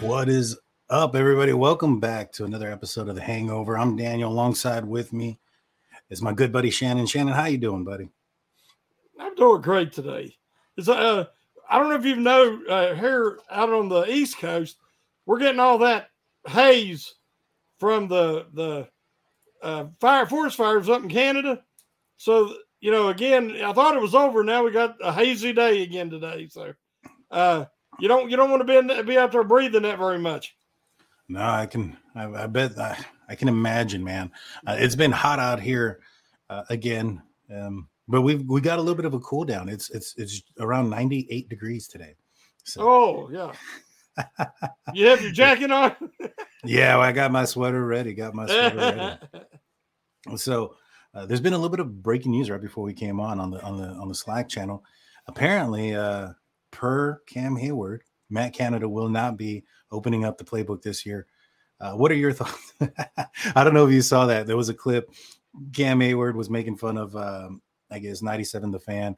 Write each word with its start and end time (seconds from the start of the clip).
What 0.00 0.28
is 0.28 0.58
up, 0.90 1.14
everybody? 1.14 1.52
Welcome 1.52 2.00
back 2.00 2.32
to 2.32 2.44
another 2.44 2.72
episode 2.72 3.08
of 3.08 3.14
The 3.14 3.22
Hangover. 3.22 3.78
I'm 3.78 3.94
Daniel. 3.94 4.32
Alongside 4.32 4.84
with 4.84 5.12
me 5.12 5.38
is 6.10 6.20
my 6.20 6.32
good 6.32 6.52
buddy 6.52 6.70
Shannon. 6.70 7.06
Shannon, 7.06 7.32
how 7.32 7.44
you 7.44 7.56
doing, 7.56 7.84
buddy? 7.84 8.08
I'm 9.20 9.36
doing 9.36 9.62
great 9.62 9.92
today. 9.92 10.36
It's 10.76 10.88
uh, 10.88 11.26
I 11.70 11.78
don't 11.78 11.88
know 11.88 11.94
if 11.94 12.04
you 12.04 12.16
know 12.16 12.60
uh, 12.68 12.94
here 12.96 13.38
out 13.48 13.70
on 13.70 13.88
the 13.88 14.10
East 14.10 14.38
Coast, 14.38 14.76
we're 15.24 15.38
getting 15.38 15.60
all 15.60 15.78
that 15.78 16.10
haze 16.48 17.14
from 17.78 18.08
the 18.08 18.46
the 18.54 18.88
uh, 19.62 19.86
fire 20.00 20.26
forest 20.26 20.56
fires 20.56 20.88
up 20.88 21.04
in 21.04 21.08
Canada. 21.08 21.62
So 22.16 22.54
you 22.80 22.90
know, 22.90 23.08
again, 23.08 23.56
I 23.64 23.72
thought 23.72 23.94
it 23.94 24.02
was 24.02 24.16
over. 24.16 24.42
Now 24.42 24.64
we 24.64 24.72
got 24.72 24.96
a 25.00 25.12
hazy 25.12 25.52
day 25.52 25.84
again 25.84 26.10
today. 26.10 26.48
So 26.50 26.74
uh, 27.30 27.66
you 28.00 28.08
don't 28.08 28.30
you 28.30 28.36
don't 28.36 28.50
want 28.50 28.60
to 28.60 28.64
be 28.64 28.76
in, 28.76 29.06
be 29.06 29.18
out 29.18 29.32
there 29.32 29.44
breathing 29.44 29.82
that 29.82 29.98
very 29.98 30.18
much. 30.18 30.56
No, 31.28 31.40
I 31.42 31.66
can. 31.66 31.96
I, 32.14 32.44
I 32.44 32.46
bet 32.46 32.78
I, 32.78 32.96
I 33.28 33.34
can 33.34 33.48
imagine, 33.48 34.04
man. 34.04 34.30
Uh, 34.66 34.76
it's 34.78 34.94
been 34.94 35.12
hot 35.12 35.38
out 35.38 35.60
here 35.60 36.00
uh, 36.48 36.62
again, 36.70 37.20
um, 37.52 37.88
but 38.06 38.22
we've 38.22 38.42
we 38.46 38.60
got 38.60 38.78
a 38.78 38.82
little 38.82 38.94
bit 38.94 39.04
of 39.06 39.14
a 39.14 39.20
cool 39.20 39.44
down. 39.44 39.68
It's 39.68 39.90
it's 39.90 40.14
it's 40.16 40.42
around 40.60 40.90
98 40.90 41.48
degrees 41.48 41.88
today. 41.88 42.14
So 42.64 42.80
Oh 42.82 43.30
yeah. 43.30 43.52
you 44.94 45.06
have 45.08 45.20
your 45.20 45.32
jacket 45.32 45.70
on. 45.70 45.94
yeah, 46.64 46.94
well, 46.94 47.02
I 47.02 47.12
got 47.12 47.32
my 47.32 47.44
sweater 47.44 47.84
ready. 47.84 48.14
Got 48.14 48.34
my 48.34 48.46
sweater 48.46 48.76
ready. 48.76 49.18
So 50.36 50.74
uh, 51.14 51.24
there's 51.26 51.40
been 51.40 51.52
a 51.52 51.56
little 51.56 51.70
bit 51.70 51.78
of 51.78 52.02
breaking 52.02 52.32
news 52.32 52.50
right 52.50 52.60
before 52.60 52.82
we 52.82 52.92
came 52.92 53.20
on 53.20 53.38
on 53.38 53.52
the 53.52 53.62
on 53.62 53.76
the 53.76 53.86
on 53.90 54.08
the 54.08 54.14
Slack 54.14 54.48
channel. 54.48 54.82
Apparently, 55.28 55.94
uh, 55.94 56.30
per 56.76 57.22
Cam 57.26 57.56
Heyward, 57.56 58.00
Matt 58.28 58.52
Canada 58.52 58.86
will 58.86 59.08
not 59.08 59.38
be 59.38 59.64
opening 59.90 60.26
up 60.26 60.36
the 60.36 60.44
playbook 60.44 60.82
this 60.82 61.06
year. 61.06 61.26
Uh, 61.80 61.92
what 61.92 62.12
are 62.12 62.16
your 62.16 62.32
thoughts? 62.34 62.74
I 63.54 63.64
don't 63.64 63.72
know 63.72 63.86
if 63.86 63.94
you 63.94 64.02
saw 64.02 64.26
that. 64.26 64.46
There 64.46 64.58
was 64.58 64.68
a 64.68 64.74
clip. 64.74 65.10
Cam 65.72 66.00
Heyward 66.00 66.34
was 66.34 66.50
making 66.50 66.76
fun 66.76 66.98
of, 66.98 67.16
um, 67.16 67.62
I 67.90 67.98
guess, 67.98 68.20
97 68.20 68.70
the 68.70 68.78
fan, 68.78 69.16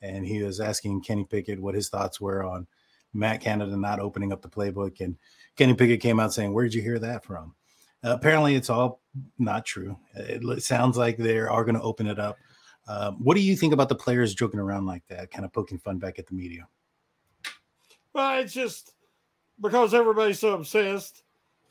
and 0.00 0.24
he 0.24 0.40
was 0.42 0.60
asking 0.60 1.02
Kenny 1.02 1.24
Pickett 1.24 1.60
what 1.60 1.74
his 1.74 1.88
thoughts 1.88 2.20
were 2.20 2.44
on 2.44 2.68
Matt 3.12 3.40
Canada 3.40 3.76
not 3.76 3.98
opening 3.98 4.32
up 4.32 4.40
the 4.40 4.48
playbook. 4.48 5.00
And 5.00 5.16
Kenny 5.56 5.74
Pickett 5.74 6.00
came 6.00 6.20
out 6.20 6.32
saying, 6.32 6.52
Where 6.52 6.64
did 6.64 6.74
you 6.74 6.82
hear 6.82 7.00
that 7.00 7.24
from? 7.24 7.56
Uh, 8.04 8.12
apparently, 8.12 8.54
it's 8.54 8.70
all 8.70 9.02
not 9.36 9.66
true. 9.66 9.98
It, 10.14 10.62
sounds 10.62 10.96
like 10.96 11.16
they 11.16 11.38
are 11.38 11.64
going 11.64 11.74
to 11.74 11.82
open 11.82 12.06
it 12.06 12.20
up. 12.20 12.38
Um, 12.86 13.16
what 13.16 13.34
do 13.34 13.40
you 13.40 13.56
think 13.56 13.72
about 13.72 13.88
the 13.88 13.96
players 13.96 14.32
joking 14.32 14.60
around 14.60 14.86
like 14.86 15.02
that, 15.08 15.32
kind 15.32 15.44
of 15.44 15.52
poking 15.52 15.78
fun 15.78 15.98
back 15.98 16.20
at 16.20 16.28
the 16.28 16.34
media? 16.34 16.68
Well, 18.12 18.40
it's 18.40 18.52
just 18.52 18.92
because 19.60 19.94
everybody's 19.94 20.40
so 20.40 20.54
obsessed 20.54 21.22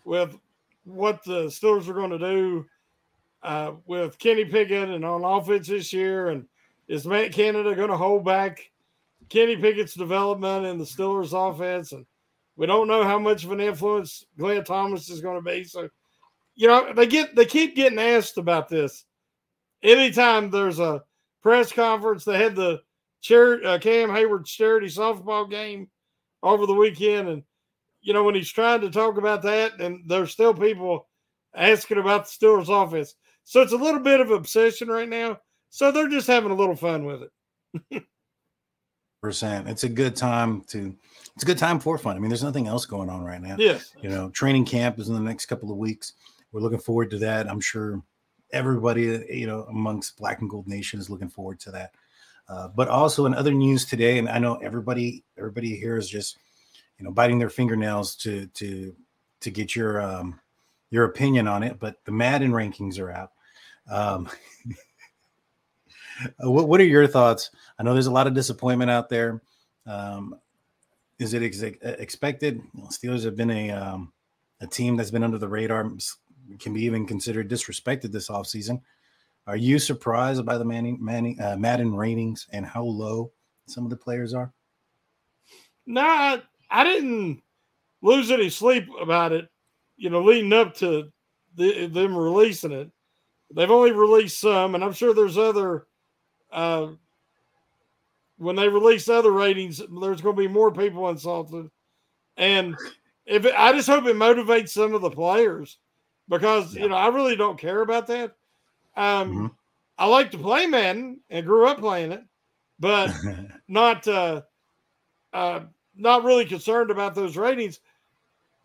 with 0.06 0.38
what 0.86 1.24
the 1.24 1.46
Steelers 1.46 1.88
are 1.88 1.94
going 1.94 2.12
to 2.12 2.18
do 2.18 2.66
uh, 3.44 3.74
with 3.86 4.18
Kenny 4.20 4.46
Pickett 4.46 4.90
and 4.90 5.06
on 5.06 5.24
offense 5.24 5.68
this 5.68 5.92
year, 5.94 6.30
and 6.30 6.46
is 6.88 7.06
Matt 7.06 7.32
Canada 7.32 7.76
going 7.76 7.90
to 7.90 7.98
hold 7.98 8.26
back 8.26 8.72
Kenny 9.30 9.56
Pickett's 9.56 9.94
development 9.94 10.66
in 10.66 10.78
the 10.78 10.86
Steelers 10.86 11.34
offense? 11.34 11.92
And 11.92 12.06
we 12.56 12.66
don't 12.66 12.88
know 12.88 13.04
how 13.04 13.20
much 13.20 13.44
of 13.44 13.52
an 13.52 13.60
influence 13.60 14.26
Glenn 14.38 14.64
Thomas 14.64 15.10
is 15.10 15.22
going 15.22 15.38
to 15.38 15.50
be. 15.50 15.64
So, 15.64 15.90
you 16.56 16.68
know, 16.68 16.94
they 16.94 17.06
get 17.06 17.36
they 17.36 17.46
keep 17.46 17.76
getting 17.76 18.00
asked 18.00 18.38
about 18.38 18.68
this. 18.70 19.06
Anytime 19.84 20.50
there's 20.50 20.80
a 20.80 21.04
press 21.42 21.72
conference, 21.72 22.26
they 22.26 22.38
had 22.38 22.56
the 22.56 22.82
chair, 23.22 23.66
uh, 23.66 23.78
Cam 23.80 24.10
Heyward 24.10 24.46
charity 24.46 24.88
softball 24.88 25.50
game 25.50 25.90
over 26.44 26.66
the 26.66 26.74
weekend, 26.74 27.28
and 27.28 27.44
you 28.02 28.14
know 28.14 28.24
when 28.24 28.36
he's 28.36 28.52
trying 28.52 28.82
to 28.82 28.90
talk 28.90 29.18
about 29.18 29.42
that, 29.44 29.80
and 29.80 30.04
there's 30.08 30.32
still 30.32 30.54
people 30.54 31.08
asking 31.56 31.98
about 31.98 32.26
the 32.26 32.32
Steelers 32.32 32.70
office. 32.70 33.16
So 33.44 33.62
it's 33.62 33.74
a 33.74 33.78
little 33.78 34.02
bit 34.02 34.20
of 34.20 34.32
obsession 34.32 34.90
right 34.90 35.10
now. 35.10 35.40
So 35.70 35.92
they're 35.92 36.08
just 36.08 36.28
having 36.28 36.52
a 36.52 36.56
little 36.56 36.76
fun 36.76 37.06
with 37.06 37.24
it. 37.24 38.04
Percent. 39.22 39.68
It's 39.68 39.84
a 39.84 39.90
good 39.90 40.16
time 40.16 40.62
to. 40.70 40.96
It's 41.36 41.44
a 41.44 41.46
good 41.46 41.58
time 41.58 41.80
for 41.80 41.98
fun. 41.98 42.16
I 42.16 42.20
mean, 42.20 42.30
there's 42.30 42.44
nothing 42.44 42.68
else 42.68 42.86
going 42.86 43.10
on 43.10 43.24
right 43.24 43.42
now. 43.42 43.56
Yes. 43.58 43.94
You 44.02 44.10
know, 44.10 44.30
training 44.30 44.66
camp 44.66 45.00
is 45.00 45.08
in 45.08 45.14
the 45.14 45.22
next 45.22 45.46
couple 45.46 45.72
of 45.72 45.78
weeks. 45.78 46.14
We're 46.52 46.62
looking 46.62 46.80
forward 46.80 47.12
to 47.12 47.18
that. 47.20 47.50
I'm 47.50 47.62
sure 47.62 48.02
everybody, 48.52 49.24
you 49.30 49.48
know, 49.48 49.64
amongst 49.70 50.18
Black 50.18 50.42
and 50.42 50.50
Gold 50.50 50.68
Nation 50.68 51.00
is 51.00 51.10
looking 51.10 51.30
forward 51.30 51.60
to 51.62 51.72
that. 51.72 51.94
Uh, 52.50 52.68
but 52.70 52.88
also 52.88 53.28
in 53.28 53.36
other 53.36 53.54
news 53.54 53.86
today, 53.86 54.18
and 54.18 54.28
I 54.28 54.40
know 54.40 54.56
everybody, 54.56 55.24
everybody 55.38 55.76
here 55.76 55.98
is 55.98 56.10
just, 56.10 56.38
you 56.98 57.06
know, 57.06 57.12
biting 57.12 57.38
their 57.38 57.50
fingernails 57.50 58.16
to 58.18 58.48
to 58.48 58.96
to 59.42 59.52
get 59.52 59.76
your 59.76 60.02
um, 60.02 60.40
your 60.90 61.06
opinion 61.06 61.48
on 61.48 61.62
it. 61.62 61.80
But 61.80 62.04
the 62.06 62.12
Madden 62.12 62.52
rankings 62.52 63.00
are 63.00 63.12
out. 63.12 63.32
Um, 63.90 64.30
what 66.40 66.68
what 66.68 66.82
are 66.82 66.86
your 66.86 67.06
thoughts? 67.06 67.52
I 67.78 67.84
know 67.84 67.94
there's 67.94 68.08
a 68.08 68.12
lot 68.12 68.28
of 68.28 68.34
disappointment 68.34 68.90
out 68.90 69.10
there. 69.10 69.42
Um, 69.86 70.36
is 71.20 71.34
it 71.34 71.44
ex- 71.44 71.62
expected? 71.62 72.62
Steelers 72.88 73.26
have 73.26 73.36
been 73.36 73.52
a 73.52 73.70
um, 73.72 74.12
a 74.62 74.68
team 74.68 74.96
that's 74.96 75.12
been 75.12 75.24
under 75.24 75.38
the 75.38 75.48
radar, 75.48 75.90
can 76.60 76.74
be 76.74 76.84
even 76.84 77.06
considered 77.06 77.50
disrespected 77.50 78.12
this 78.12 78.30
offseason. 78.30 78.82
Are 79.50 79.58
you 79.58 79.80
surprised 79.80 80.46
by 80.46 80.60
the 80.60 80.64
Manning, 80.64 81.00
Manning, 81.02 81.42
uh, 81.42 81.56
Madden 81.58 81.96
ratings 81.96 82.46
and 82.54 82.64
how 82.64 82.84
low 82.84 83.32
some 83.68 83.84
of 83.84 83.90
the 83.90 83.98
players 83.98 84.36
are? 84.36 84.54
No, 85.88 86.02
I, 86.02 86.44
I 86.70 86.84
didn't 86.84 87.42
lose 88.04 88.30
any 88.30 88.52
sleep 88.52 88.88
about 89.02 89.32
it. 89.32 89.50
You 89.98 90.12
know, 90.12 90.22
leading 90.22 90.54
up 90.54 90.76
to 90.76 91.12
the, 91.56 91.88
them 91.88 92.16
releasing 92.16 92.72
it, 92.72 92.92
they've 93.52 93.72
only 93.72 93.92
released 93.92 94.40
some, 94.40 94.76
and 94.76 94.84
I'm 94.84 94.94
sure 94.94 95.16
there's 95.16 95.40
other 95.40 95.88
uh, 96.52 96.90
when 98.38 98.56
they 98.56 98.70
release 98.70 99.10
other 99.10 99.32
ratings, 99.32 99.80
there's 99.80 100.22
going 100.22 100.36
to 100.36 100.42
be 100.42 100.48
more 100.48 100.72
people 100.72 101.10
insulted. 101.10 101.72
And 102.38 102.76
if 103.26 103.46
it, 103.46 103.56
I 103.58 103.74
just 103.74 103.90
hope 103.90 104.06
it 104.06 104.16
motivates 104.16 104.70
some 104.70 104.94
of 104.94 105.02
the 105.02 105.10
players 105.10 105.80
because 106.28 106.76
you 106.76 106.88
know 106.88 106.96
I 106.96 107.08
really 107.08 107.36
don't 107.36 107.58
care 107.58 107.82
about 107.82 108.06
that. 108.08 108.36
Um, 108.96 109.30
Mm-hmm. 109.32 109.48
I 110.00 110.06
like 110.06 110.32
to 110.32 110.38
play 110.38 110.66
Madden 110.66 111.20
and 111.30 111.46
grew 111.46 111.68
up 111.68 111.80
playing 111.80 112.14
it, 112.14 112.24
but 112.80 113.14
not 113.68 114.08
uh, 114.08 114.44
uh, 115.34 115.60
not 115.94 116.24
really 116.24 116.46
concerned 116.46 116.90
about 116.90 117.16
those 117.16 117.36
ratings. 117.36 117.82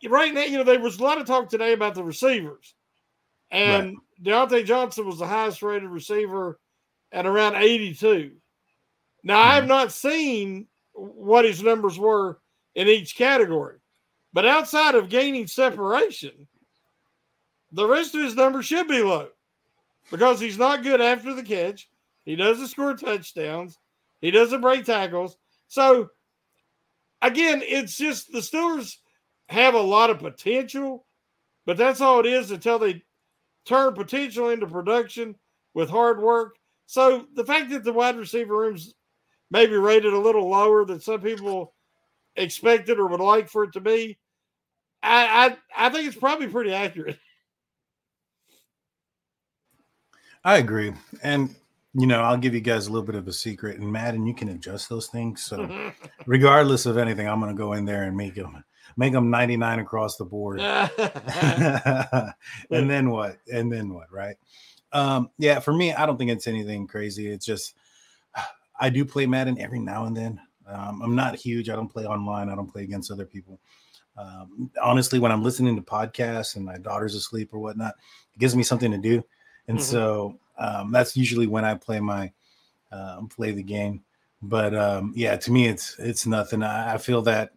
Right 0.09 0.33
now, 0.33 0.43
you 0.43 0.59
know, 0.59 0.65
there 0.65 0.79
was 0.79 1.01
a 1.01 1.03
lot 1.03 1.19
of 1.19 1.27
talk 1.27 1.49
today 1.49 1.73
about 1.73 1.97
the 1.97 2.05
receivers, 2.05 2.75
and 3.51 3.97
Diontae 4.23 4.65
Johnson 4.65 5.07
was 5.07 5.19
the 5.19 5.27
highest 5.27 5.61
rated 5.61 5.91
receiver 5.91 6.61
at 7.11 7.27
around 7.27 7.57
82. 7.57 8.31
Now, 9.25 9.41
I 9.41 9.57
have 9.57 9.67
not 9.67 9.91
seen 9.91 10.69
what 10.93 11.45
his 11.45 11.63
numbers 11.63 11.99
were 11.99 12.39
in 12.77 12.87
each 12.87 13.17
category, 13.17 13.79
but 14.33 14.47
outside 14.47 14.95
of 14.95 15.09
gaining 15.09 15.49
separation, 15.49 16.47
the 17.73 17.89
rest 17.89 18.15
of 18.15 18.21
his 18.21 18.37
numbers 18.37 18.67
should 18.67 18.87
be 18.87 19.03
low 19.03 19.29
because 20.11 20.41
he's 20.41 20.59
not 20.59 20.83
good 20.83 21.01
after 21.01 21.35
the 21.35 21.43
catch. 21.43 21.89
He 22.25 22.37
doesn't 22.37 22.69
score 22.69 22.95
touchdowns. 22.95 23.79
He 24.21 24.31
doesn't 24.31 24.61
break 24.61 24.85
tackles. 24.85 25.37
So, 25.69 26.09
again, 27.21 27.63
it's 27.65 27.97
just 27.97 28.33
the 28.33 28.39
Steelers 28.39 28.97
have 29.49 29.75
a 29.75 29.81
lot 29.81 30.11
of 30.11 30.19
potential, 30.19 31.05
but 31.67 31.77
that's 31.77 32.01
all 32.01 32.21
it 32.21 32.27
is 32.27 32.51
until 32.51 32.79
they 32.79 33.03
turn 33.67 33.95
potential 33.95 34.51
into 34.51 34.67
production 34.67 35.37
with 35.75 35.91
hard 35.91 36.21
work. 36.21 36.57
So, 36.87 37.27
the 37.35 37.45
fact 37.45 37.71
that 37.71 37.85
the 37.85 37.93
wide 37.93 38.17
receiver 38.17 38.57
room's 38.57 38.95
maybe 39.51 39.77
rated 39.77 40.13
a 40.13 40.19
little 40.19 40.49
lower 40.49 40.85
than 40.85 41.01
some 41.01 41.21
people 41.21 41.75
expected 42.37 42.99
or 42.99 43.07
would 43.07 43.21
like 43.21 43.49
for 43.49 43.65
it 43.65 43.73
to 43.73 43.81
be, 43.81 44.19
I 45.03 45.57
I, 45.77 45.87
I 45.87 45.91
think 45.91 46.07
it's 46.09 46.17
probably 46.17 46.49
pretty 46.49 46.73
accurate. 46.73 47.19
I 50.45 50.59
agree. 50.59 50.93
And 51.23 51.55
you 51.95 52.09
know, 52.09 52.23
I'll 52.23 52.37
give 52.37 52.55
you 52.55 52.61
guys 52.61 52.89
a 52.89 52.91
little 52.91 53.07
bit 53.07 53.15
of 53.15 53.29
a 53.29 53.33
secret. 53.33 53.79
And 53.79 53.91
Madden, 53.91 54.27
you 54.27 54.35
can 54.35 54.49
adjust 54.49 54.89
those 54.89 55.07
things. 55.07 55.45
So, 55.45 55.93
regardless 56.27 56.87
of 56.87 56.99
anything, 56.99 57.29
I'm 57.29 57.41
going 57.41 57.55
to 57.55 57.59
go 57.59 57.75
in 57.75 57.85
there 57.85 58.03
and 58.03 58.17
make 58.17 58.35
them 58.35 58.65
make 58.97 59.13
them 59.13 59.31
99 59.31 59.79
across 59.79 60.17
the 60.17 60.25
board. 60.25 60.61
and 62.71 62.91
then 62.91 63.11
what? 63.11 63.39
And 63.53 63.73
then 63.73 63.95
what? 63.95 64.13
Right? 64.13 64.37
Um, 64.93 65.31
yeah. 65.39 65.61
For 65.61 65.73
me, 65.73 65.93
I 65.95 66.05
don't 66.05 66.17
think 66.17 66.31
it's 66.31 66.49
anything 66.49 66.87
crazy. 66.87 67.29
It's 67.29 67.47
just 67.47 67.77
I 68.79 68.91
do 68.91 69.05
play 69.05 69.27
Madden 69.27 69.61
every 69.61 69.79
now 69.79 70.07
and 70.07 70.17
then. 70.17 70.41
Um, 70.67 71.03
I'm 71.03 71.15
not 71.15 71.37
huge. 71.37 71.69
I 71.69 71.77
don't 71.77 71.89
play 71.89 72.07
online. 72.07 72.49
I 72.49 72.55
don't 72.55 72.73
play 72.73 72.83
against 72.83 73.11
other 73.11 73.27
people. 73.27 73.61
Um, 74.17 74.71
honestly, 74.83 75.19
when 75.19 75.33
I'm 75.33 75.43
listening 75.43 75.77
to 75.77 75.83
podcasts 75.83 76.57
and 76.57 76.65
my 76.65 76.79
daughter's 76.79 77.15
asleep 77.15 77.51
or 77.53 77.59
whatnot, 77.59 77.95
it 78.33 78.39
gives 78.39 78.57
me 78.57 78.63
something 78.63 78.91
to 78.91 78.99
do. 78.99 79.25
And 79.69 79.79
Mhm. 79.79 79.83
so 79.83 80.39
um, 80.59 80.93
that's 80.93 81.17
usually 81.17 81.47
when 81.47 81.65
I 81.65 81.75
play 81.75 82.01
my 82.01 82.33
um, 82.93 83.29
play 83.29 83.51
the 83.51 83.63
game. 83.63 84.05
But 84.43 84.75
um, 84.75 85.13
yeah, 85.17 85.37
to 85.37 85.51
me, 85.53 85.67
it's 85.69 85.97
it's 85.99 86.27
nothing. 86.27 86.63
I, 86.63 86.95
I 86.95 86.99
feel 86.99 87.23
that 87.23 87.53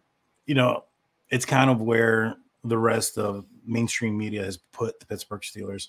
you 0.46 0.54
know 0.54 0.84
it's 1.30 1.44
kind 1.44 1.70
of 1.70 1.80
where 1.82 2.36
the 2.64 2.78
rest 2.78 3.18
of 3.18 3.44
mainstream 3.66 4.16
media 4.16 4.44
has 4.44 4.56
put 4.56 4.98
the 4.98 5.06
Pittsburgh 5.06 5.42
Steelers. 5.42 5.88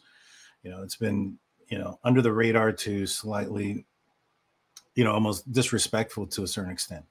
You 0.64 0.72
know, 0.72 0.84
it's 0.84 0.98
been 0.98 1.38
you 1.70 1.78
know 1.80 2.00
under 2.04 2.22
the 2.22 2.34
radar 2.34 2.72
to 2.74 3.08
slightly, 3.08 3.86
you 4.96 5.04
know, 5.04 5.14
almost 5.14 5.52
disrespectful 5.52 6.28
to 6.28 6.44
a 6.44 6.48
certain 6.48 6.72
extent. 6.72 7.06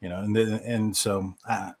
You 0.00 0.08
know, 0.10 0.20
and 0.20 0.36
then, 0.36 0.60
and 0.64 0.96
so 0.96 1.34
uh, 1.48 1.72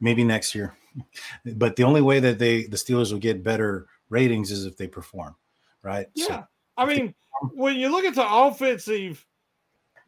maybe 0.00 0.24
next 0.24 0.54
year. 0.54 0.76
But 1.44 1.76
the 1.76 1.84
only 1.84 2.00
way 2.00 2.18
that 2.20 2.38
they 2.38 2.64
the 2.64 2.76
Steelers 2.76 3.12
will 3.12 3.20
get 3.20 3.44
better 3.44 3.86
ratings 4.08 4.50
is 4.50 4.64
if 4.64 4.76
they 4.76 4.88
perform, 4.88 5.36
right? 5.82 6.06
So- 6.16 6.26
Yeah. 6.28 6.44
I 6.76 6.86
mean, 6.86 7.14
when 7.54 7.76
you 7.76 7.88
look 7.90 8.04
at 8.04 8.14
the 8.14 8.26
offensive 8.26 9.24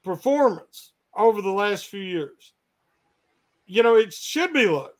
performance 0.04 0.92
over 1.16 1.42
the 1.42 1.50
last 1.50 1.86
few 1.86 2.00
years, 2.00 2.52
you 3.66 3.82
know, 3.82 3.96
it 3.96 4.12
should 4.12 4.52
be 4.52 4.66
low 4.66 4.90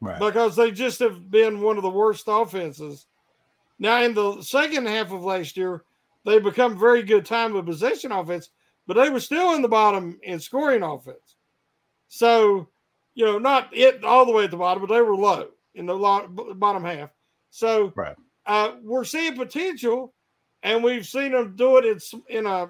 right. 0.00 0.18
because 0.18 0.56
they 0.56 0.70
just 0.70 0.98
have 1.00 1.30
been 1.30 1.60
one 1.60 1.76
of 1.76 1.82
the 1.82 1.90
worst 1.90 2.24
offenses. 2.28 3.06
Now, 3.78 4.02
in 4.02 4.14
the 4.14 4.42
second 4.42 4.86
half 4.86 5.10
of 5.12 5.22
last 5.24 5.56
year, 5.56 5.84
they 6.24 6.38
become 6.38 6.78
very 6.78 7.02
good 7.02 7.24
time 7.24 7.56
of 7.56 7.66
possession 7.66 8.12
offense, 8.12 8.50
but 8.86 8.94
they 8.94 9.08
were 9.10 9.20
still 9.20 9.54
in 9.54 9.62
the 9.62 9.68
bottom 9.68 10.18
in 10.22 10.38
scoring 10.38 10.82
offense. 10.82 11.36
So, 12.08 12.68
you 13.14 13.24
know, 13.24 13.38
not 13.38 13.68
it 13.72 14.04
all 14.04 14.26
the 14.26 14.32
way 14.32 14.44
at 14.44 14.50
the 14.50 14.56
bottom, 14.56 14.84
but 14.84 14.92
they 14.92 15.00
were 15.00 15.16
low 15.16 15.48
in 15.74 15.86
the 15.86 16.54
bottom 16.56 16.84
half. 16.84 17.10
So, 17.50 17.92
right. 17.96 18.16
Uh, 18.50 18.74
we're 18.82 19.04
seeing 19.04 19.36
potential, 19.36 20.12
and 20.64 20.82
we've 20.82 21.06
seen 21.06 21.30
them 21.30 21.54
do 21.54 21.76
it 21.76 21.84
in, 21.84 22.00
in 22.28 22.46
a 22.46 22.68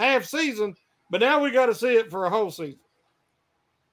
half 0.00 0.24
season, 0.24 0.74
but 1.08 1.20
now 1.20 1.40
we 1.40 1.52
got 1.52 1.66
to 1.66 1.74
see 1.74 1.94
it 1.94 2.10
for 2.10 2.24
a 2.24 2.30
whole 2.30 2.50
season. 2.50 2.80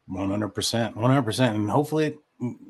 One 0.07 0.31
hundred 0.31 0.49
percent, 0.49 0.97
one 0.97 1.11
hundred 1.11 1.25
percent, 1.25 1.55
and 1.55 1.69
hopefully 1.69 2.17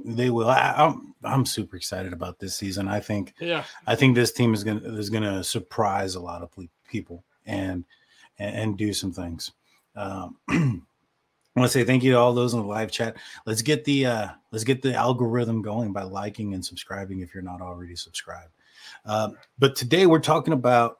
they 0.04 0.30
will. 0.30 0.50
I, 0.50 0.74
I'm 0.76 1.16
I'm 1.24 1.46
super 1.46 1.78
excited 1.78 2.12
about 2.12 2.40
this 2.40 2.58
season. 2.58 2.90
I 2.90 3.00
think 3.00 3.36
Yeah. 3.40 3.64
I 3.86 3.96
think 3.96 4.16
this 4.16 4.34
team 4.34 4.54
is 4.54 4.66
gonna 4.66 4.82
is 4.98 5.10
gonna 5.10 5.46
surprise 5.46 6.16
a 6.16 6.20
lot 6.20 6.42
of 6.42 6.50
people 6.90 7.24
and 7.46 7.86
and, 8.38 8.56
and 8.56 8.78
do 8.78 8.92
some 8.92 9.14
things. 9.14 9.54
Um, 9.96 10.38
I 11.58 11.60
want 11.60 11.72
to 11.72 11.80
say 11.80 11.86
thank 11.86 12.04
you 12.04 12.12
to 12.12 12.20
all 12.20 12.34
those 12.36 12.54
in 12.54 12.60
the 12.60 12.68
live 12.68 12.92
chat. 12.92 13.18
Let's 13.48 13.64
get 13.64 13.84
the 13.84 14.06
uh, 14.06 14.28
let's 14.52 14.64
get 14.64 14.84
the 14.84 14.94
algorithm 14.94 15.64
going 15.64 15.94
by 15.94 16.04
liking 16.04 16.54
and 16.54 16.64
subscribing 16.64 17.22
if 17.22 17.34
you're 17.34 17.42
not 17.42 17.62
already 17.62 17.96
subscribed. 17.96 18.52
Um, 19.06 19.38
but 19.60 19.76
today 19.76 20.06
we're 20.06 20.20
talking 20.20 20.54
about 20.54 21.00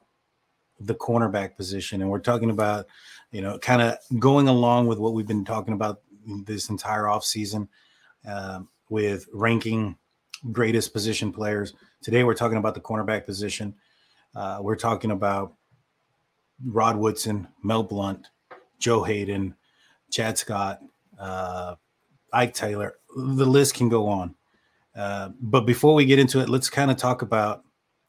the 0.80 0.94
cornerback 0.94 1.56
position, 1.56 2.00
and 2.02 2.10
we're 2.10 2.18
talking 2.20 2.50
about 2.50 2.86
you 3.30 3.42
know 3.42 3.58
kind 3.58 3.82
of 3.82 3.96
going 4.18 4.48
along 4.48 4.86
with 4.86 4.98
what 4.98 5.14
we've 5.14 5.26
been 5.26 5.44
talking 5.44 5.74
about 5.74 6.00
this 6.44 6.68
entire 6.68 7.04
offseason 7.04 7.68
um, 8.26 8.68
with 8.90 9.26
ranking 9.32 9.96
greatest 10.52 10.92
position 10.92 11.32
players. 11.32 11.74
Today 12.02 12.24
we're 12.24 12.34
talking 12.34 12.58
about 12.58 12.74
the 12.74 12.80
cornerback 12.80 13.26
position. 13.26 13.74
Uh, 14.34 14.58
we're 14.60 14.76
talking 14.76 15.10
about 15.10 15.54
Rod 16.64 16.96
Woodson, 16.96 17.48
Mel 17.62 17.82
Blount, 17.82 18.28
Joe 18.78 19.02
Haden, 19.02 19.54
Chad 20.10 20.38
Scott, 20.38 20.80
uh, 21.18 21.74
Ike 22.32 22.54
Taylor. 22.54 22.94
The 23.16 23.46
list 23.46 23.74
can 23.74 23.88
go 23.88 24.06
on. 24.06 24.34
Uh, 24.94 25.30
but 25.40 25.62
before 25.62 25.94
we 25.94 26.04
get 26.04 26.18
into 26.18 26.40
it, 26.40 26.48
let's 26.48 26.68
kind 26.68 26.90
of 26.90 26.96
talk 26.96 27.22
about 27.22 27.64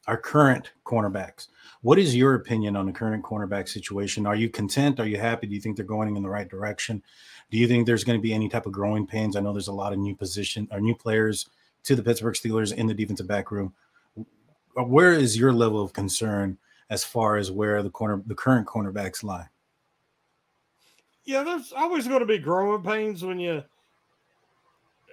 our 0.06 0.16
current 0.16 0.72
cornerbacks. 0.84 1.48
What 1.82 1.98
is 1.98 2.14
your 2.14 2.34
opinion 2.34 2.76
on 2.76 2.86
the 2.86 2.92
current 2.92 3.24
cornerback 3.24 3.68
situation? 3.68 4.26
Are 4.26 4.36
you 4.36 4.50
content? 4.50 5.00
Are 5.00 5.06
you 5.06 5.18
happy? 5.18 5.46
Do 5.46 5.54
you 5.54 5.60
think 5.60 5.76
they're 5.76 5.84
going 5.84 6.14
in 6.16 6.22
the 6.22 6.28
right 6.28 6.48
direction? 6.48 7.02
Do 7.50 7.58
you 7.58 7.66
think 7.66 7.86
there's 7.86 8.04
going 8.04 8.18
to 8.18 8.22
be 8.22 8.34
any 8.34 8.48
type 8.48 8.66
of 8.66 8.72
growing 8.72 9.06
pains? 9.06 9.36
I 9.36 9.40
know 9.40 9.52
there's 9.52 9.68
a 9.68 9.72
lot 9.72 9.92
of 9.92 9.98
new 9.98 10.14
position 10.14 10.68
or 10.70 10.80
new 10.80 10.94
players 10.94 11.48
to 11.84 11.96
the 11.96 12.02
Pittsburgh 12.02 12.34
Steelers 12.34 12.74
in 12.74 12.86
the 12.86 12.94
defensive 12.94 13.26
back 13.26 13.50
room. 13.50 13.72
Where 14.74 15.12
is 15.12 15.36
your 15.36 15.52
level 15.52 15.82
of 15.82 15.92
concern 15.92 16.58
as 16.90 17.02
far 17.02 17.36
as 17.36 17.50
where 17.50 17.82
the 17.82 17.90
corner 17.90 18.22
the 18.26 18.34
current 18.34 18.66
cornerbacks 18.66 19.24
lie? 19.24 19.48
Yeah, 21.24 21.42
there's 21.42 21.72
always 21.72 22.06
going 22.06 22.20
to 22.20 22.26
be 22.26 22.38
growing 22.38 22.82
pains 22.82 23.24
when 23.24 23.38
you 23.38 23.62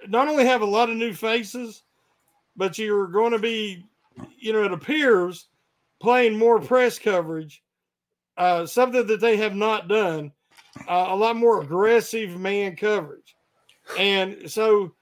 not 0.08 0.28
only 0.28 0.46
have 0.46 0.62
a 0.62 0.66
lot 0.66 0.90
of 0.90 0.96
new 0.96 1.12
faces, 1.12 1.82
but 2.56 2.78
you're 2.78 3.06
going 3.06 3.32
to 3.32 3.38
be, 3.38 3.84
you 4.38 4.52
know, 4.52 4.64
it 4.64 4.72
appears 4.72 5.46
playing 6.00 6.38
more 6.38 6.60
press 6.60 6.98
coverage, 6.98 7.62
uh, 8.36 8.66
something 8.66 9.06
that 9.06 9.20
they 9.20 9.36
have 9.36 9.54
not 9.54 9.88
done, 9.88 10.32
uh, 10.88 11.06
a 11.08 11.16
lot 11.16 11.36
more 11.36 11.60
aggressive 11.62 12.38
man 12.38 12.76
coverage. 12.76 13.36
And 13.98 14.50
so 14.50 14.92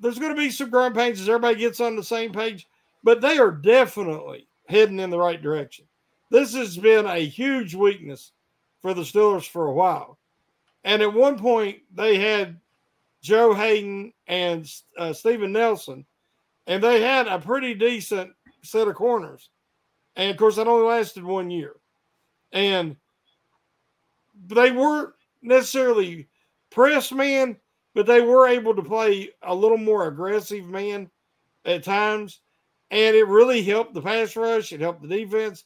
there's 0.00 0.18
going 0.18 0.34
to 0.34 0.40
be 0.40 0.50
some 0.50 0.70
growing 0.70 0.92
pains 0.92 1.20
as 1.20 1.28
everybody 1.28 1.56
gets 1.56 1.80
on 1.80 1.96
the 1.96 2.04
same 2.04 2.32
page, 2.32 2.68
but 3.02 3.20
they 3.20 3.38
are 3.38 3.50
definitely 3.50 4.46
heading 4.68 5.00
in 5.00 5.10
the 5.10 5.18
right 5.18 5.40
direction. 5.40 5.86
This 6.30 6.54
has 6.54 6.76
been 6.76 7.06
a 7.06 7.24
huge 7.24 7.74
weakness 7.74 8.32
for 8.82 8.94
the 8.94 9.02
Steelers 9.02 9.48
for 9.48 9.66
a 9.66 9.72
while. 9.72 10.18
And 10.84 11.02
at 11.02 11.12
one 11.12 11.38
point, 11.38 11.78
they 11.94 12.18
had 12.18 12.60
Joe 13.22 13.54
Haden 13.54 14.12
and 14.28 14.70
uh, 14.98 15.12
Steven 15.12 15.52
Nelson, 15.52 16.04
and 16.66 16.82
they 16.82 17.00
had 17.00 17.26
a 17.26 17.40
pretty 17.40 17.74
decent 17.74 18.32
set 18.66 18.88
of 18.88 18.94
corners. 18.94 19.50
And 20.16 20.30
of 20.30 20.36
course, 20.36 20.56
that 20.56 20.68
only 20.68 20.86
lasted 20.86 21.24
one 21.24 21.50
year. 21.50 21.74
And 22.52 22.96
they 24.46 24.70
weren't 24.70 25.14
necessarily 25.42 26.28
press 26.70 27.12
man, 27.12 27.56
but 27.94 28.06
they 28.06 28.20
were 28.20 28.48
able 28.48 28.74
to 28.74 28.82
play 28.82 29.30
a 29.42 29.54
little 29.54 29.78
more 29.78 30.08
aggressive 30.08 30.66
man 30.66 31.10
at 31.64 31.84
times. 31.84 32.40
And 32.90 33.16
it 33.16 33.26
really 33.26 33.62
helped 33.62 33.94
the 33.94 34.02
pass 34.02 34.36
rush, 34.36 34.72
it 34.72 34.80
helped 34.80 35.02
the 35.02 35.08
defense. 35.08 35.64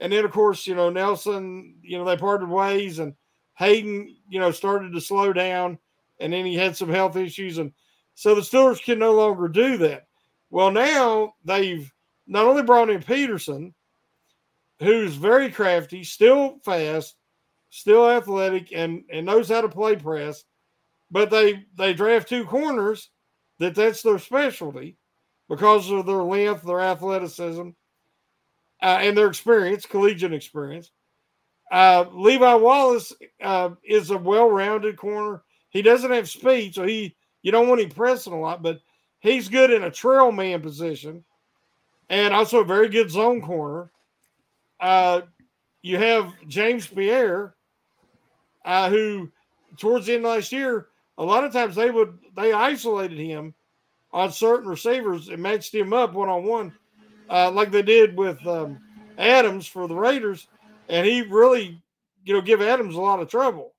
And 0.00 0.12
then, 0.12 0.24
of 0.24 0.32
course, 0.32 0.66
you 0.66 0.74
know, 0.74 0.90
Nelson, 0.90 1.76
you 1.82 1.98
know, 1.98 2.04
they 2.04 2.16
parted 2.16 2.48
ways 2.48 2.98
and 2.98 3.14
Haden, 3.54 4.16
you 4.28 4.40
know, 4.40 4.50
started 4.50 4.92
to 4.92 5.00
slow 5.00 5.32
down, 5.32 5.78
and 6.18 6.32
then 6.32 6.44
he 6.44 6.54
had 6.54 6.76
some 6.76 6.88
health 6.88 7.16
issues, 7.16 7.58
and 7.58 7.72
so 8.14 8.34
the 8.34 8.40
Steelers 8.40 8.82
can 8.82 8.98
no 8.98 9.12
longer 9.12 9.48
do 9.48 9.76
that. 9.78 10.06
Well, 10.50 10.70
now 10.70 11.34
they've 11.44 11.90
not 12.32 12.46
only 12.46 12.62
brought 12.62 12.88
in 12.88 13.02
Peterson, 13.02 13.74
who's 14.80 15.14
very 15.14 15.50
crafty, 15.52 16.02
still 16.02 16.58
fast, 16.64 17.14
still 17.68 18.10
athletic, 18.10 18.72
and 18.72 19.04
and 19.12 19.26
knows 19.26 19.50
how 19.50 19.60
to 19.60 19.68
play 19.68 19.96
press, 19.96 20.42
but 21.10 21.30
they 21.30 21.64
they 21.76 21.92
draft 21.92 22.28
two 22.28 22.44
corners 22.46 23.10
that 23.58 23.74
that's 23.74 24.02
their 24.02 24.18
specialty 24.18 24.96
because 25.48 25.90
of 25.90 26.06
their 26.06 26.22
length, 26.22 26.62
their 26.62 26.80
athleticism, 26.80 27.68
uh, 28.82 28.98
and 29.00 29.16
their 29.16 29.28
experience, 29.28 29.84
collegiate 29.84 30.32
experience. 30.32 30.90
Uh, 31.70 32.06
Levi 32.12 32.54
Wallace 32.54 33.12
uh, 33.42 33.70
is 33.84 34.10
a 34.10 34.16
well-rounded 34.16 34.96
corner. 34.96 35.42
He 35.68 35.82
doesn't 35.82 36.10
have 36.10 36.28
speed, 36.30 36.74
so 36.74 36.84
he 36.86 37.14
you 37.42 37.52
don't 37.52 37.68
want 37.68 37.82
him 37.82 37.90
pressing 37.90 38.32
a 38.32 38.40
lot, 38.40 38.62
but 38.62 38.80
he's 39.20 39.50
good 39.50 39.70
in 39.70 39.84
a 39.84 39.90
trail 39.90 40.32
man 40.32 40.62
position, 40.62 41.24
and 42.12 42.34
also 42.34 42.60
a 42.60 42.64
very 42.64 42.90
good 42.90 43.10
zone 43.10 43.40
corner. 43.40 43.90
Uh, 44.78 45.22
you 45.80 45.96
have 45.96 46.32
James 46.46 46.86
Pierre, 46.86 47.54
uh, 48.66 48.90
who 48.90 49.30
towards 49.78 50.06
the 50.06 50.14
end 50.14 50.26
of 50.26 50.32
last 50.32 50.52
year, 50.52 50.88
a 51.16 51.24
lot 51.24 51.42
of 51.42 51.52
times 51.52 51.74
they 51.74 51.90
would 51.90 52.16
they 52.36 52.52
isolated 52.52 53.18
him 53.18 53.54
on 54.12 54.30
certain 54.30 54.68
receivers 54.68 55.28
and 55.28 55.42
matched 55.42 55.74
him 55.74 55.94
up 55.94 56.12
one 56.12 56.28
on 56.28 56.44
one, 56.44 56.72
like 57.28 57.70
they 57.70 57.82
did 57.82 58.14
with 58.14 58.46
um, 58.46 58.78
Adams 59.16 59.66
for 59.66 59.88
the 59.88 59.94
Raiders, 59.94 60.48
and 60.90 61.06
he 61.06 61.22
really, 61.22 61.80
you 62.24 62.34
know, 62.34 62.42
give 62.42 62.60
Adams 62.60 62.94
a 62.94 63.00
lot 63.00 63.20
of 63.20 63.28
trouble. 63.28 63.72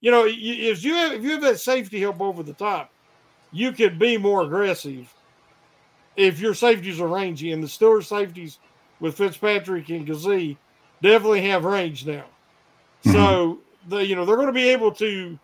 You 0.00 0.12
know, 0.12 0.26
if 0.28 0.84
you 0.84 0.94
have 0.94 1.12
if 1.12 1.22
you 1.24 1.32
have 1.32 1.42
that 1.42 1.58
safety 1.58 2.00
help 2.00 2.20
over 2.20 2.44
the 2.44 2.52
top, 2.52 2.92
you 3.50 3.72
could 3.72 3.98
be 3.98 4.16
more 4.16 4.42
aggressive. 4.42 5.12
If 6.16 6.40
your 6.40 6.54
safeties 6.54 7.00
are 7.00 7.08
rangy, 7.08 7.52
and 7.52 7.62
the 7.62 7.68
Steelers 7.68 8.04
safeties 8.04 8.58
with 9.00 9.16
Fitzpatrick 9.16 9.88
and 9.88 10.06
Kazee 10.06 10.56
definitely 11.02 11.42
have 11.48 11.64
range 11.64 12.06
now. 12.06 12.24
Mm-hmm. 13.04 13.12
So 13.12 13.58
the 13.88 14.06
you 14.06 14.14
know 14.14 14.24
they're 14.24 14.36
going 14.36 14.46
to 14.46 14.52
be 14.52 14.68
able 14.68 14.92
to. 14.92 15.38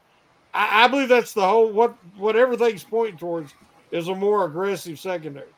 I, 0.55 0.85
I 0.85 0.89
believe 0.89 1.09
that's 1.09 1.33
the 1.33 1.47
whole 1.47 1.71
what 1.71 1.95
what 2.17 2.37
everything's 2.37 2.85
pointing 2.85 3.19
towards 3.19 3.55
is 3.91 4.09
a 4.09 4.15
more 4.15 4.45
aggressive 4.45 4.99
secondary. 4.99 5.49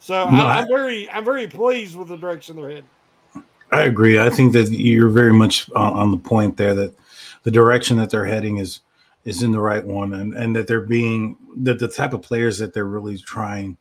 So 0.00 0.28
no, 0.30 0.44
I, 0.44 0.60
am 0.60 0.68
very 0.68 1.08
I'm 1.10 1.24
very 1.24 1.46
pleased 1.46 1.96
with 1.96 2.08
the 2.08 2.16
direction 2.16 2.56
they're 2.56 2.68
heading. 2.68 2.90
I 3.72 3.82
agree. 3.82 4.20
I 4.20 4.30
think 4.30 4.52
that 4.52 4.70
you're 4.70 5.08
very 5.08 5.32
much 5.32 5.70
on, 5.72 5.92
on, 5.94 6.10
the 6.10 6.16
point 6.16 6.56
there 6.56 6.74
that 6.74 6.94
the 7.42 7.50
direction 7.50 7.96
that 7.96 8.10
they're 8.10 8.24
heading 8.24 8.58
is 8.58 8.80
is 9.24 9.42
in 9.42 9.52
the 9.52 9.60
right 9.60 9.84
one, 9.84 10.12
and 10.14 10.34
and 10.34 10.54
that 10.56 10.66
they're 10.66 10.80
being 10.80 11.36
that 11.56 11.78
the 11.78 11.88
type 11.88 12.12
of 12.12 12.22
players 12.22 12.58
that 12.58 12.74
they're 12.74 12.84
really 12.84 13.18
trying. 13.18 13.76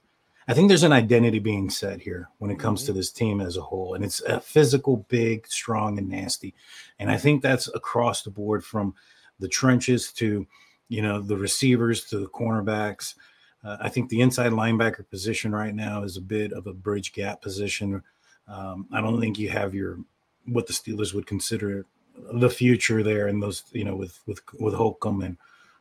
I 0.47 0.53
think 0.53 0.67
there's 0.67 0.83
an 0.83 0.91
identity 0.91 1.39
being 1.39 1.69
set 1.69 2.01
here 2.01 2.29
when 2.39 2.51
it 2.51 2.59
comes 2.59 2.81
mm-hmm. 2.81 2.87
to 2.87 2.93
this 2.93 3.11
team 3.11 3.41
as 3.41 3.57
a 3.57 3.61
whole, 3.61 3.93
and 3.93 4.03
it's 4.03 4.21
a 4.21 4.39
physical, 4.39 5.05
big, 5.09 5.47
strong, 5.47 5.97
and 5.97 6.09
nasty. 6.09 6.53
And 6.99 7.09
I 7.09 7.17
think 7.17 7.41
that's 7.41 7.67
across 7.69 8.23
the 8.23 8.31
board 8.31 8.63
from 8.63 8.93
the 9.39 9.47
trenches 9.47 10.11
to 10.13 10.45
you 10.89 11.01
know 11.01 11.21
the 11.21 11.37
receivers 11.37 12.05
to 12.05 12.19
the 12.19 12.27
cornerbacks 12.27 13.15
uh, 13.63 13.77
I 13.79 13.89
think 13.89 14.09
the 14.09 14.21
inside 14.21 14.51
linebacker 14.51 15.09
position 15.09 15.53
right 15.53 15.73
now 15.73 16.03
is 16.03 16.17
a 16.17 16.21
bit 16.21 16.51
of 16.51 16.67
a 16.67 16.73
bridge 16.73 17.13
gap 17.13 17.41
position. 17.41 18.03
Um, 18.47 18.87
I 18.91 18.99
don't 18.99 19.19
think 19.19 19.39
you 19.39 19.49
have 19.49 19.73
your 19.73 19.99
what 20.45 20.67
the 20.67 20.73
Steelers 20.73 21.13
would 21.13 21.25
consider 21.25 21.85
the 22.33 22.49
future 22.49 23.01
there, 23.01 23.27
and 23.27 23.41
those 23.41 23.63
you 23.71 23.85
know 23.85 23.95
with 23.95 24.19
with 24.27 24.41
with 24.59 24.73
Holcomb 24.73 25.21
and 25.21 25.37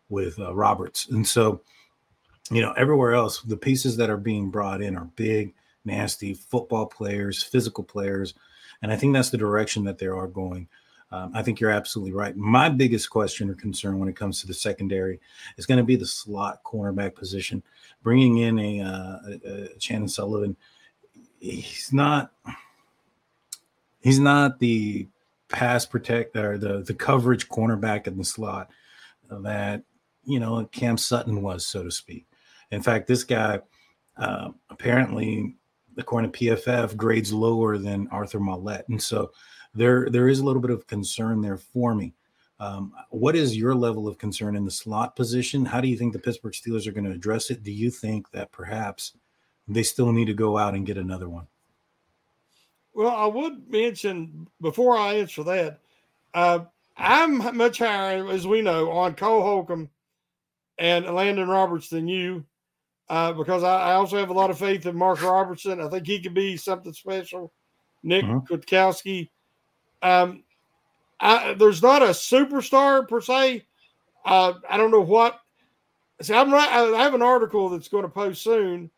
with 0.08 0.38
uh, 0.38 0.54
Roberts, 0.54 1.08
and 1.08 1.26
so 1.26 1.60
you 2.52 2.62
know 2.62 2.72
everywhere 2.72 3.14
else 3.14 3.40
the 3.42 3.56
pieces 3.56 3.96
that 3.96 4.10
are 4.10 4.16
being 4.16 4.50
brought 4.50 4.82
in 4.82 4.96
are 4.96 5.08
big, 5.16 5.54
nasty 5.84 6.34
football 6.34 6.86
players, 6.86 7.42
physical 7.42 7.84
players, 7.84 8.34
and 8.82 8.92
I 8.92 8.96
think 8.96 9.14
that's 9.14 9.30
the 9.30 9.38
direction 9.38 9.84
that 9.84 9.98
they 9.98 10.06
are 10.06 10.26
going. 10.26 10.68
Um, 11.10 11.30
I 11.34 11.42
think 11.42 11.60
you're 11.60 11.70
absolutely 11.70 12.12
right. 12.12 12.34
My 12.34 12.70
biggest 12.70 13.10
question 13.10 13.50
or 13.50 13.54
concern 13.54 13.98
when 13.98 14.08
it 14.08 14.16
comes 14.16 14.40
to 14.40 14.46
the 14.46 14.54
secondary 14.54 15.20
is 15.58 15.66
going 15.66 15.76
to 15.76 15.84
be 15.84 15.96
the 15.96 16.06
slot 16.06 16.62
cornerback 16.64 17.14
position. 17.14 17.62
Bringing 18.02 18.38
in 18.38 18.58
a, 18.58 18.80
uh, 18.80 19.18
a, 19.26 19.74
a 19.74 19.78
Chandon 19.78 20.08
Sullivan, 20.08 20.56
he's 21.38 21.92
not 21.92 22.32
he's 24.00 24.18
not 24.18 24.58
the 24.58 25.06
pass 25.48 25.84
protect 25.84 26.34
or 26.34 26.56
the 26.56 26.80
the 26.80 26.94
coverage 26.94 27.48
cornerback 27.48 28.06
in 28.06 28.16
the 28.16 28.24
slot 28.24 28.70
that 29.30 29.82
you 30.24 30.40
know 30.40 30.66
Cam 30.72 30.96
Sutton 30.96 31.42
was, 31.42 31.66
so 31.66 31.82
to 31.82 31.90
speak. 31.90 32.26
In 32.72 32.82
fact, 32.82 33.06
this 33.06 33.22
guy 33.22 33.60
uh, 34.16 34.48
apparently, 34.70 35.54
according 35.96 36.32
to 36.32 36.38
PFF, 36.38 36.96
grades 36.96 37.32
lower 37.32 37.78
than 37.78 38.08
Arthur 38.08 38.40
Maulet, 38.40 38.88
and 38.88 39.00
so 39.00 39.30
there 39.74 40.08
there 40.10 40.28
is 40.28 40.40
a 40.40 40.44
little 40.44 40.60
bit 40.60 40.70
of 40.70 40.86
concern 40.86 41.40
there 41.40 41.56
for 41.56 41.94
me. 41.94 42.14
Um, 42.58 42.92
what 43.10 43.34
is 43.34 43.56
your 43.56 43.74
level 43.74 44.06
of 44.06 44.18
concern 44.18 44.56
in 44.56 44.64
the 44.64 44.70
slot 44.70 45.16
position? 45.16 45.64
How 45.64 45.80
do 45.80 45.88
you 45.88 45.96
think 45.96 46.12
the 46.12 46.18
Pittsburgh 46.18 46.52
Steelers 46.52 46.86
are 46.86 46.92
going 46.92 47.04
to 47.04 47.10
address 47.10 47.50
it? 47.50 47.62
Do 47.62 47.72
you 47.72 47.90
think 47.90 48.30
that 48.30 48.52
perhaps 48.52 49.14
they 49.66 49.82
still 49.82 50.12
need 50.12 50.26
to 50.26 50.34
go 50.34 50.56
out 50.58 50.74
and 50.74 50.86
get 50.86 50.96
another 50.96 51.28
one? 51.28 51.46
Well, 52.94 53.14
I 53.14 53.26
would 53.26 53.68
mention 53.70 54.46
before 54.60 54.96
I 54.96 55.14
answer 55.14 55.42
that, 55.44 55.80
uh, 56.34 56.60
I'm 56.96 57.56
much 57.56 57.78
higher, 57.78 58.28
as 58.28 58.46
we 58.46 58.62
know, 58.62 58.90
on 58.90 59.14
Cole 59.14 59.42
Holcomb 59.42 59.88
and 60.78 61.06
Landon 61.06 61.48
Roberts 61.48 61.88
than 61.88 62.06
you, 62.06 62.44
uh, 63.12 63.30
because 63.30 63.62
I, 63.62 63.90
I, 63.90 63.92
also 63.92 64.16
have 64.16 64.30
a 64.30 64.32
lot 64.32 64.48
of 64.48 64.58
faith 64.58 64.86
in 64.86 64.96
Mark 64.96 65.22
Robertson. 65.22 65.82
I 65.82 65.88
think 65.90 66.06
he 66.06 66.18
could 66.18 66.32
be 66.32 66.56
something 66.56 66.94
special. 66.94 67.52
Nick 68.02 68.24
uh-huh. 68.24 68.40
Kwiatkowski, 68.48 69.28
um, 70.00 70.42
I, 71.20 71.52
there's 71.52 71.82
not 71.82 72.00
a 72.00 72.06
superstar 72.06 73.06
per 73.06 73.20
se. 73.20 73.66
Uh, 74.24 74.54
I 74.66 74.78
don't 74.78 74.90
know 74.90 75.02
what. 75.02 75.38
See, 76.22 76.32
I'm 76.32 76.50
right. 76.50 76.70
I 76.70 77.02
have 77.02 77.12
an 77.12 77.20
article 77.20 77.68
that's 77.68 77.88
going 77.88 78.04
to 78.04 78.08
post 78.08 78.40
soon 78.40 78.90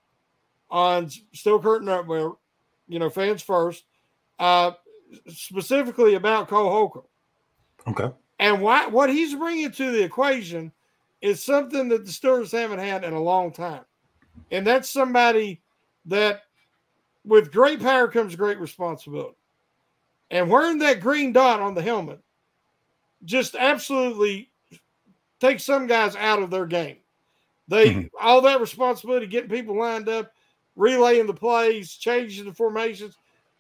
on 0.70 1.10
Steel 1.32 1.58
Curtain 1.58 1.88
Up, 1.88 2.06
where 2.06 2.30
you 2.86 3.00
know, 3.00 3.10
fans 3.10 3.42
first, 3.42 3.82
uh, 4.38 4.70
specifically 5.26 6.14
about 6.14 6.46
Cole 6.46 6.70
Holcomb. 6.70 7.02
Okay. 7.88 8.14
And 8.38 8.62
why, 8.62 8.86
what 8.86 9.10
he's 9.10 9.34
bringing 9.34 9.72
to 9.72 9.90
the 9.90 10.04
equation 10.04 10.70
is 11.20 11.42
something 11.42 11.88
that 11.88 12.04
the 12.04 12.12
Steelers 12.12 12.52
haven't 12.52 12.78
had 12.78 13.02
in 13.02 13.12
a 13.12 13.20
long 13.20 13.50
time. 13.50 13.84
And 14.50 14.66
that's 14.66 14.90
somebody 14.90 15.60
that, 16.06 16.42
with 17.24 17.52
great 17.52 17.80
power 17.80 18.08
comes 18.08 18.36
great 18.36 18.58
responsibility. 18.58 19.36
And 20.30 20.50
wearing 20.50 20.78
that 20.78 21.00
green 21.00 21.32
dot 21.32 21.60
on 21.60 21.74
the 21.74 21.82
helmet 21.82 22.20
just 23.24 23.54
absolutely 23.54 24.50
takes 25.40 25.64
some 25.64 25.86
guys 25.86 26.16
out 26.16 26.42
of 26.42 26.50
their 26.50 26.66
game. 26.66 26.96
They 27.68 27.90
mm-hmm. 27.90 28.06
all 28.20 28.42
that 28.42 28.60
responsibility, 28.60 29.26
getting 29.26 29.50
people 29.50 29.78
lined 29.78 30.08
up, 30.08 30.32
relaying 30.76 31.26
the 31.26 31.34
plays, 31.34 31.92
changing 31.92 32.44
the 32.44 32.52
formations, 32.52 33.16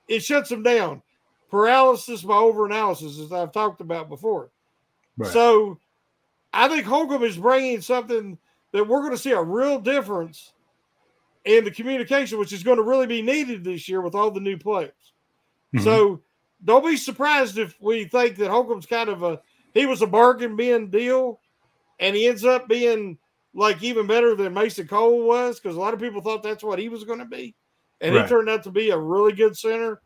it 0.08 0.22
shuts 0.22 0.48
them 0.48 0.62
down. 0.62 1.02
Paralysis 1.50 2.22
by 2.22 2.34
overanalysis, 2.34 3.22
as 3.22 3.32
I've 3.32 3.52
talked 3.52 3.80
about 3.80 4.08
before. 4.08 4.50
Right. 5.16 5.32
So 5.32 5.78
I 6.52 6.68
think 6.68 6.84
Holcomb 6.84 7.22
is 7.22 7.36
bringing 7.36 7.80
something 7.80 8.38
that 8.72 8.86
we're 8.86 9.00
going 9.00 9.12
to 9.12 9.18
see 9.18 9.30
a 9.30 9.42
real 9.42 9.78
difference 9.78 10.52
in 11.44 11.64
the 11.64 11.70
communication, 11.70 12.38
which 12.38 12.52
is 12.52 12.62
going 12.62 12.78
to 12.78 12.82
really 12.82 13.06
be 13.06 13.22
needed 13.22 13.64
this 13.64 13.88
year 13.88 14.00
with 14.00 14.14
all 14.14 14.30
the 14.30 14.40
new 14.40 14.56
players. 14.56 14.92
Mm-hmm. 15.74 15.84
So 15.84 16.22
don't 16.64 16.84
be 16.84 16.96
surprised 16.96 17.58
if 17.58 17.74
we 17.80 18.04
think 18.04 18.36
that 18.36 18.50
Holcomb's 18.50 18.86
kind 18.86 19.08
of 19.08 19.22
a 19.22 19.40
he 19.74 19.86
was 19.86 20.02
a 20.02 20.06
bargain 20.06 20.56
bin 20.56 20.90
deal, 20.90 21.40
and 21.98 22.16
he 22.16 22.26
ends 22.26 22.44
up 22.44 22.68
being 22.68 23.18
like 23.54 23.82
even 23.82 24.06
better 24.06 24.34
than 24.34 24.54
Mason 24.54 24.86
Cole 24.86 25.26
was 25.26 25.60
because 25.60 25.76
a 25.76 25.80
lot 25.80 25.94
of 25.94 26.00
people 26.00 26.20
thought 26.20 26.42
that's 26.42 26.64
what 26.64 26.78
he 26.78 26.88
was 26.88 27.04
going 27.04 27.18
to 27.18 27.24
be, 27.24 27.54
and 28.00 28.14
right. 28.14 28.24
he 28.24 28.28
turned 28.28 28.48
out 28.48 28.62
to 28.64 28.70
be 28.70 28.90
a 28.90 28.98
really 28.98 29.32
good 29.32 29.56
center. 29.56 30.00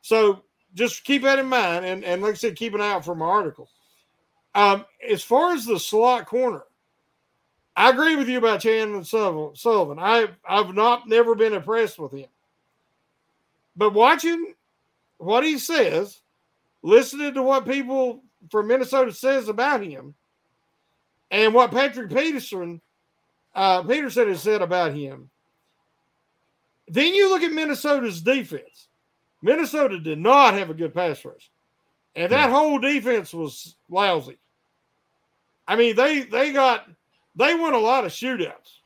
So 0.00 0.44
just 0.74 1.04
keep 1.04 1.22
that 1.22 1.38
in 1.38 1.46
mind, 1.46 1.84
and 1.84 2.04
and 2.04 2.22
like 2.22 2.32
I 2.32 2.36
said, 2.36 2.56
keep 2.56 2.74
an 2.74 2.80
eye 2.80 2.92
out 2.92 3.04
for 3.04 3.14
my 3.14 3.26
article. 3.26 3.68
Um, 4.54 4.86
as 5.08 5.22
far 5.22 5.52
as 5.52 5.66
the 5.66 5.78
slot 5.78 6.26
corner, 6.26 6.62
I 7.78 7.90
agree 7.90 8.16
with 8.16 8.28
you 8.28 8.38
about 8.38 8.60
Chandon 8.60 9.04
Sullivan. 9.04 10.00
I 10.00 10.26
I've 10.46 10.74
not 10.74 11.08
never 11.08 11.36
been 11.36 11.52
impressed 11.52 12.00
with 12.00 12.10
him, 12.10 12.26
but 13.76 13.94
watching 13.94 14.54
what 15.18 15.44
he 15.44 15.58
says, 15.58 16.18
listening 16.82 17.34
to 17.34 17.42
what 17.44 17.68
people 17.68 18.24
from 18.50 18.66
Minnesota 18.66 19.12
says 19.12 19.48
about 19.48 19.80
him, 19.80 20.16
and 21.30 21.54
what 21.54 21.70
Patrick 21.70 22.10
Peterson 22.10 22.80
uh, 23.54 23.84
Peterson 23.84 24.26
has 24.26 24.42
said 24.42 24.60
about 24.60 24.92
him. 24.92 25.30
Then 26.88 27.14
you 27.14 27.28
look 27.30 27.42
at 27.42 27.52
Minnesota's 27.52 28.20
defense. 28.20 28.88
Minnesota 29.40 30.00
did 30.00 30.18
not 30.18 30.54
have 30.54 30.68
a 30.68 30.74
good 30.74 30.92
pass 30.92 31.24
rush, 31.24 31.48
and 32.16 32.32
that 32.32 32.50
whole 32.50 32.80
defense 32.80 33.32
was 33.32 33.76
lousy. 33.88 34.36
I 35.68 35.76
mean, 35.76 35.94
they 35.94 36.22
they 36.22 36.50
got 36.50 36.88
they 37.38 37.54
won 37.54 37.72
a 37.72 37.78
lot 37.78 38.04
of 38.04 38.12
shootouts 38.12 38.80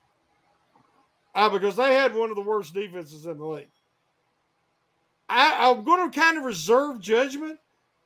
uh, 1.35 1.49
because 1.49 1.75
they 1.75 1.95
had 1.95 2.15
one 2.15 2.31
of 2.31 2.37
the 2.37 2.43
worst 2.43 2.75
defenses 2.75 3.27
in 3.27 3.39
the 3.39 3.45
league. 3.47 3.71
I, 5.29 5.71
I'm 5.71 5.83
going 5.83 6.11
to 6.11 6.21
kind 6.21 6.37
of 6.39 6.45
reserve 6.45 7.01
judgment 7.01 7.59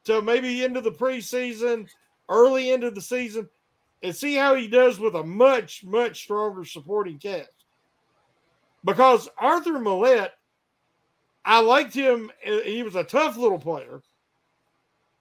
till 0.04 0.22
maybe 0.22 0.62
into 0.62 0.80
the 0.80 0.92
preseason, 0.92 1.88
early 2.28 2.70
into 2.70 2.90
the 2.92 3.00
season, 3.00 3.48
and 4.02 4.14
see 4.14 4.34
how 4.36 4.54
he 4.54 4.68
does 4.68 5.00
with 5.00 5.16
a 5.16 5.24
much, 5.24 5.82
much 5.84 6.22
stronger 6.22 6.64
supporting 6.64 7.18
cast. 7.18 7.50
Because 8.84 9.28
Arthur 9.38 9.80
Maulet, 9.80 10.30
I 11.44 11.60
liked 11.60 11.94
him. 11.94 12.30
uh, 12.46 12.60
He 12.60 12.84
was 12.84 12.94
a 12.94 13.02
tough 13.02 13.36
little 13.36 13.58
player. 13.58 14.00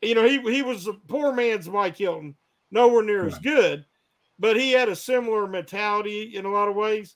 You 0.03 0.13
know, 0.13 0.27
he, 0.27 0.39
he 0.41 0.62
was 0.62 0.86
a 0.86 0.94
poor 0.94 1.34
man's 1.34 1.67
Mike 1.67 1.98
Hilton, 1.98 2.36
nowhere 2.70 3.01
near 3.01 3.25
as 3.25 3.39
good, 3.39 3.86
but 4.39 4.57
he 4.57 4.71
had 4.71 4.89
a 4.89 4.95
similar 4.95 5.47
mentality 5.47 6.35
in 6.35 6.45
a 6.45 6.51
lot 6.51 6.67
of 6.67 6.75
ways. 6.75 7.15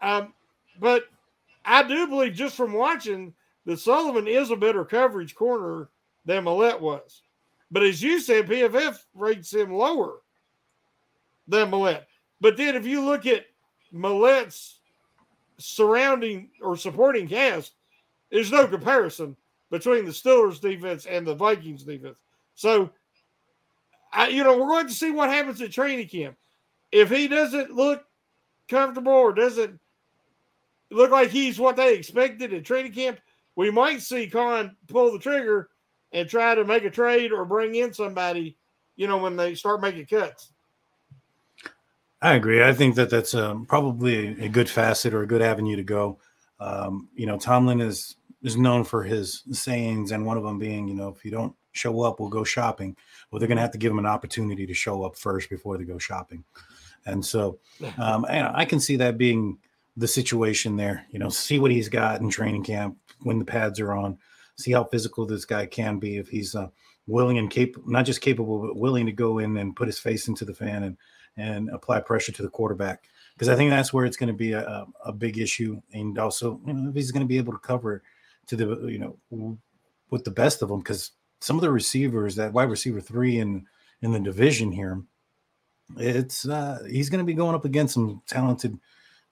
Um, 0.00 0.32
but 0.80 1.04
I 1.64 1.82
do 1.82 2.06
believe 2.06 2.34
just 2.34 2.56
from 2.56 2.72
watching 2.72 3.34
that 3.66 3.78
Sullivan 3.78 4.26
is 4.26 4.50
a 4.50 4.56
better 4.56 4.84
coverage 4.84 5.34
corner 5.34 5.90
than 6.24 6.44
Maulet 6.44 6.80
was. 6.80 7.22
But 7.70 7.82
as 7.82 8.02
you 8.02 8.20
said, 8.20 8.46
PFF 8.46 8.98
rates 9.14 9.52
him 9.52 9.72
lower 9.72 10.22
than 11.46 11.70
Maulet. 11.70 12.04
But 12.40 12.56
then 12.56 12.76
if 12.76 12.86
you 12.86 13.04
look 13.04 13.26
at 13.26 13.46
Maulet's 13.92 14.80
surrounding 15.58 16.50
or 16.62 16.76
supporting 16.76 17.28
cast, 17.28 17.72
there's 18.30 18.52
no 18.52 18.66
comparison 18.66 19.36
between 19.70 20.04
the 20.04 20.12
Steelers 20.12 20.60
defense 20.60 21.06
and 21.06 21.26
the 21.26 21.34
Vikings 21.34 21.82
defense. 21.82 22.16
So, 22.54 22.90
I, 24.12 24.28
you 24.28 24.44
know, 24.44 24.56
we're 24.56 24.68
going 24.68 24.88
to 24.88 24.94
see 24.94 25.10
what 25.10 25.30
happens 25.30 25.60
at 25.60 25.72
training 25.72 26.08
camp. 26.08 26.36
If 26.92 27.10
he 27.10 27.28
doesn't 27.28 27.74
look 27.74 28.04
comfortable 28.68 29.12
or 29.12 29.32
doesn't 29.32 29.78
look 30.90 31.10
like 31.10 31.30
he's 31.30 31.58
what 31.58 31.76
they 31.76 31.94
expected 31.94 32.52
at 32.52 32.64
training 32.64 32.92
camp, 32.92 33.20
we 33.56 33.70
might 33.70 34.00
see 34.00 34.28
Khan 34.28 34.76
pull 34.86 35.12
the 35.12 35.18
trigger 35.18 35.68
and 36.12 36.28
try 36.28 36.54
to 36.54 36.64
make 36.64 36.84
a 36.84 36.90
trade 36.90 37.32
or 37.32 37.44
bring 37.44 37.74
in 37.74 37.92
somebody, 37.92 38.56
you 38.96 39.06
know, 39.06 39.18
when 39.18 39.36
they 39.36 39.54
start 39.54 39.82
making 39.82 40.06
cuts. 40.06 40.52
I 42.20 42.34
agree. 42.34 42.62
I 42.62 42.72
think 42.72 42.96
that 42.96 43.10
that's 43.10 43.34
um, 43.34 43.66
probably 43.66 44.44
a, 44.44 44.48
good 44.48 44.68
facet 44.68 45.14
or 45.14 45.22
a 45.22 45.26
good 45.26 45.42
avenue 45.42 45.76
to 45.76 45.84
go. 45.84 46.18
Um, 46.58 47.08
you 47.14 47.26
know, 47.26 47.38
Tomlin 47.38 47.80
is 47.80 48.16
is 48.42 48.56
known 48.56 48.84
for 48.84 49.02
his 49.02 49.42
sayings, 49.52 50.12
and 50.12 50.24
one 50.24 50.36
of 50.36 50.44
them 50.44 50.58
being, 50.58 50.88
you 50.88 50.94
know, 50.94 51.08
if 51.08 51.24
you 51.24 51.30
don't 51.30 51.54
show 51.78 52.02
up, 52.02 52.20
we'll 52.20 52.28
go 52.28 52.44
shopping. 52.44 52.96
Well, 53.30 53.38
they're 53.38 53.48
going 53.48 53.56
to 53.56 53.62
have 53.62 53.72
to 53.72 53.78
give 53.78 53.92
him 53.92 53.98
an 53.98 54.06
opportunity 54.06 54.66
to 54.66 54.74
show 54.74 55.04
up 55.04 55.16
first 55.16 55.48
before 55.48 55.78
they 55.78 55.84
go 55.84 55.98
shopping. 55.98 56.44
And 57.06 57.24
so, 57.24 57.58
um, 57.98 58.26
and 58.28 58.48
I 58.48 58.64
can 58.64 58.80
see 58.80 58.96
that 58.96 59.16
being 59.16 59.58
the 59.96 60.08
situation 60.08 60.76
there. 60.76 61.06
You 61.10 61.18
know, 61.18 61.28
see 61.28 61.58
what 61.58 61.70
he's 61.70 61.88
got 61.88 62.20
in 62.20 62.30
training 62.30 62.64
camp 62.64 62.96
when 63.22 63.38
the 63.38 63.44
pads 63.44 63.80
are 63.80 63.92
on. 63.92 64.18
See 64.56 64.72
how 64.72 64.84
physical 64.84 65.26
this 65.26 65.44
guy 65.44 65.66
can 65.66 65.98
be 65.98 66.16
if 66.16 66.28
he's 66.28 66.54
uh, 66.54 66.68
willing 67.06 67.38
and 67.38 67.50
capable, 67.50 67.90
not 67.90 68.06
just 68.06 68.20
capable, 68.20 68.60
but 68.60 68.76
willing 68.76 69.06
to 69.06 69.12
go 69.12 69.38
in 69.38 69.56
and 69.56 69.74
put 69.74 69.88
his 69.88 69.98
face 69.98 70.28
into 70.28 70.44
the 70.44 70.54
fan 70.54 70.84
and 70.84 70.96
and 71.36 71.70
apply 71.70 72.00
pressure 72.00 72.32
to 72.32 72.42
the 72.42 72.48
quarterback. 72.48 73.04
Because 73.34 73.48
I 73.48 73.54
think 73.54 73.70
that's 73.70 73.92
where 73.92 74.04
it's 74.04 74.16
going 74.16 74.28
to 74.28 74.32
be 74.32 74.52
a, 74.52 74.84
a, 75.04 75.12
big 75.12 75.38
issue, 75.38 75.80
and 75.92 76.18
also 76.18 76.60
you 76.66 76.72
know 76.72 76.90
if 76.90 76.96
he's 76.96 77.12
going 77.12 77.24
to 77.24 77.28
be 77.28 77.38
able 77.38 77.52
to 77.52 77.58
cover 77.60 78.02
to 78.48 78.56
the 78.56 78.86
you 78.88 78.98
know 79.30 79.58
with 80.10 80.24
the 80.24 80.30
best 80.30 80.62
of 80.62 80.68
them. 80.68 80.80
Because 80.80 81.12
some 81.40 81.56
of 81.56 81.62
the 81.62 81.70
receivers, 81.70 82.34
that 82.36 82.52
wide 82.52 82.70
receiver 82.70 83.00
three 83.00 83.38
in 83.38 83.66
in 84.02 84.12
the 84.12 84.20
division 84.20 84.70
here, 84.70 85.02
it's 85.96 86.46
uh, 86.46 86.84
he's 86.88 87.08
going 87.08 87.20
to 87.20 87.24
be 87.24 87.34
going 87.34 87.54
up 87.54 87.64
against 87.64 87.94
some 87.94 88.22
talented 88.26 88.78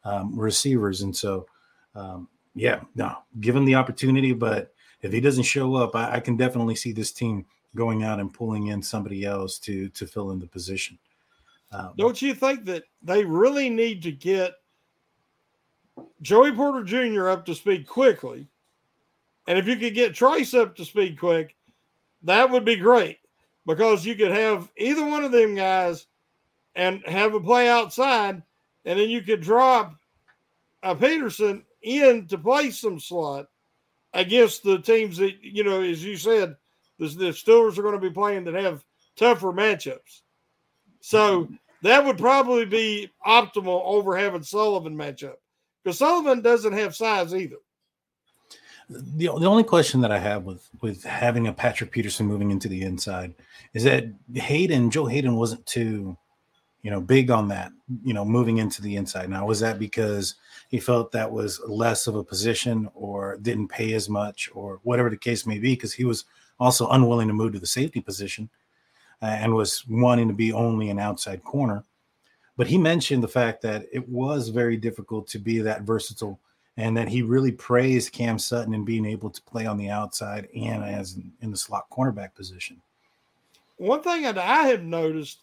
um, 0.04 0.38
receivers, 0.38 1.02
and 1.02 1.14
so 1.14 1.46
um, 1.94 2.28
yeah, 2.54 2.80
no, 2.94 3.16
give 3.40 3.56
him 3.56 3.64
the 3.64 3.74
opportunity. 3.74 4.32
But 4.32 4.72
if 5.02 5.12
he 5.12 5.20
doesn't 5.20 5.44
show 5.44 5.74
up, 5.74 5.94
I, 5.94 6.14
I 6.14 6.20
can 6.20 6.36
definitely 6.36 6.76
see 6.76 6.92
this 6.92 7.12
team 7.12 7.46
going 7.74 8.02
out 8.04 8.20
and 8.20 8.32
pulling 8.32 8.68
in 8.68 8.82
somebody 8.82 9.24
else 9.24 9.58
to 9.60 9.88
to 9.90 10.06
fill 10.06 10.30
in 10.30 10.38
the 10.38 10.46
position. 10.46 10.98
Um, 11.72 11.92
Don't 11.96 12.22
you 12.22 12.34
think 12.34 12.64
that 12.66 12.84
they 13.02 13.24
really 13.24 13.68
need 13.68 14.02
to 14.04 14.12
get 14.12 14.54
Joey 16.22 16.52
Porter 16.52 16.84
Jr. 16.84 17.28
up 17.28 17.44
to 17.46 17.54
speed 17.54 17.86
quickly? 17.86 18.48
And 19.48 19.58
if 19.58 19.66
you 19.66 19.76
could 19.76 19.94
get 19.94 20.14
Trice 20.14 20.54
up 20.54 20.74
to 20.76 20.84
speed 20.84 21.18
quick, 21.18 21.56
that 22.26 22.50
would 22.50 22.64
be 22.64 22.76
great 22.76 23.18
because 23.66 24.04
you 24.04 24.14
could 24.14 24.30
have 24.30 24.70
either 24.76 25.04
one 25.04 25.24
of 25.24 25.32
them 25.32 25.54
guys 25.54 26.06
and 26.74 27.02
have 27.06 27.34
a 27.34 27.40
play 27.40 27.68
outside, 27.68 28.42
and 28.84 28.98
then 28.98 29.08
you 29.08 29.22
could 29.22 29.40
drop 29.40 29.94
a 30.82 30.94
Peterson 30.94 31.64
in 31.82 32.26
to 32.26 32.38
play 32.38 32.70
some 32.70 33.00
slot 33.00 33.46
against 34.12 34.62
the 34.62 34.78
teams 34.78 35.16
that, 35.16 35.34
you 35.42 35.64
know, 35.64 35.82
as 35.82 36.04
you 36.04 36.16
said, 36.16 36.56
the, 36.98 37.08
the 37.08 37.24
Steelers 37.26 37.78
are 37.78 37.82
going 37.82 37.94
to 37.94 38.00
be 38.00 38.12
playing 38.12 38.44
that 38.44 38.54
have 38.54 38.84
tougher 39.16 39.52
matchups. 39.52 40.22
So 41.00 41.48
that 41.82 42.04
would 42.04 42.18
probably 42.18 42.64
be 42.64 43.10
optimal 43.26 43.82
over 43.84 44.16
having 44.16 44.42
Sullivan 44.42 44.96
matchup 44.96 45.36
because 45.82 45.98
Sullivan 45.98 46.42
doesn't 46.42 46.72
have 46.72 46.96
size 46.96 47.34
either. 47.34 47.56
The, 48.88 49.26
the 49.26 49.46
only 49.46 49.64
question 49.64 50.00
that 50.02 50.12
I 50.12 50.18
have 50.18 50.44
with 50.44 50.68
with 50.80 51.02
having 51.02 51.48
a 51.48 51.52
Patrick 51.52 51.90
Peterson 51.90 52.26
moving 52.26 52.50
into 52.52 52.68
the 52.68 52.82
inside 52.82 53.34
is 53.74 53.82
that 53.84 54.04
Haden 54.34 54.90
Joe 54.90 55.06
Haden 55.06 55.34
wasn't 55.34 55.66
too 55.66 56.16
you 56.82 56.90
know 56.90 57.00
big 57.00 57.30
on 57.30 57.48
that 57.48 57.72
you 58.04 58.14
know 58.14 58.24
moving 58.24 58.58
into 58.58 58.82
the 58.82 58.94
inside. 58.94 59.28
Now 59.28 59.44
was 59.44 59.58
that 59.60 59.80
because 59.80 60.36
he 60.68 60.78
felt 60.78 61.10
that 61.12 61.30
was 61.30 61.60
less 61.66 62.06
of 62.06 62.14
a 62.14 62.22
position 62.22 62.88
or 62.94 63.38
didn't 63.42 63.68
pay 63.68 63.92
as 63.94 64.08
much 64.08 64.48
or 64.54 64.78
whatever 64.84 65.10
the 65.10 65.16
case 65.16 65.46
may 65.46 65.58
be 65.58 65.74
because 65.74 65.92
he 65.92 66.04
was 66.04 66.24
also 66.60 66.88
unwilling 66.88 67.28
to 67.28 67.34
move 67.34 67.52
to 67.54 67.58
the 67.58 67.66
safety 67.66 68.00
position 68.00 68.48
uh, 69.22 69.26
and 69.26 69.54
was 69.54 69.84
wanting 69.88 70.28
to 70.28 70.34
be 70.34 70.52
only 70.52 70.90
an 70.90 70.98
outside 70.98 71.42
corner. 71.42 71.82
But 72.56 72.66
he 72.66 72.78
mentioned 72.78 73.22
the 73.22 73.28
fact 73.28 73.62
that 73.62 73.86
it 73.92 74.08
was 74.08 74.48
very 74.48 74.76
difficult 74.76 75.28
to 75.28 75.38
be 75.38 75.58
that 75.60 75.82
versatile 75.82 76.38
and 76.76 76.96
that 76.96 77.08
he 77.08 77.22
really 77.22 77.52
praised 77.52 78.12
Cam 78.12 78.38
Sutton 78.38 78.74
and 78.74 78.84
being 78.84 79.06
able 79.06 79.30
to 79.30 79.42
play 79.42 79.66
on 79.66 79.76
the 79.76 79.88
outside 79.88 80.48
and 80.54 80.84
as 80.84 81.14
in, 81.14 81.32
in 81.40 81.50
the 81.50 81.56
slot 81.56 81.86
cornerback 81.90 82.34
position. 82.34 82.80
One 83.78 84.02
thing 84.02 84.22
that 84.22 84.38
I 84.38 84.64
have 84.68 84.82
noticed 84.82 85.40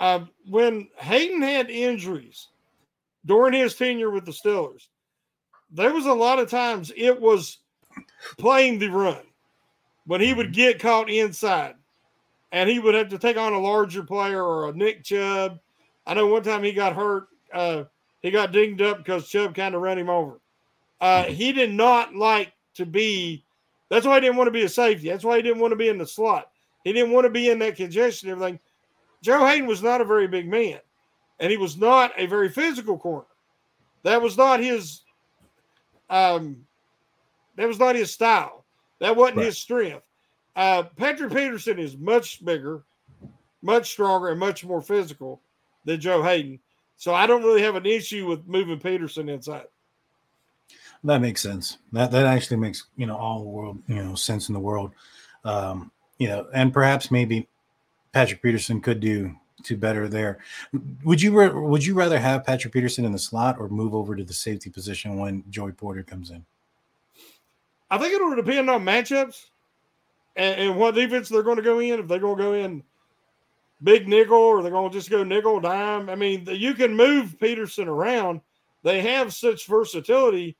uh, 0.00 0.20
when 0.48 0.88
Haden 0.96 1.42
had 1.42 1.70
injuries 1.70 2.48
during 3.26 3.54
his 3.54 3.74
tenure 3.74 4.10
with 4.10 4.24
the 4.24 4.32
Steelers, 4.32 4.88
there 5.70 5.92
was 5.92 6.06
a 6.06 6.12
lot 6.12 6.38
of 6.38 6.50
times 6.50 6.92
it 6.96 7.20
was 7.20 7.58
playing 8.38 8.78
the 8.78 8.88
run 8.88 9.22
when 10.06 10.20
he 10.20 10.32
would 10.32 10.52
get 10.52 10.78
caught 10.78 11.10
inside 11.10 11.74
and 12.52 12.70
he 12.70 12.78
would 12.78 12.94
have 12.94 13.08
to 13.08 13.18
take 13.18 13.36
on 13.36 13.52
a 13.52 13.58
larger 13.58 14.02
player 14.02 14.42
or 14.42 14.68
a 14.68 14.72
Nick 14.72 15.04
Chubb. 15.04 15.58
I 16.06 16.14
know 16.14 16.26
one 16.26 16.42
time 16.42 16.62
he 16.62 16.72
got 16.72 16.96
hurt. 16.96 17.28
Uh, 17.52 17.84
he 18.22 18.30
got 18.30 18.52
dinged 18.52 18.82
up 18.82 18.98
because 18.98 19.28
Chubb 19.28 19.54
kind 19.54 19.74
of 19.74 19.80
ran 19.82 19.98
him 19.98 20.10
over. 20.10 20.40
Uh, 21.00 21.24
he 21.24 21.52
did 21.52 21.72
not 21.72 22.14
like 22.14 22.52
to 22.74 22.84
be. 22.86 23.44
That's 23.88 24.06
why 24.06 24.16
he 24.16 24.20
didn't 24.22 24.36
want 24.36 24.48
to 24.48 24.52
be 24.52 24.64
a 24.64 24.68
safety. 24.68 25.08
That's 25.08 25.24
why 25.24 25.36
he 25.36 25.42
didn't 25.42 25.60
want 25.60 25.72
to 25.72 25.76
be 25.76 25.88
in 25.88 25.98
the 25.98 26.06
slot. 26.06 26.50
He 26.84 26.92
didn't 26.92 27.12
want 27.12 27.24
to 27.24 27.30
be 27.30 27.48
in 27.50 27.58
that 27.60 27.76
congestion. 27.76 28.30
and 28.30 28.40
Everything. 28.40 28.60
Joe 29.22 29.44
Haden 29.46 29.66
was 29.66 29.82
not 29.82 30.00
a 30.00 30.04
very 30.04 30.26
big 30.28 30.48
man, 30.48 30.78
and 31.40 31.50
he 31.50 31.56
was 31.56 31.76
not 31.76 32.12
a 32.16 32.26
very 32.26 32.48
physical 32.48 32.98
corner. 32.98 33.26
That 34.02 34.20
was 34.22 34.36
not 34.36 34.60
his. 34.60 35.02
Um, 36.10 36.64
that 37.56 37.66
was 37.68 37.78
not 37.78 37.96
his 37.96 38.12
style. 38.12 38.64
That 39.00 39.16
wasn't 39.16 39.38
Right. 39.38 39.46
his 39.46 39.58
strength. 39.58 40.04
Uh, 40.56 40.84
Patrick 40.96 41.32
Peterson 41.32 41.78
is 41.78 41.96
much 41.96 42.44
bigger, 42.44 42.82
much 43.62 43.90
stronger, 43.90 44.28
and 44.28 44.40
much 44.40 44.64
more 44.64 44.80
physical 44.80 45.40
than 45.84 46.00
Joe 46.00 46.22
Haden. 46.22 46.58
So 46.98 47.14
I 47.14 47.26
don't 47.26 47.44
really 47.44 47.62
have 47.62 47.76
an 47.76 47.86
issue 47.86 48.26
with 48.26 48.46
moving 48.46 48.78
Peterson 48.78 49.28
inside. 49.28 49.66
That 51.04 51.20
makes 51.20 51.40
sense. 51.40 51.78
That 51.92 52.10
that 52.10 52.26
actually 52.26 52.56
makes 52.56 52.86
you 52.96 53.06
know 53.06 53.16
all 53.16 53.38
the 53.38 53.48
world 53.48 53.78
you 53.86 54.02
know 54.02 54.16
sense 54.16 54.48
in 54.48 54.52
the 54.52 54.60
world. 54.60 54.92
Um, 55.44 55.92
you 56.18 56.26
know, 56.26 56.48
and 56.52 56.72
perhaps 56.72 57.12
maybe 57.12 57.46
Patrick 58.12 58.42
Peterson 58.42 58.80
could 58.80 58.98
do 58.98 59.34
to 59.62 59.76
better 59.76 60.08
there. 60.08 60.38
Would 61.04 61.22
you 61.22 61.32
would 61.32 61.86
you 61.86 61.94
rather 61.94 62.18
have 62.18 62.44
Patrick 62.44 62.72
Peterson 62.72 63.04
in 63.04 63.12
the 63.12 63.18
slot 63.18 63.56
or 63.60 63.68
move 63.68 63.94
over 63.94 64.16
to 64.16 64.24
the 64.24 64.32
safety 64.32 64.68
position 64.68 65.18
when 65.18 65.44
Joey 65.50 65.72
Porter 65.72 66.02
comes 66.02 66.30
in? 66.30 66.44
I 67.90 67.98
think 67.98 68.12
it'll 68.12 68.34
depend 68.34 68.68
on 68.68 68.84
matchups 68.84 69.46
and, 70.34 70.60
and 70.60 70.76
what 70.76 70.96
defense 70.96 71.28
they're 71.28 71.44
going 71.44 71.56
to 71.56 71.62
go 71.62 71.78
in. 71.78 72.00
If 72.00 72.08
they're 72.08 72.18
going 72.18 72.38
to 72.38 72.42
go 72.42 72.54
in 72.54 72.82
big 73.82 74.08
nickel 74.08 74.36
or 74.36 74.62
they're 74.62 74.72
going 74.72 74.90
to 74.90 74.96
just 74.96 75.10
go 75.10 75.22
nickel 75.22 75.60
dime. 75.60 76.08
I 76.08 76.14
mean, 76.14 76.46
you 76.50 76.74
can 76.74 76.96
move 76.96 77.38
Peterson 77.38 77.88
around. 77.88 78.40
They 78.82 79.00
have 79.02 79.34
such 79.34 79.66
versatility 79.66 80.56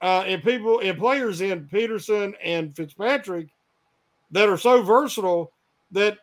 uh, 0.00 0.24
and 0.26 0.42
people 0.42 0.80
and 0.80 0.98
players 0.98 1.40
in 1.40 1.68
Peterson 1.68 2.34
and 2.42 2.74
Fitzpatrick 2.74 3.48
that 4.30 4.48
are 4.48 4.56
so 4.56 4.82
versatile 4.82 5.52
that, 5.90 6.18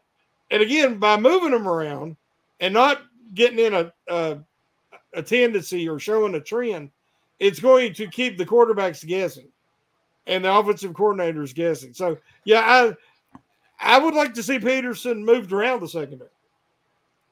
and 0.52 0.62
again, 0.62 0.97
by 0.97 1.17
moving 1.17 1.52
them 1.52 1.67
around, 1.67 2.15
and 2.60 2.73
not 2.73 3.02
getting 3.34 3.60
in 3.60 3.73
a, 3.73 3.93
a 4.08 4.39
a 5.13 5.21
tendency 5.21 5.88
or 5.88 6.00
showing 6.00 6.36
a 6.36 6.39
trend, 6.39 6.91
it's 7.39 7.60
going 7.60 7.93
to 7.93 8.08
keep 8.08 8.38
the 8.38 8.45
quarterbacks 8.45 9.06
guessing 9.06 9.47
and 10.26 10.43
the 10.43 10.54
offensive 10.54 10.93
coordinators 10.93 11.54
guessing. 11.54 11.93
So 11.93 12.17
yeah, 12.45 12.62
I 12.62 12.93
I 13.79 13.99
would 13.99 14.13
like 14.13 14.33
to 14.35 14.43
see 14.43 14.59
Peterson 14.59 15.23
moved 15.25 15.51
around 15.53 15.81
the 15.81 15.87
secondary. 15.87 16.29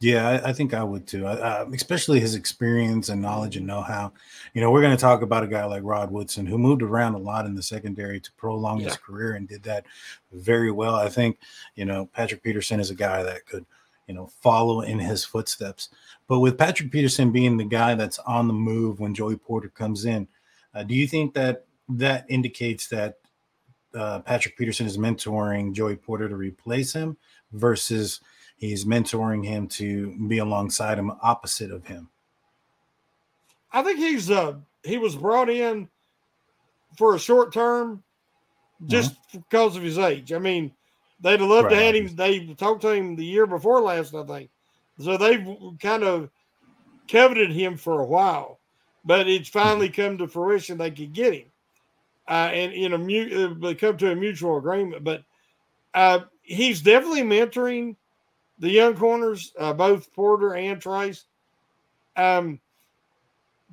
Yeah, 0.02 0.28
I, 0.28 0.50
I 0.50 0.54
think 0.54 0.74
I 0.74 0.84
would 0.84 1.08
too. 1.08 1.26
Uh, 1.26 1.66
especially 1.74 2.20
his 2.20 2.36
experience 2.36 3.08
and 3.10 3.22
knowledge 3.22 3.56
and 3.56 3.66
know-how. 3.66 4.12
You 4.54 4.62
know, 4.62 4.70
we're 4.70 4.82
going 4.82 4.96
to 4.96 5.02
talk 5.02 5.22
about 5.22 5.44
a 5.44 5.48
guy 5.48 5.64
like 5.66 5.84
Rod 5.84 6.12
Woodson 6.12 6.46
who 6.46 6.58
moved 6.58 6.82
around 6.84 7.16
a 7.16 7.18
lot 7.20 7.46
in 7.46 7.56
the 7.56 7.64
secondary 7.64 8.20
to 8.20 8.32
prolong 8.34 8.80
Yeah. 8.82 8.88
his 8.88 8.98
career 8.98 9.34
and 9.36 9.48
did 9.48 9.64
that 9.64 9.86
very 10.34 10.70
well. 10.70 10.96
I 10.96 11.08
think 11.10 11.40
you 11.76 11.86
know 11.86 12.08
Patrick 12.08 12.44
Peterson 12.44 12.80
is 12.80 12.90
a 12.90 12.96
guy 12.96 13.24
that 13.24 13.46
could 13.46 13.66
you 14.08 14.14
know 14.14 14.28
follow 14.42 14.82
in 14.82 15.00
his 15.00 15.24
footsteps. 15.24 15.90
But 16.28 16.42
with 16.42 16.58
Patrick 16.58 16.92
Peterson 16.92 17.32
being 17.32 17.56
the 17.56 17.64
guy 17.64 17.96
that's 17.96 18.20
on 18.20 18.48
the 18.48 18.54
move 18.54 19.00
when 19.00 19.16
Joey 19.16 19.38
Porter 19.38 19.70
comes 19.70 20.04
in, 20.06 20.28
uh, 20.74 20.84
do 20.84 20.94
you 20.94 21.08
think 21.08 21.34
that 21.36 21.66
that 21.88 22.26
indicates 22.28 22.88
that 22.90 23.20
uh, 23.96 24.20
Patrick 24.20 24.58
Peterson 24.58 24.86
is 24.86 24.98
mentoring 24.98 25.74
Joey 25.74 25.96
Porter 25.96 26.30
to 26.30 26.36
replace 26.36 26.94
him 26.94 27.18
versus 27.54 28.20
he's 28.58 28.86
mentoring 28.86 29.46
him 29.46 29.68
to 29.68 30.16
be 30.28 30.40
alongside 30.40 30.98
him, 31.00 31.12
opposite 31.22 31.72
of 31.72 31.86
him? 31.86 32.10
I 33.72 33.82
think 33.82 34.00
he's 34.00 34.30
uh 34.32 34.56
he 34.84 34.98
was 34.98 35.16
brought 35.16 35.50
in 35.50 35.90
for 36.98 37.16
a 37.16 37.20
short 37.20 37.54
term 37.54 38.04
just 38.86 39.16
because 39.32 39.76
of 39.76 39.84
his 39.84 39.98
age. 39.98 40.32
I 40.32 40.40
mean, 40.40 40.72
they'd 41.20 41.40
have 41.40 41.50
loved 41.50 41.70
to 41.70 41.76
Right. 41.76 41.86
had 41.86 41.96
him. 41.96 42.16
They 42.16 42.54
talked 42.54 42.82
to 42.82 42.92
him 42.92 43.16
the 43.16 43.26
year 43.26 43.46
before 43.46 43.82
last, 43.82 44.14
I 44.14 44.24
think. 44.24 44.50
So 45.00 45.18
they've 45.18 45.46
kind 45.82 46.04
of 46.04 46.30
coveted 47.10 47.52
him 47.52 47.78
for 47.78 48.02
a 48.02 48.06
while, 48.06 48.60
but 49.04 49.28
it's 49.28 49.50
finally 49.50 49.90
come 49.90 50.18
to 50.18 50.28
fruition 50.28 50.78
they 50.78 50.92
could 50.92 51.14
get 51.14 51.34
him, 51.34 51.46
uh, 52.28 52.50
and 52.52 52.74
in 52.74 52.94
a 52.94 52.98
mu- 52.98 53.58
uh, 53.64 53.74
come 53.76 53.98
to 53.98 54.12
a 54.12 54.16
mutual 54.16 54.58
agreement. 54.58 55.04
But 55.04 55.24
uh, 55.94 56.22
he's 56.42 56.82
definitely 56.82 57.24
mentoring 57.24 57.96
the 58.60 58.70
young 58.70 58.96
corners, 58.96 59.54
uh, 59.60 59.74
both 59.74 60.14
Porter 60.14 60.56
and 60.56 60.82
Trice. 60.82 61.26
Um, 62.16 62.60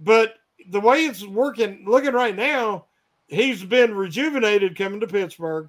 but 0.00 0.34
the 0.70 0.80
way 0.80 1.04
it's 1.06 1.24
working, 1.24 1.84
looking 1.86 2.12
right 2.12 2.34
now, 2.34 2.86
he's 3.28 3.62
been 3.62 3.94
rejuvenated 3.94 4.76
coming 4.76 5.00
to 5.00 5.06
Pittsburgh. 5.06 5.68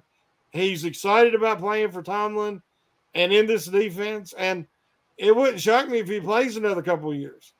He's 0.52 0.84
excited 0.84 1.34
about 1.34 1.60
playing 1.60 1.90
for 1.90 2.02
Tomlin 2.02 2.62
and 3.14 3.32
in 3.32 3.46
this 3.46 3.66
defense. 3.66 4.34
And 4.36 4.66
it 5.16 5.34
wouldn't 5.34 5.60
shock 5.60 5.88
me 5.88 5.98
if 5.98 6.08
he 6.08 6.20
plays 6.20 6.56
another 6.56 6.82
couple 6.82 7.14
years. 7.14 7.52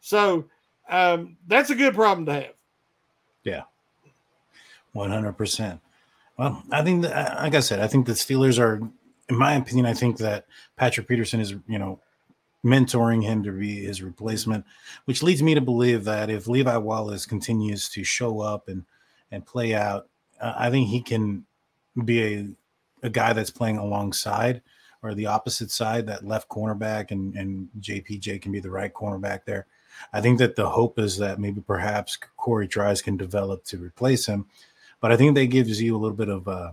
So 0.00 0.46
um, 0.88 1.36
that's 1.46 1.70
a 1.70 1.74
good 1.74 1.94
problem 1.94 2.26
to 2.26 2.32
have. 2.32 2.54
Yeah, 3.44 3.62
one 4.92 5.10
hundred 5.10 5.32
percent. 5.34 5.80
Well, 6.38 6.62
I 6.70 6.82
think 6.82 7.02
that, 7.02 7.36
like 7.36 7.54
I 7.54 7.60
said, 7.60 7.80
I 7.80 7.86
think 7.86 8.06
the 8.06 8.12
Steelers 8.12 8.58
are, 8.58 8.76
in 9.28 9.36
my 9.36 9.54
opinion, 9.54 9.86
I 9.86 9.94
think 9.94 10.16
that 10.18 10.46
Patrick 10.76 11.06
Peterson 11.06 11.40
is, 11.40 11.54
you 11.68 11.78
know, 11.78 12.00
mentoring 12.64 13.22
him 13.22 13.42
to 13.42 13.52
be 13.52 13.84
his 13.84 14.02
replacement, 14.02 14.64
which 15.04 15.22
leads 15.22 15.42
me 15.42 15.54
to 15.54 15.60
believe 15.60 16.04
that 16.04 16.30
if 16.30 16.46
Levi 16.46 16.76
Wallace 16.76 17.26
continues 17.26 17.88
to 17.90 18.04
show 18.04 18.40
up 18.40 18.68
and 18.68 18.84
and 19.30 19.44
play 19.46 19.74
out, 19.74 20.08
uh, 20.40 20.54
I 20.56 20.70
think 20.70 20.88
he 20.88 21.02
can 21.02 21.44
be 22.04 22.22
a 22.22 22.48
a 23.04 23.10
guy 23.10 23.32
that's 23.32 23.50
playing 23.50 23.78
alongside 23.78 24.62
or 25.02 25.14
the 25.14 25.26
opposite 25.26 25.70
side, 25.70 26.06
that 26.06 26.24
left 26.24 26.48
cornerback, 26.48 27.10
and 27.10 27.34
and 27.36 27.68
JPJ 27.80 28.40
can 28.40 28.52
be 28.52 28.60
the 28.60 28.70
right 28.70 28.92
cornerback 28.92 29.44
there. 29.44 29.66
I 30.12 30.20
think 30.20 30.38
that 30.38 30.56
the 30.56 30.68
hope 30.68 30.98
is 30.98 31.18
that 31.18 31.38
maybe 31.38 31.60
perhaps 31.60 32.16
Corey 32.36 32.68
Trice 32.68 33.02
can 33.02 33.16
develop 33.16 33.64
to 33.64 33.78
replace 33.78 34.26
him, 34.26 34.46
but 35.02 35.10
I 35.10 35.16
think 35.16 35.34
that 35.34 35.46
gives 35.46 35.82
you 35.82 35.94
a 35.94 35.98
little 35.98 36.16
bit 36.16 36.28
of 36.28 36.48
uh, 36.48 36.70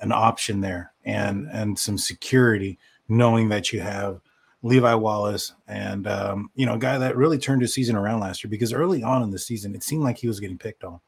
an 0.00 0.12
option 0.12 0.62
there 0.62 0.92
and 1.04 1.48
and 1.52 1.78
some 1.78 1.98
security, 1.98 2.78
knowing 3.08 3.48
that 3.50 3.72
you 3.72 3.80
have 3.80 4.20
Levi 4.62 4.94
Wallace 4.94 5.54
and 5.66 6.06
um, 6.06 6.50
you 6.54 6.64
know 6.64 6.74
a 6.74 6.78
guy 6.78 6.96
that 6.96 7.16
really 7.16 7.36
turned 7.36 7.60
his 7.60 7.74
season 7.74 7.96
around 7.96 8.20
last 8.20 8.42
year 8.42 8.48
because 8.48 8.72
early 8.72 9.02
on 9.02 9.22
in 9.22 9.30
the 9.30 9.38
season 9.38 9.74
it 9.74 9.82
seemed 9.82 10.04
like 10.04 10.16
he 10.16 10.28
was 10.28 10.38
getting 10.40 10.56
picked 10.56 10.84
on, 10.84 11.00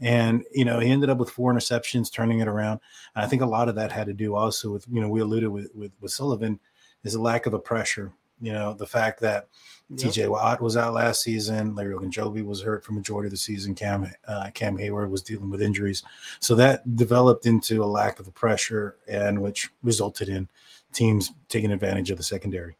and 0.00 0.44
you 0.54 0.64
know 0.64 0.78
he 0.78 0.88
ended 0.88 1.10
up 1.10 1.18
with 1.18 1.30
four 1.30 1.52
interceptions, 1.52 2.12
turning 2.12 2.38
it 2.38 2.48
around. 2.48 2.80
And 3.16 3.24
I 3.24 3.28
think 3.28 3.42
a 3.42 3.46
lot 3.46 3.68
of 3.68 3.74
that 3.74 3.90
had 3.90 4.06
to 4.06 4.14
do 4.14 4.36
also 4.36 4.70
with 4.70 4.86
you 4.88 5.00
know 5.00 5.08
we 5.08 5.20
alluded 5.20 5.50
with 5.50 5.68
with, 5.74 5.90
with 6.00 6.12
Sullivan 6.12 6.60
is 7.02 7.16
a 7.16 7.20
lack 7.20 7.46
of 7.46 7.52
the 7.52 7.58
pressure. 7.58 8.12
You 8.40 8.52
know 8.52 8.74
the 8.74 8.86
fact 8.86 9.20
that 9.20 9.48
TJ 9.94 10.28
Watt 10.28 10.60
was 10.60 10.76
out 10.76 10.92
last 10.92 11.22
season. 11.22 11.74
Larry 11.74 11.94
Ogunjobi 11.94 12.44
was 12.44 12.60
hurt 12.60 12.84
for 12.84 12.92
majority 12.92 13.28
of 13.28 13.30
the 13.30 13.38
season. 13.38 13.74
Cam 13.74 14.10
uh, 14.26 14.50
Cam 14.52 14.76
Heyward 14.76 15.10
was 15.10 15.22
dealing 15.22 15.48
with 15.50 15.62
injuries, 15.62 16.02
so 16.40 16.54
that 16.56 16.96
developed 16.96 17.46
into 17.46 17.82
a 17.82 17.86
lack 17.86 18.18
of 18.18 18.26
the 18.26 18.30
pressure, 18.30 18.96
and 19.08 19.40
which 19.40 19.70
resulted 19.82 20.28
in 20.28 20.48
teams 20.92 21.32
taking 21.48 21.72
advantage 21.72 22.10
of 22.10 22.18
the 22.18 22.22
secondary. 22.22 22.76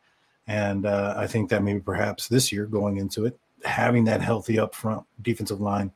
And 0.47 0.87
uh, 0.87 1.15
I 1.17 1.27
think 1.27 1.51
that 1.51 1.63
maybe 1.63 1.81
perhaps 1.81 2.29
this 2.29 2.53
year 2.53 2.67
going 2.67 2.97
into 2.97 3.27
it, 3.27 3.39
having 3.65 4.05
that 4.05 4.21
healthy 4.21 4.59
up 4.59 4.75
front 4.75 5.05
defensive 5.23 5.61
line 5.61 5.93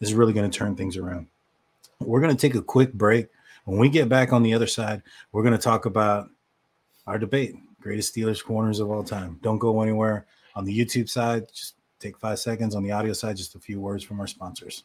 is 0.00 0.14
really 0.14 0.32
going 0.32 0.50
to 0.50 0.58
turn 0.58 0.76
things 0.76 0.96
around. 0.96 1.26
We're 2.00 2.20
going 2.20 2.34
to 2.34 2.40
take 2.40 2.54
a 2.54 2.62
quick 2.62 2.92
break. 2.92 3.28
When 3.64 3.78
we 3.78 3.90
get 3.90 4.08
back 4.08 4.32
on 4.32 4.42
the 4.42 4.54
other 4.54 4.66
side, 4.66 5.02
we're 5.32 5.42
going 5.42 5.56
to 5.56 5.62
talk 5.62 5.84
about 5.84 6.28
our 7.06 7.18
debate 7.18 7.56
greatest 7.80 8.14
Steelers 8.14 8.44
corners 8.44 8.80
of 8.80 8.90
all 8.90 9.02
time. 9.02 9.38
Don't 9.42 9.58
go 9.58 9.80
anywhere 9.82 10.26
on 10.54 10.64
the 10.64 10.76
YouTube 10.76 11.08
side. 11.08 11.48
Just 11.52 11.74
take 11.98 12.18
five 12.18 12.38
seconds. 12.38 12.74
On 12.74 12.82
the 12.82 12.92
audio 12.92 13.12
side, 13.12 13.36
just 13.36 13.54
a 13.54 13.58
few 13.58 13.80
words 13.80 14.04
from 14.04 14.20
our 14.20 14.26
sponsors. 14.26 14.84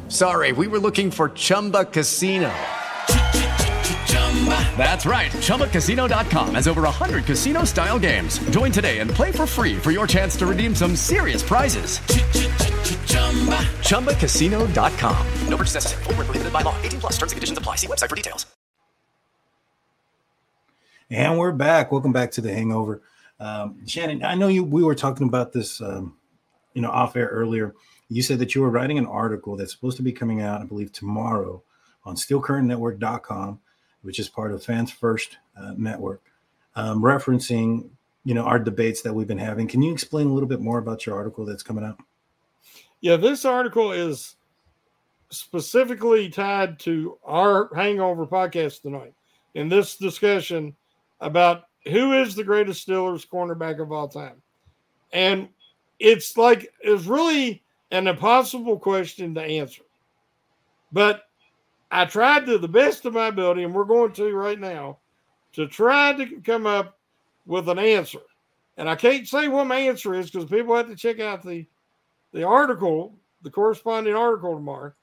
sorry, 0.11 0.51
we 0.51 0.67
were 0.67 0.79
looking 0.79 1.11
for 1.11 1.29
Chumba 1.29 1.85
Casino. 1.85 2.51
That's 4.75 5.05
right. 5.05 5.31
ChumbaCasino.com 5.31 6.55
has 6.55 6.67
over 6.67 6.81
100 6.81 7.25
casino 7.25 7.63
style 7.63 7.99
games. 7.99 8.39
Join 8.49 8.71
today 8.71 8.99
and 8.99 9.11
play 9.11 9.31
for 9.31 9.45
free 9.45 9.77
for 9.77 9.91
your 9.91 10.07
chance 10.07 10.35
to 10.37 10.47
redeem 10.47 10.73
some 10.73 10.95
serious 10.95 11.43
prizes. 11.43 11.99
ChumbaCasino.com. 13.87 15.27
No 15.47 15.57
purchase 15.57 15.75
necessary. 15.75 16.03
Where 16.05 16.15
prohibited 16.15 16.51
by 16.51 16.61
law. 16.63 16.75
18 16.81 16.99
plus 16.99 17.13
terms 17.13 17.31
and 17.33 17.37
conditions 17.37 17.57
apply. 17.59 17.75
See 17.75 17.87
website 17.87 18.09
for 18.09 18.15
details. 18.15 18.47
And 21.11 21.37
we're 21.37 21.51
back. 21.51 21.91
Welcome 21.91 22.13
back 22.13 22.31
to 22.31 22.41
the 22.41 22.53
Hangover. 22.53 23.01
Um, 23.39 23.85
Shannon, 23.85 24.23
I 24.23 24.35
know 24.35 24.47
you. 24.47 24.63
We 24.63 24.81
were 24.81 24.95
talking 24.95 25.27
about 25.27 25.51
this, 25.51 25.81
um, 25.81 26.15
you 26.73 26.81
know, 26.81 26.89
off 26.89 27.17
air 27.17 27.27
earlier. 27.27 27.75
You 28.11 28.21
said 28.21 28.39
that 28.39 28.53
you 28.53 28.61
were 28.61 28.69
writing 28.69 28.97
an 28.97 29.05
article 29.05 29.55
that's 29.55 29.71
supposed 29.71 29.95
to 29.95 30.03
be 30.03 30.11
coming 30.11 30.41
out, 30.41 30.59
I 30.59 30.65
believe, 30.65 30.91
tomorrow 30.91 31.63
on 32.03 32.15
SteelCurtainNetwork.com, 32.15 33.59
which 34.01 34.19
is 34.19 34.27
part 34.27 34.51
of 34.51 34.61
Fans 34.63 34.91
First 34.91 35.37
uh, 35.57 35.73
Network, 35.77 36.21
um, 36.75 37.01
referencing, 37.01 37.89
you 38.25 38.33
know, 38.33 38.43
our 38.43 38.59
debates 38.59 39.01
that 39.03 39.13
we've 39.13 39.29
been 39.29 39.37
having. 39.37 39.65
Can 39.65 39.81
you 39.81 39.93
explain 39.93 40.27
a 40.27 40.33
little 40.33 40.49
bit 40.49 40.59
more 40.59 40.77
about 40.77 41.05
your 41.05 41.15
article 41.15 41.45
that's 41.45 41.63
coming 41.63 41.85
out? 41.85 41.99
Yeah, 42.99 43.15
this 43.15 43.45
article 43.45 43.93
is 43.93 44.35
specifically 45.29 46.27
tied 46.27 46.79
to 46.79 47.17
our 47.23 47.73
Hangover 47.73 48.27
podcast 48.27 48.81
tonight. 48.81 49.13
In 49.53 49.69
this 49.69 49.95
discussion 49.95 50.75
about 51.21 51.63
who 51.85 52.11
is 52.13 52.35
the 52.35 52.43
greatest 52.43 52.85
Steelers 52.85 53.25
cornerback 53.25 53.81
of 53.81 53.93
all 53.93 54.09
time. 54.09 54.41
And 55.13 55.47
it's 55.99 56.35
like 56.35 56.73
it's 56.81 57.05
really 57.05 57.63
an 57.91 58.07
impossible 58.07 58.79
question 58.79 59.35
to 59.35 59.41
answer. 59.41 59.83
But 60.91 61.23
I 61.91 62.05
tried 62.05 62.45
to 62.45 62.57
the 62.57 62.67
best 62.67 63.05
of 63.05 63.13
my 63.13 63.27
ability, 63.27 63.63
and 63.63 63.73
we're 63.73 63.83
going 63.83 64.13
to 64.13 64.33
right 64.33 64.59
now, 64.59 64.97
to 65.53 65.67
try 65.67 66.13
to 66.13 66.39
come 66.41 66.65
up 66.65 66.97
with 67.45 67.67
an 67.69 67.79
answer. 67.79 68.21
And 68.77 68.89
I 68.89 68.95
can't 68.95 69.27
say 69.27 69.47
what 69.47 69.67
my 69.67 69.75
answer 69.75 70.13
is 70.13 70.31
because 70.31 70.49
people 70.49 70.75
have 70.75 70.87
to 70.87 70.95
check 70.95 71.19
out 71.19 71.43
the 71.43 71.65
the 72.33 72.43
article, 72.43 73.13
the 73.41 73.49
corresponding 73.49 74.15
article 74.15 74.55
tomorrow 74.55 74.93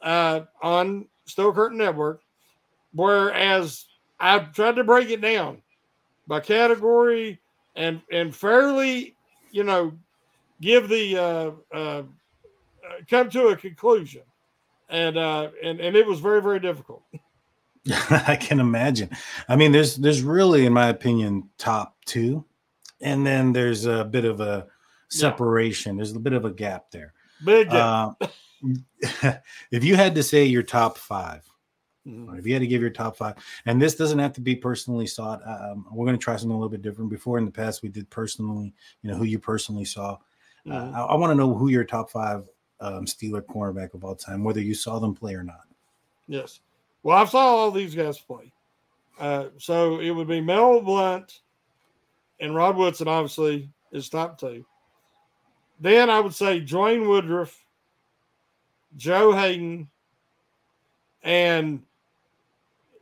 uh, 0.00 0.42
on 0.62 1.06
Steel 1.24 1.52
Curtain 1.52 1.78
Network. 1.78 2.22
Whereas 2.94 3.86
I've 4.20 4.52
tried 4.52 4.76
to 4.76 4.84
break 4.84 5.10
it 5.10 5.20
down 5.20 5.60
by 6.28 6.40
category 6.40 7.40
and 7.74 8.00
and 8.12 8.34
fairly, 8.34 9.16
you 9.50 9.64
know, 9.64 9.92
give 10.62 10.88
the 10.88 11.18
uh, 11.18 11.50
uh, 11.76 12.02
come 13.10 13.28
to 13.30 13.48
a 13.48 13.56
conclusion, 13.56 14.22
and 14.88 15.18
uh, 15.18 15.50
and 15.62 15.80
and 15.80 15.94
it 15.94 16.06
was 16.06 16.20
very 16.20 16.40
very 16.40 16.60
difficult. 16.60 17.02
I 18.10 18.36
can 18.40 18.60
imagine. 18.60 19.10
I 19.48 19.56
mean, 19.56 19.72
there's 19.72 19.96
there's 19.96 20.22
really, 20.22 20.64
in 20.64 20.72
my 20.72 20.88
opinion, 20.88 21.50
top 21.58 21.96
two, 22.06 22.44
and 23.02 23.26
then 23.26 23.52
there's 23.52 23.84
a 23.84 24.04
bit 24.04 24.24
of 24.24 24.40
a 24.40 24.66
separation. 25.08 25.96
There's 25.96 26.12
a 26.12 26.20
bit 26.20 26.32
of 26.32 26.46
a 26.46 26.50
gap 26.50 26.90
there. 26.90 27.12
Big 27.44 27.68
gap. 27.68 28.16
Uh, 28.22 28.28
if 29.70 29.84
you 29.84 29.96
had 29.96 30.14
to 30.14 30.22
say 30.22 30.44
your 30.44 30.62
top 30.62 30.96
5 30.96 31.42
Mhm. 32.06 32.36
if 32.36 32.46
you 32.46 32.52
had 32.52 32.60
to 32.60 32.66
give 32.66 32.80
your 32.80 32.90
top 32.90 33.16
five, 33.16 33.36
and 33.64 33.80
this 33.80 33.94
doesn't 33.94 34.18
have 34.18 34.32
to 34.32 34.40
be 34.40 34.56
personally 34.56 35.06
sought, 35.06 35.40
um, 35.46 35.86
we're 35.92 36.04
going 36.04 36.18
to 36.18 36.22
try 36.22 36.34
something 36.34 36.50
a 36.50 36.58
little 36.58 36.68
bit 36.68 36.82
different. 36.82 37.10
Before 37.10 37.38
in 37.38 37.44
the 37.44 37.50
past, 37.52 37.82
we 37.82 37.88
did 37.88 38.10
personally, 38.10 38.74
you 39.02 39.10
know, 39.10 39.16
who 39.16 39.24
you 39.24 39.38
personally 39.38 39.84
saw. 39.84 40.18
Uh, 40.66 40.70
Mhm. 40.70 40.94
I, 40.94 41.00
I 41.02 41.14
want 41.16 41.30
to 41.30 41.34
know 41.34 41.54
who 41.54 41.68
your 41.68 41.84
top 41.84 42.10
five 42.10 42.48
um, 42.80 43.04
Steeler 43.04 43.42
cornerback 43.42 43.94
of 43.94 44.04
all 44.04 44.14
time, 44.16 44.42
whether 44.44 44.60
you 44.60 44.74
saw 44.74 44.98
them 44.98 45.14
play 45.14 45.34
or 45.34 45.42
not. 45.44 45.66
Yes. 46.28 46.60
Well, 47.02 47.16
I 47.16 47.24
saw 47.24 47.38
all 47.38 47.70
these 47.70 47.94
guys 47.94 48.18
play. 48.18 48.52
Uh, 49.18 49.46
so 49.58 50.00
it 50.00 50.10
would 50.10 50.26
be 50.28 50.40
Mel 50.40 50.80
Blount 50.80 51.40
and 52.40 52.54
Rod 52.54 52.76
Woodson, 52.76 53.08
obviously, 53.08 53.68
is 53.92 54.08
top 54.08 54.38
two. 54.38 54.64
Then 55.80 56.10
I 56.10 56.18
would 56.20 56.34
say 56.34 56.60
Dwayne 56.60 57.06
Woodruff, 57.08 57.64
Joe 58.96 59.32
Haden, 59.32 59.88
and 61.22 61.82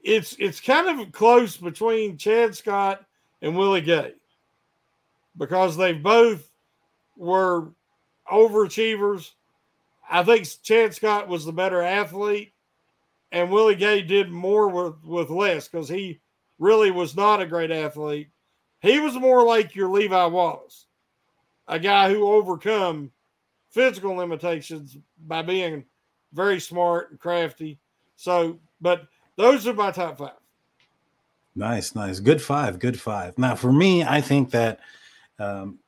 it's 0.03 0.35
it's 0.38 0.61
kind 0.61 1.01
of 1.01 1.12
close 1.12 1.57
between 1.57 2.16
Chad 2.16 2.55
Scott 2.55 3.05
and 3.42 3.57
Willie 3.57 3.81
Gay 3.81 4.14
because 5.37 5.77
they 5.77 5.92
both 5.92 6.49
were 7.20 7.68
overachievers. 8.33 9.30
I 10.11 10.24
think 10.24 10.48
Chad 10.62 10.94
Scott 10.94 11.28
was 11.28 11.44
the 11.44 11.52
better 11.52 11.83
athlete, 11.83 12.52
and 13.30 13.50
Willie 13.50 13.76
Gay 13.76 14.02
did 14.02 14.30
more 14.30 14.68
with, 14.68 15.04
with 15.04 15.30
less 15.30 15.68
because 15.68 15.88
he 15.88 16.18
really 16.59 16.90
was 16.90 17.14
not 17.14 17.40
a 17.40 17.46
great 17.46 17.70
athlete. 17.70 18.28
He 18.80 18.98
was 18.98 19.14
more 19.14 19.44
like 19.44 19.76
your 19.76 19.90
Levi 19.90 20.26
Wallace, 20.26 20.87
a 21.68 21.78
guy 21.78 22.11
who 22.11 22.26
overcome 22.26 23.12
physical 23.68 24.14
limitations 24.14 24.96
by 25.26 25.42
being 25.42 25.85
very 26.33 26.59
smart 26.59 27.11
and 27.11 27.20
crafty. 27.20 27.78
So, 28.16 28.59
but 28.80 29.06
those 29.37 29.66
are 29.66 29.74
my 29.74 29.90
top 29.90 30.18
five. 30.18 30.33
Nice, 31.54 31.94
nice. 31.94 32.18
Good 32.18 32.40
five, 32.40 32.78
good 32.78 32.98
five. 32.98 33.37
Now, 33.37 33.54
for 33.54 33.72
me, 33.72 34.02
I 34.02 34.20
think 34.20 34.50
that 34.52 34.80
um, 35.38 35.78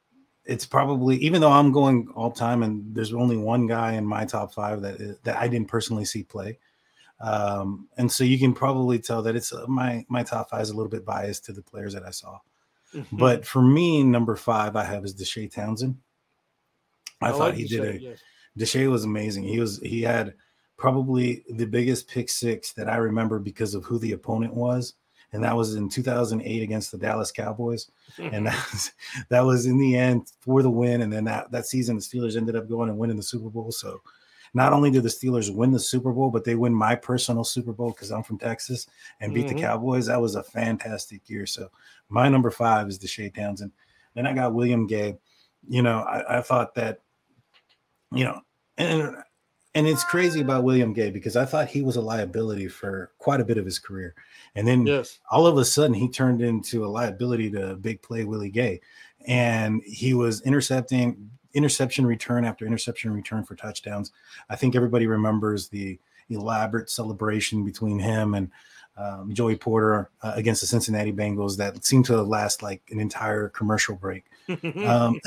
it's 0.45 0.67
probably 0.67 1.17
even 1.19 1.41
though 1.41 1.53
I'm 1.53 1.73
going 1.73 2.09
all 2.15 2.31
time, 2.31 2.63
and 2.63 2.95
there's 2.95 3.13
only 3.13 3.37
one 3.37 3.67
guy 3.67 3.93
in 3.93 4.05
my 4.05 4.25
top 4.25 4.53
five 4.53 4.83
that 4.83 5.01
is, 5.01 5.19
that 5.25 5.37
I 5.37 5.49
didn't 5.49 5.69
personally 5.69 6.05
see 6.05 6.25
play, 6.25 6.59
um, 7.21 7.89
and 7.97 8.11
so 8.11 8.25
you 8.25 8.39
can 8.39 8.53
probably 8.53 8.99
tell 8.99 9.23
that 9.23 9.37
it's 9.37 9.53
uh, 9.53 9.67
my 9.69 10.05
my 10.09 10.23
top 10.23 10.51
five 10.51 10.63
is 10.63 10.71
a 10.71 10.77
little 10.77 10.91
bit 10.91 11.05
biased 11.05 11.45
to 11.47 11.53
the 11.53 11.63
players 11.63 11.95
that 11.95 12.05
I 12.05 12.11
saw. 12.11 12.39
But 13.11 13.47
for 13.47 13.63
me, 13.63 14.03
number 14.03 14.37
five 14.37 14.77
I 14.77 14.85
have 14.85 15.05
is 15.05 15.15
Deshea 15.15 15.51
Townsend. 15.51 15.97
I, 17.23 17.31
thought 17.31 17.39
like 17.39 17.55
he 17.55 17.63
you 17.63 17.69
did 17.69 17.95
a 17.95 18.01
yes. 18.01 18.19
Deshea 18.59 18.91
was 18.91 19.05
amazing. 19.05 19.45
He 19.45 19.61
was 19.61 19.79
he 19.79 20.03
had 20.03 20.35
probably 20.77 21.45
the 21.49 21.67
biggest 21.67 22.09
pick 22.09 22.29
six 22.29 22.73
that 22.73 22.89
I 22.89 22.97
remember 22.97 23.39
because 23.39 23.75
of 23.75 23.85
who 23.85 23.99
the 23.99 24.13
opponent 24.13 24.55
was, 24.55 24.95
and 25.33 25.43
that 25.45 25.57
was 25.57 25.75
in 25.77 25.89
2008 25.89 26.63
against 26.63 26.93
the 26.93 26.99
Dallas 26.99 27.33
Cowboys, 27.33 27.91
and 28.19 28.47
that 28.47 28.67
was, 28.73 28.93
that 29.29 29.41
was 29.45 29.67
in 29.67 29.79
the 29.79 29.97
end 29.97 30.31
for 30.41 30.63
the 30.63 30.71
win. 30.71 31.03
And 31.03 31.13
then 31.13 31.25
that 31.25 31.51
that 31.51 31.67
season, 31.67 31.97
the 31.97 32.03
Steelers 32.03 32.37
ended 32.37 32.57
up 32.57 32.69
going 32.69 32.89
and 32.89 32.99
winning 32.99 33.17
the 33.17 33.23
Super 33.23 33.49
Bowl. 33.49 33.73
So 33.73 34.03
not 34.55 34.73
only 34.75 34.91
did 34.91 35.03
the 35.03 35.09
Steelers 35.09 35.55
win 35.55 35.71
the 35.73 35.79
Super 35.79 36.13
Bowl, 36.13 36.31
but 36.31 36.45
they 36.45 36.55
win 36.55 36.75
my 36.75 36.95
personal 36.95 37.45
Super 37.45 37.73
Bowl 37.73 37.91
because 37.91 38.11
I'm 38.11 38.23
from 38.23 38.39
Texas 38.39 38.87
and 39.21 39.33
beat 39.33 39.47
Mhm. 39.47 39.55
the 39.55 39.61
Cowboys. 39.63 40.07
That 40.07 40.21
was 40.21 40.35
a 40.35 40.43
fantastic 40.43 41.29
year. 41.31 41.47
So 41.47 41.71
my 42.11 42.29
number 42.29 42.51
five 42.51 42.89
is 42.89 42.99
the 42.99 43.07
Deshea 43.07 43.35
Townsend. 43.35 43.73
Then 44.15 44.27
I 44.27 44.35
got 44.35 44.53
William 44.53 44.87
Gay. 44.87 45.17
You 45.67 45.81
know, 45.83 46.01
I, 46.01 46.39
I 46.39 46.43
thought 46.43 46.75
that, 46.75 47.01
you 48.13 48.25
know, 48.25 48.43
and 48.77 49.17
and 49.75 49.87
it's 49.87 50.05
crazy 50.05 50.41
about 50.41 50.65
William 50.65 50.93
Gay 50.93 51.11
because 51.11 51.37
I 51.37 51.45
thought 51.45 51.69
he 51.69 51.83
was 51.83 51.97
a 51.97 52.01
liability 52.03 52.69
for 52.69 53.11
quite 53.19 53.41
a 53.41 53.45
bit 53.45 53.59
of 53.59 53.65
his 53.65 53.79
career. 53.79 54.15
And 54.55 54.67
then 54.67 54.87
Yes. 54.87 55.19
all 55.31 55.47
of 55.47 55.57
a 55.57 55.65
sudden 55.65 55.95
he 55.95 56.09
turned 56.09 56.43
into 56.43 56.85
a 56.85 56.89
liability 56.89 57.51
to 57.53 57.77
big 57.77 58.03
play 58.03 58.25
Willie 58.25 58.51
Gay. 58.51 58.81
And 59.27 59.83
he 59.85 60.15
was 60.15 60.43
intercepting 60.43 61.31
interception 61.55 62.07
return 62.07 62.45
after 62.45 62.67
interception 62.67 63.13
return 63.13 63.45
for 63.45 63.55
touchdowns. 63.55 64.13
I 64.51 64.57
think 64.57 64.75
everybody 64.75 65.07
remembers 65.07 65.69
the 65.69 65.99
elaborate 66.29 66.91
celebration 66.91 67.65
between 67.65 67.99
him 67.99 68.35
and 68.35 68.51
um, 68.97 69.33
Joey 69.33 69.57
Porter 69.57 70.11
uh, 70.23 70.33
against 70.35 70.61
the 70.61 70.67
Cincinnati 70.67 71.13
Bengals 71.13 71.57
that 71.57 71.83
seemed 71.85 72.05
to 72.07 72.21
last 72.23 72.63
like 72.63 72.83
an 72.91 73.01
entire 73.01 73.49
commercial 73.49 73.97
break. 73.97 74.25
Um, 74.85 75.19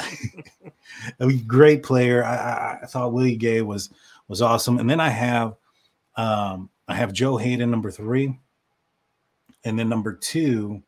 a 1.19 1.33
great 1.33 1.83
player. 1.83 2.23
I, 2.23 2.35
I, 2.35 2.79
I 2.83 2.85
thought 2.85 3.13
Willie 3.13 3.35
Gay 3.37 3.61
was 3.61 3.89
was 4.27 4.41
awesome. 4.41 4.79
And 4.79 4.89
then 4.89 4.99
I 4.99 5.09
have 5.09 5.55
um, 6.15 6.69
I 6.87 6.95
have 6.95 7.13
Joe 7.13 7.37
Haden 7.37 7.69
number 7.69 7.91
three, 7.91 8.39
and 9.63 9.77
then 9.77 9.89
number 9.89 10.13
two, 10.13 10.81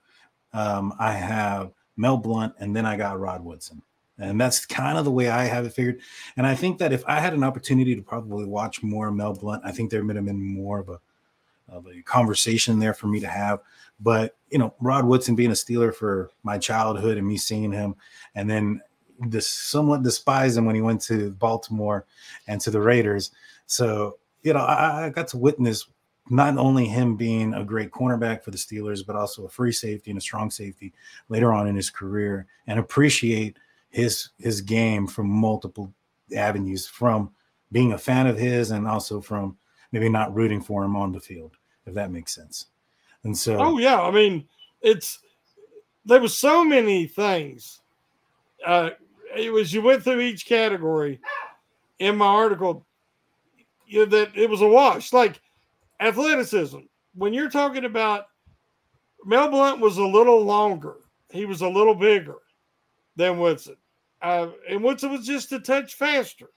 um, 0.54 0.94
I 1.00 1.12
have 1.12 1.72
Mel 1.98 2.18
Blount, 2.18 2.54
and 2.60 2.76
then 2.76 2.86
I 2.86 2.96
got 2.96 3.20
Rod 3.20 3.44
Woodson. 3.44 3.82
And 4.20 4.40
that's 4.42 4.66
kind 4.66 4.98
of 4.98 5.06
the 5.06 5.12
way 5.12 5.30
I 5.30 5.46
have 5.46 5.66
it 5.66 5.74
figured. 5.74 6.00
And 6.38 6.48
I 6.48 6.56
think 6.56 6.80
that 6.80 6.92
if 6.92 7.04
I 7.08 7.20
had 7.20 7.34
an 7.34 7.44
opportunity 7.44 7.96
to 7.96 8.02
probably 8.02 8.46
watch 8.46 8.82
more 8.82 9.12
Mel 9.12 9.34
Blount, 9.34 9.62
I 9.64 9.72
think 9.72 9.92
there 9.92 10.04
would 10.04 10.16
have 10.16 10.26
been 10.26 10.42
more 10.42 10.80
of 10.80 10.90
a 10.90 11.00
of 11.70 11.86
a 11.88 12.02
conversation 12.04 12.80
there 12.80 12.94
for 12.94 13.08
me 13.08 13.20
to 13.20 13.28
have. 13.28 13.60
But 14.00 14.36
you 14.50 14.58
know, 14.58 14.74
Rod 14.80 15.06
Woodson 15.06 15.36
being 15.36 15.52
a 15.52 15.54
Steeler 15.54 15.94
for 15.94 16.32
my 16.44 16.58
childhood 16.58 17.18
and 17.18 17.28
me 17.28 17.38
seeing 17.38 17.72
him, 17.72 17.96
and 18.36 18.50
then 18.50 18.82
this 19.20 19.48
somewhat 19.48 20.04
despised 20.04 20.58
him 20.58 20.66
when 20.66 20.76
he 20.76 20.82
went 20.82 21.02
to 21.02 21.32
Baltimore 21.32 22.06
and 22.48 22.62
to 22.62 22.72
the 22.72 22.82
Raiders. 22.82 23.32
So 23.66 24.18
you 24.44 24.54
know, 24.54 24.60
I, 24.60 25.06
I 25.06 25.10
got 25.10 25.28
to 25.30 25.38
witness 25.38 25.88
not 26.30 26.58
only 26.58 26.86
him 26.86 27.16
being 27.16 27.54
a 27.54 27.64
great 27.64 27.92
cornerback 27.92 28.44
for 28.44 28.52
the 28.52 28.58
Steelers, 28.58 29.06
but 29.06 29.16
also 29.16 29.46
a 29.46 29.50
free 29.50 29.72
safety 29.72 30.12
and 30.12 30.18
a 30.18 30.22
strong 30.22 30.52
safety 30.52 30.94
later 31.30 31.54
on 31.54 31.68
in 31.68 31.76
his 31.76 31.90
career, 31.90 32.48
and 32.68 32.80
appreciate 32.80 33.58
his 33.90 34.30
his 34.40 34.62
game 34.62 35.08
from 35.08 35.30
multiple 35.30 35.94
avenues, 36.36 36.88
from 36.88 37.32
being 37.72 37.94
a 37.94 37.98
fan 37.98 38.28
of 38.28 38.38
his 38.38 38.72
and 38.72 38.88
also 38.88 39.22
from 39.22 39.58
maybe 39.92 40.10
not 40.10 40.34
rooting 40.34 40.62
for 40.62 40.84
him 40.84 40.96
on 40.96 41.12
the 41.12 41.20
field, 41.20 41.58
if 41.86 41.94
that 41.94 42.12
makes 42.12 42.34
sense. 42.34 42.68
And 43.24 43.38
so, 43.38 43.58
oh 43.58 43.78
yeah, 43.78 44.02
I 44.02 44.12
mean, 44.12 44.48
it's 44.82 45.20
there 46.06 46.22
was 46.22 46.36
so 46.36 46.64
many 46.64 47.08
things. 47.08 47.82
Uh, 48.66 48.92
it 49.36 49.52
was 49.52 49.74
you 49.74 49.82
went 49.82 50.04
through 50.04 50.22
each 50.22 50.46
category 50.46 51.20
in 52.00 52.18
my 52.18 52.28
article. 52.28 52.86
You 53.86 54.00
know, 54.00 54.06
that 54.06 54.36
it 54.36 54.50
was 54.50 54.62
a 54.62 54.68
wash, 54.68 55.14
like 55.14 55.40
athleticism. 56.00 56.80
When 57.16 57.34
you're 57.34 57.50
talking 57.50 57.86
about 57.86 58.26
Mel 59.26 59.50
Blount 59.50 59.80
was 59.80 59.98
a 59.98 60.06
little 60.06 60.44
longer, 60.44 60.98
he 61.30 61.46
was 61.46 61.62
a 61.62 61.70
little 61.70 61.96
bigger 61.96 62.38
than 63.16 63.40
Woodson, 63.40 63.78
uh, 64.22 64.50
and 64.70 64.84
Woodson 64.84 65.12
was 65.12 65.26
just 65.26 65.52
a 65.54 65.60
touch 65.60 65.96
faster. 65.96 66.50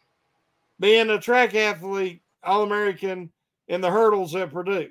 Being 0.80 1.10
a 1.10 1.20
track 1.20 1.54
athlete, 1.54 2.22
All 2.42 2.62
American 2.62 3.30
in 3.68 3.80
the 3.80 3.90
hurdles 3.90 4.34
at 4.34 4.52
Purdue, 4.52 4.90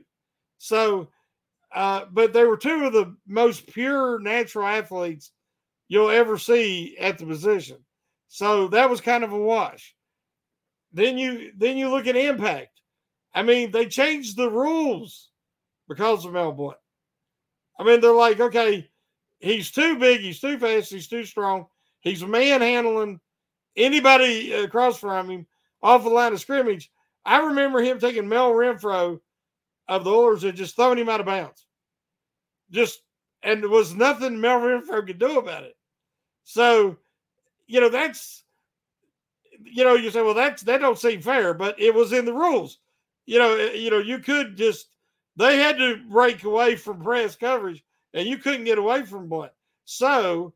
so 0.59 1.09
uh, 1.73 2.05
but 2.11 2.33
they 2.33 2.45
were 2.45 2.57
two 2.57 2.85
of 2.85 2.93
the 2.93 3.15
most 3.27 3.67
pure 3.67 4.19
natural 4.19 4.67
athletes 4.67 5.31
you'll 5.89 6.09
ever 6.09 6.37
see 6.37 6.95
at 6.97 7.17
the 7.17 7.25
position. 7.25 7.77
So 8.29 8.69
that 8.69 8.89
was 8.89 9.01
kind 9.01 9.25
of 9.25 9.33
a 9.33 9.37
wash. 9.37 9.93
Then 10.93 11.17
you 11.17 11.51
then 11.57 11.77
you 11.77 11.89
look 11.89 12.07
at 12.07 12.15
impact. 12.15 12.79
I 13.33 13.43
mean, 13.43 13.71
they 13.71 13.87
changed 13.87 14.37
the 14.37 14.49
rules 14.49 15.29
because 15.87 16.25
of 16.25 16.33
Mel 16.33 16.51
Blount. 16.51 16.77
I 17.77 17.83
mean, 17.83 18.01
they're 18.01 18.11
like, 18.11 18.39
okay, 18.39 18.89
he's 19.39 19.71
too 19.71 19.97
big, 19.97 20.21
he's 20.21 20.39
too 20.39 20.57
fast, 20.57 20.91
he's 20.91 21.07
too 21.07 21.23
strong, 21.23 21.67
he's 22.01 22.23
manhandling 22.23 23.19
anybody 23.75 24.51
across 24.53 24.99
from 24.99 25.29
him 25.29 25.47
off 25.81 26.03
the 26.03 26.09
line 26.09 26.33
of 26.33 26.41
scrimmage. 26.41 26.91
I 27.25 27.39
remember 27.39 27.81
him 27.81 27.99
taking 27.99 28.27
Mel 28.27 28.51
Renfro 28.51 29.19
of 29.87 30.03
the 30.03 30.09
Oilers 30.11 30.43
and 30.43 30.57
just 30.57 30.75
throwing 30.75 30.97
him 30.97 31.09
out 31.09 31.19
of 31.19 31.25
bounds. 31.25 31.65
Just 32.71 33.01
and 33.43 33.63
there 33.63 33.69
was 33.69 33.93
nothing 33.93 34.39
Mel 34.39 34.59
Renfro 34.59 35.05
could 35.05 35.19
do 35.19 35.39
about 35.39 35.63
it. 35.63 35.75
So, 36.49 36.97
you 37.67 37.79
know, 37.79 37.89
that's 37.89 38.43
you 39.63 39.83
know, 39.83 39.93
you 39.93 40.09
say, 40.09 40.23
well, 40.23 40.33
that's 40.33 40.63
that 40.63 40.81
don't 40.81 40.97
seem 40.97 41.21
fair, 41.21 41.53
but 41.53 41.79
it 41.79 41.93
was 41.93 42.11
in 42.11 42.25
the 42.25 42.33
rules. 42.33 42.79
You 43.27 43.37
know, 43.37 43.55
eh, 43.55 43.73
you 43.73 43.91
know, 43.91 43.99
you 43.99 44.17
could 44.17 44.57
just 44.57 44.87
they 45.35 45.59
had 45.59 45.77
to 45.77 45.97
break 46.09 46.43
away 46.43 46.75
from 46.75 47.03
press 47.03 47.35
coverage, 47.35 47.83
and 48.15 48.27
you 48.27 48.39
couldn't 48.39 48.63
get 48.63 48.79
away 48.79 49.05
from 49.05 49.29
Blount. 49.29 49.51
So 49.85 50.55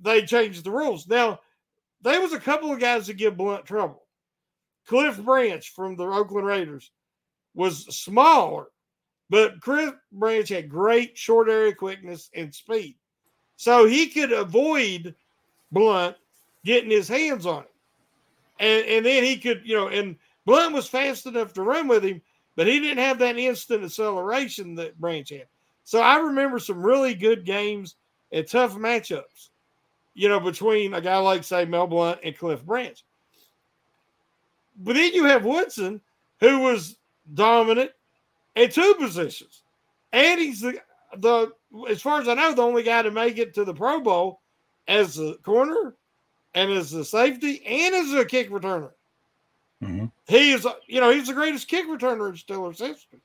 they 0.00 0.22
changed 0.22 0.62
the 0.62 0.70
rules. 0.70 1.08
Now, 1.08 1.40
there 2.00 2.20
was 2.20 2.32
a 2.32 2.38
couple 2.38 2.72
of 2.72 2.78
guys 2.78 3.08
that 3.08 3.14
give 3.14 3.36
Blount 3.36 3.66
trouble. 3.66 4.04
Cliff 4.86 5.20
Branch 5.24 5.68
from 5.74 5.96
the 5.96 6.04
Oakland 6.04 6.46
Raiders 6.46 6.92
was 7.56 7.86
smaller, 7.86 8.68
but 9.30 9.60
Cliff 9.62 9.94
Branch 10.12 10.48
had 10.48 10.70
great 10.70 11.18
short 11.18 11.48
area 11.48 11.74
quickness 11.74 12.30
and 12.36 12.54
speed. 12.54 12.94
So 13.58 13.86
he 13.86 14.06
could 14.06 14.32
avoid 14.32 15.16
Blount 15.72 16.16
getting 16.64 16.92
his 16.92 17.08
hands 17.08 17.44
on 17.44 17.64
it. 17.64 17.74
And, 18.60 18.86
and 18.86 19.04
then 19.04 19.24
he 19.24 19.36
could, 19.36 19.62
you 19.64 19.74
know, 19.74 19.88
and 19.88 20.14
Blount 20.46 20.72
was 20.72 20.86
fast 20.86 21.26
enough 21.26 21.52
to 21.54 21.62
run 21.62 21.88
with 21.88 22.04
him, 22.04 22.22
but 22.54 22.68
he 22.68 22.78
didn't 22.78 23.02
have 23.02 23.18
that 23.18 23.36
instant 23.36 23.82
acceleration 23.82 24.76
that 24.76 24.98
Branch 25.00 25.28
had. 25.28 25.46
So 25.82 26.00
I 26.00 26.18
remember 26.18 26.60
some 26.60 26.80
really 26.80 27.14
good 27.14 27.44
games 27.44 27.96
and 28.30 28.46
tough 28.46 28.76
matchups, 28.76 29.48
you 30.14 30.28
know, 30.28 30.38
between 30.38 30.94
a 30.94 31.00
guy 31.00 31.18
like, 31.18 31.42
say, 31.42 31.64
Mel 31.64 31.88
Blount 31.88 32.20
and 32.22 32.38
Cliff 32.38 32.64
Branch. 32.64 33.02
But 34.78 34.94
then 34.94 35.12
you 35.14 35.24
have 35.24 35.44
Woodson, 35.44 36.00
who 36.38 36.60
was 36.60 36.96
dominant 37.34 37.90
at 38.54 38.70
two 38.70 38.94
positions. 39.00 39.62
And 40.12 40.40
he's 40.40 40.60
the, 40.60 40.80
the 41.16 41.52
as 41.88 42.02
far 42.02 42.20
as 42.20 42.28
I 42.28 42.34
know, 42.34 42.54
the 42.54 42.62
only 42.62 42.82
guy 42.82 43.02
to 43.02 43.10
make 43.10 43.38
it 43.38 43.54
to 43.54 43.64
the 43.64 43.74
Pro 43.74 44.00
Bowl 44.00 44.40
as 44.86 45.18
a 45.18 45.34
corner 45.42 45.94
and 46.54 46.72
as 46.72 46.92
a 46.92 47.04
safety 47.04 47.62
and 47.64 47.94
as 47.94 48.12
a 48.12 48.24
kick 48.24 48.50
returner. 48.50 48.90
Mm-hmm. 49.82 50.06
He 50.26 50.52
is, 50.52 50.66
you 50.86 51.00
know, 51.00 51.10
he's 51.10 51.28
the 51.28 51.34
greatest 51.34 51.68
kick 51.68 51.86
returner 51.86 52.28
in 52.28 52.34
Steelers 52.34 52.78
history. 52.78 53.20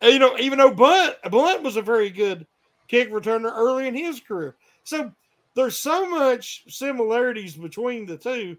And, 0.00 0.12
you 0.12 0.18
know, 0.18 0.36
even 0.38 0.58
though 0.58 0.72
Blunt, 0.72 1.16
Blount 1.30 1.62
was 1.62 1.76
a 1.76 1.82
very 1.82 2.10
good 2.10 2.46
kick 2.88 3.12
returner 3.12 3.52
early 3.54 3.86
in 3.86 3.94
his 3.94 4.20
career. 4.20 4.56
So 4.84 5.12
there's 5.54 5.76
so 5.76 6.08
much 6.08 6.64
similarities 6.68 7.54
between 7.54 8.06
the 8.06 8.16
two 8.16 8.56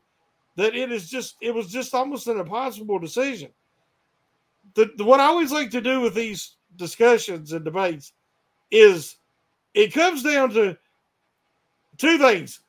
that 0.55 0.75
it 0.75 0.91
is 0.91 1.09
just, 1.09 1.35
it 1.41 1.53
was 1.53 1.71
just 1.71 1.93
almost 1.93 2.27
an 2.27 2.39
impossible 2.39 2.99
decision. 2.99 3.51
The, 4.75 4.91
the 4.97 5.03
what 5.03 5.19
I 5.19 5.25
always 5.25 5.51
like 5.51 5.71
to 5.71 5.81
do 5.81 6.01
with 6.01 6.13
these 6.13 6.55
discussions 6.75 7.53
and 7.53 7.65
debates 7.65 8.13
is 8.71 9.15
it 9.73 9.93
comes 9.93 10.23
down 10.23 10.51
to 10.51 10.77
two 11.97 12.17
things. 12.17 12.59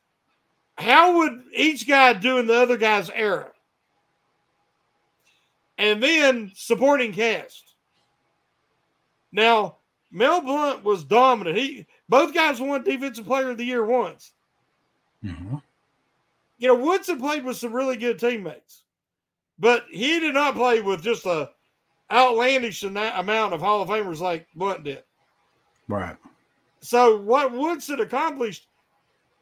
How 0.76 1.18
would 1.18 1.42
each 1.54 1.86
guy 1.86 2.12
do 2.14 2.38
in 2.38 2.46
the 2.46 2.54
other 2.54 2.76
guy's 2.76 3.10
era? 3.10 3.50
And 5.78 6.02
then 6.02 6.52
supporting 6.54 7.12
cast. 7.12 7.74
Now, 9.32 9.76
Mel 10.10 10.40
Blount 10.40 10.84
was 10.84 11.04
dominant. 11.04 11.56
He 11.56 11.86
both 12.08 12.34
guys 12.34 12.60
won 12.60 12.82
defensive 12.82 13.26
player 13.26 13.50
of 13.50 13.58
the 13.58 13.64
year 13.64 13.84
once. 13.84 14.32
Mm-hmm. 15.24 15.56
You 16.58 16.68
know, 16.68 16.74
Woodson 16.74 17.18
played 17.18 17.44
with 17.44 17.56
some 17.56 17.72
really 17.72 17.96
good 17.96 18.18
teammates, 18.18 18.82
but 19.58 19.84
he 19.90 20.20
did 20.20 20.34
not 20.34 20.54
play 20.54 20.80
with 20.80 21.02
just 21.02 21.24
a 21.26 21.50
outlandish 22.10 22.82
amount 22.82 23.54
of 23.54 23.60
Hall 23.60 23.82
of 23.82 23.88
Famers 23.88 24.20
like 24.20 24.46
Blount 24.54 24.84
did. 24.84 25.02
Right. 25.90 26.16
So 26.80 27.18
what 27.18 27.52
Woodson 27.52 28.00
accomplished, 28.00 28.66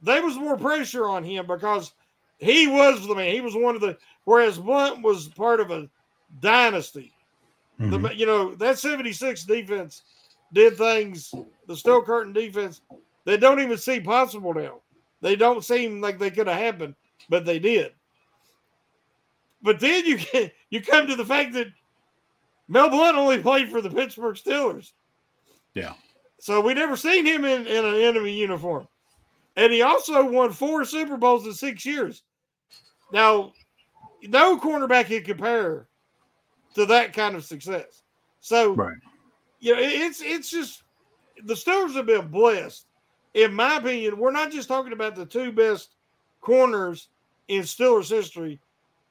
there 0.03 0.23
was 0.23 0.37
more 0.37 0.57
pressure 0.57 1.09
on 1.09 1.25
him 1.25 1.47
because 1.47 1.93
he 2.39 2.67
was 2.67 3.07
the 3.07 3.15
man. 3.15 3.33
He 3.33 3.41
was 3.41 3.55
one 3.55 3.75
of 3.75 3.81
the 3.81 3.97
whereas 4.25 4.59
Blount 4.59 5.03
was 5.03 5.29
part 5.29 5.61
of 5.61 5.71
a 5.71 5.89
dynasty. 6.41 7.13
Mm-hmm. 7.81 8.03
The, 8.03 8.17
you 8.17 8.27
know, 8.27 8.55
that 8.57 8.79
76 8.79 9.45
defense 9.45 10.03
did 10.53 10.77
things, 10.77 11.33
the 11.67 11.77
Steel 11.77 12.03
Curtain 12.03 12.33
defense, 12.33 12.81
they 13.25 13.37
don't 13.37 13.61
even 13.61 13.79
seem 13.79 14.03
possible 14.03 14.55
now. 14.55 14.81
They 15.21 15.37
don't 15.37 15.65
seem 15.65 16.01
like 16.01 16.19
they 16.19 16.31
could 16.31 16.47
have 16.47 16.59
happened, 16.59 16.95
but 17.29 17.45
they 17.45 17.59
did. 17.59 17.93
But 19.63 19.81
then 19.81 20.05
you 20.07 20.19
get, 20.19 20.55
you 20.71 20.81
come 20.81 21.07
to 21.07 21.17
the 21.17 21.25
fact 21.25 21.53
that 21.55 21.69
Mel 22.69 22.91
Blount 22.91 23.17
only 23.17 23.39
played 23.39 23.71
for 23.71 23.81
the 23.81 23.91
Pittsburgh 23.91 24.37
Steelers. 24.37 24.93
Yeah. 25.75 25.95
So 26.39 26.61
we 26.61 26.75
never 26.75 26.97
seen 26.97 27.27
him 27.27 27.45
in, 27.45 27.67
in 27.67 27.85
an 27.85 27.95
enemy 27.95 28.33
uniform. 28.33 28.87
And 29.57 29.73
he 29.73 29.83
also 29.83 30.25
won 30.25 30.53
four 30.53 30.85
Super 30.85 31.17
Bowls 31.17 31.47
in 31.47 31.53
six 31.53 31.85
years. 31.85 32.23
Now, 33.13 33.53
no 34.23 34.59
cornerback 34.59 35.07
can 35.07 35.25
compare 35.25 35.89
to 36.75 36.87
that 36.87 37.13
kind 37.13 37.35
of 37.35 37.45
success. 37.45 38.03
So, 38.41 38.75
right. 38.75 38.97
you 39.59 39.75
know, 39.75 39.81
it's 39.83 40.23
it's 40.23 40.49
just 40.49 40.85
the 41.45 41.55
Steelers 41.55 41.95
have 41.95 42.07
been 42.07 42.29
blessed. 42.29 42.87
In 43.35 43.53
my 43.53 43.77
opinion, 43.77 44.17
we're 44.19 44.31
not 44.31 44.53
just 44.53 44.69
talking 44.69 44.93
about 44.93 45.17
the 45.17 45.27
two 45.27 45.53
best 45.53 45.95
corners 46.41 47.09
in 47.49 47.63
Steelers 47.63 48.09
history. 48.09 48.61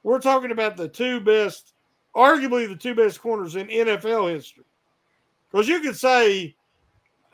We're 0.02 0.20
talking 0.20 0.50
about 0.50 0.76
the 0.76 0.88
two 0.88 1.20
best, 1.20 1.74
arguably 2.16 2.68
the 2.68 2.76
two 2.76 2.94
best 2.94 3.20
corners 3.20 3.56
in 3.56 3.68
NFL 3.68 4.32
history. 4.32 4.64
Because 5.50 5.68
you 5.68 5.80
could 5.80 5.96
say 5.96 6.54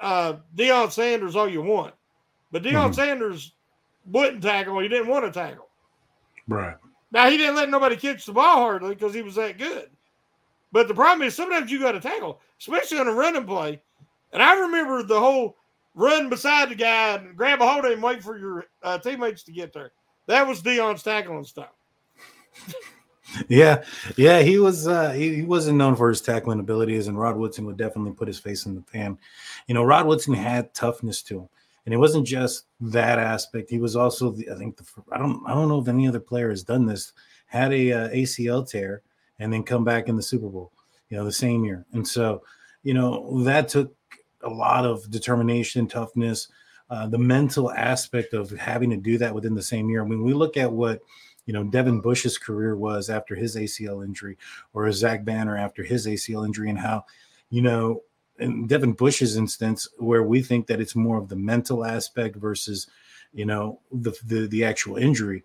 uh, 0.00 0.34
Deion 0.56 0.90
Sanders 0.90 1.36
all 1.36 1.48
you 1.48 1.62
want, 1.62 1.94
but 2.52 2.62
Deion 2.62 2.72
Mm-hmm. 2.72 2.92
Sanders 2.92 3.52
wouldn't 4.06 4.42
tackle. 4.42 4.78
He 4.80 4.88
didn't 4.88 5.08
want 5.08 5.24
to 5.24 5.30
tackle. 5.30 5.68
Right. 6.48 6.76
Now 7.12 7.30
he 7.30 7.36
didn't 7.36 7.56
let 7.56 7.70
nobody 7.70 7.96
catch 7.96 8.26
the 8.26 8.32
ball 8.32 8.56
hardly 8.56 8.94
because 8.94 9.14
he 9.14 9.22
was 9.22 9.36
that 9.36 9.58
good. 9.58 9.88
But 10.72 10.88
the 10.88 10.94
problem 10.94 11.26
is 11.26 11.34
sometimes 11.34 11.70
you 11.70 11.78
got 11.78 11.92
to 11.92 12.00
tackle, 12.00 12.40
especially 12.58 12.98
on 12.98 13.06
a 13.06 13.12
running 13.12 13.46
play. 13.46 13.80
And 14.32 14.42
I 14.42 14.58
remember 14.58 15.04
the 15.04 15.20
whole 15.20 15.56
run 15.94 16.28
beside 16.28 16.70
the 16.70 16.74
guy 16.74 17.14
and 17.14 17.36
grab 17.36 17.62
a 17.62 17.68
hold 17.68 17.84
of 17.84 17.92
him, 17.92 18.00
wait 18.00 18.22
for 18.22 18.36
your 18.36 18.64
uh, 18.82 18.98
teammates 18.98 19.44
to 19.44 19.52
get 19.52 19.72
there. 19.72 19.92
That 20.26 20.46
was 20.46 20.62
Deion's 20.62 21.04
tackling 21.04 21.44
style. 21.44 21.70
Yeah, 23.48 23.82
yeah, 24.16 24.40
he 24.42 24.58
was 24.58 24.86
uh 24.86 25.12
he, 25.12 25.36
he 25.36 25.42
wasn't 25.42 25.78
known 25.78 25.96
for 25.96 26.08
his 26.08 26.20
tackling 26.20 26.60
abilities, 26.60 27.06
and 27.08 27.18
Rod 27.18 27.36
Woodson 27.36 27.64
would 27.66 27.76
definitely 27.76 28.12
put 28.12 28.28
his 28.28 28.38
face 28.38 28.66
in 28.66 28.74
the 28.74 28.82
pan. 28.82 29.18
You 29.66 29.74
know, 29.74 29.82
Rod 29.82 30.06
Woodson 30.06 30.34
had 30.34 30.74
toughness 30.74 31.22
to 31.22 31.40
him, 31.40 31.48
and 31.84 31.94
it 31.94 31.98
wasn't 31.98 32.26
just 32.26 32.66
that 32.80 33.18
aspect. 33.18 33.70
He 33.70 33.78
was 33.78 33.96
also 33.96 34.30
the 34.30 34.50
I 34.50 34.56
think 34.56 34.76
the 34.76 34.84
I 35.10 35.18
don't 35.18 35.42
I 35.46 35.54
don't 35.54 35.68
know 35.68 35.80
if 35.80 35.88
any 35.88 36.06
other 36.06 36.20
player 36.20 36.50
has 36.50 36.62
done 36.62 36.86
this, 36.86 37.12
had 37.46 37.72
a 37.72 37.92
uh, 37.92 38.08
ACL 38.10 38.68
tear 38.68 39.02
and 39.38 39.52
then 39.52 39.62
come 39.62 39.84
back 39.84 40.08
in 40.08 40.16
the 40.16 40.22
Super 40.22 40.48
Bowl, 40.48 40.72
you 41.08 41.16
know, 41.16 41.24
the 41.24 41.32
same 41.32 41.64
year. 41.64 41.84
And 41.92 42.06
so, 42.06 42.42
you 42.82 42.94
know, 42.94 43.42
that 43.42 43.68
took 43.68 43.94
a 44.42 44.48
lot 44.48 44.84
of 44.84 45.10
determination, 45.10 45.86
toughness, 45.86 46.48
uh, 46.90 47.06
the 47.06 47.18
mental 47.18 47.72
aspect 47.72 48.34
of 48.34 48.50
having 48.50 48.90
to 48.90 48.96
do 48.96 49.18
that 49.18 49.34
within 49.34 49.54
the 49.54 49.62
same 49.62 49.88
year. 49.88 50.04
When 50.04 50.22
we 50.22 50.34
look 50.34 50.56
at 50.56 50.70
what 50.70 51.00
you 51.46 51.52
know 51.52 51.64
Devin 51.64 52.00
Bush's 52.00 52.38
career 52.38 52.76
was 52.76 53.10
after 53.10 53.34
his 53.34 53.56
ACL 53.56 54.04
injury, 54.04 54.38
or 54.72 54.90
Zach 54.92 55.24
Banner 55.24 55.56
after 55.56 55.82
his 55.82 56.06
ACL 56.06 56.46
injury, 56.46 56.70
and 56.70 56.78
how 56.78 57.04
you 57.50 57.62
know 57.62 58.02
in 58.38 58.66
Devin 58.66 58.92
Bush's 58.92 59.36
instance, 59.36 59.88
where 59.98 60.22
we 60.22 60.42
think 60.42 60.66
that 60.66 60.80
it's 60.80 60.96
more 60.96 61.18
of 61.18 61.28
the 61.28 61.36
mental 61.36 61.84
aspect 61.84 62.36
versus, 62.36 62.88
you 63.32 63.46
know, 63.46 63.78
the 63.92 64.12
the, 64.26 64.46
the 64.48 64.64
actual 64.64 64.96
injury. 64.96 65.44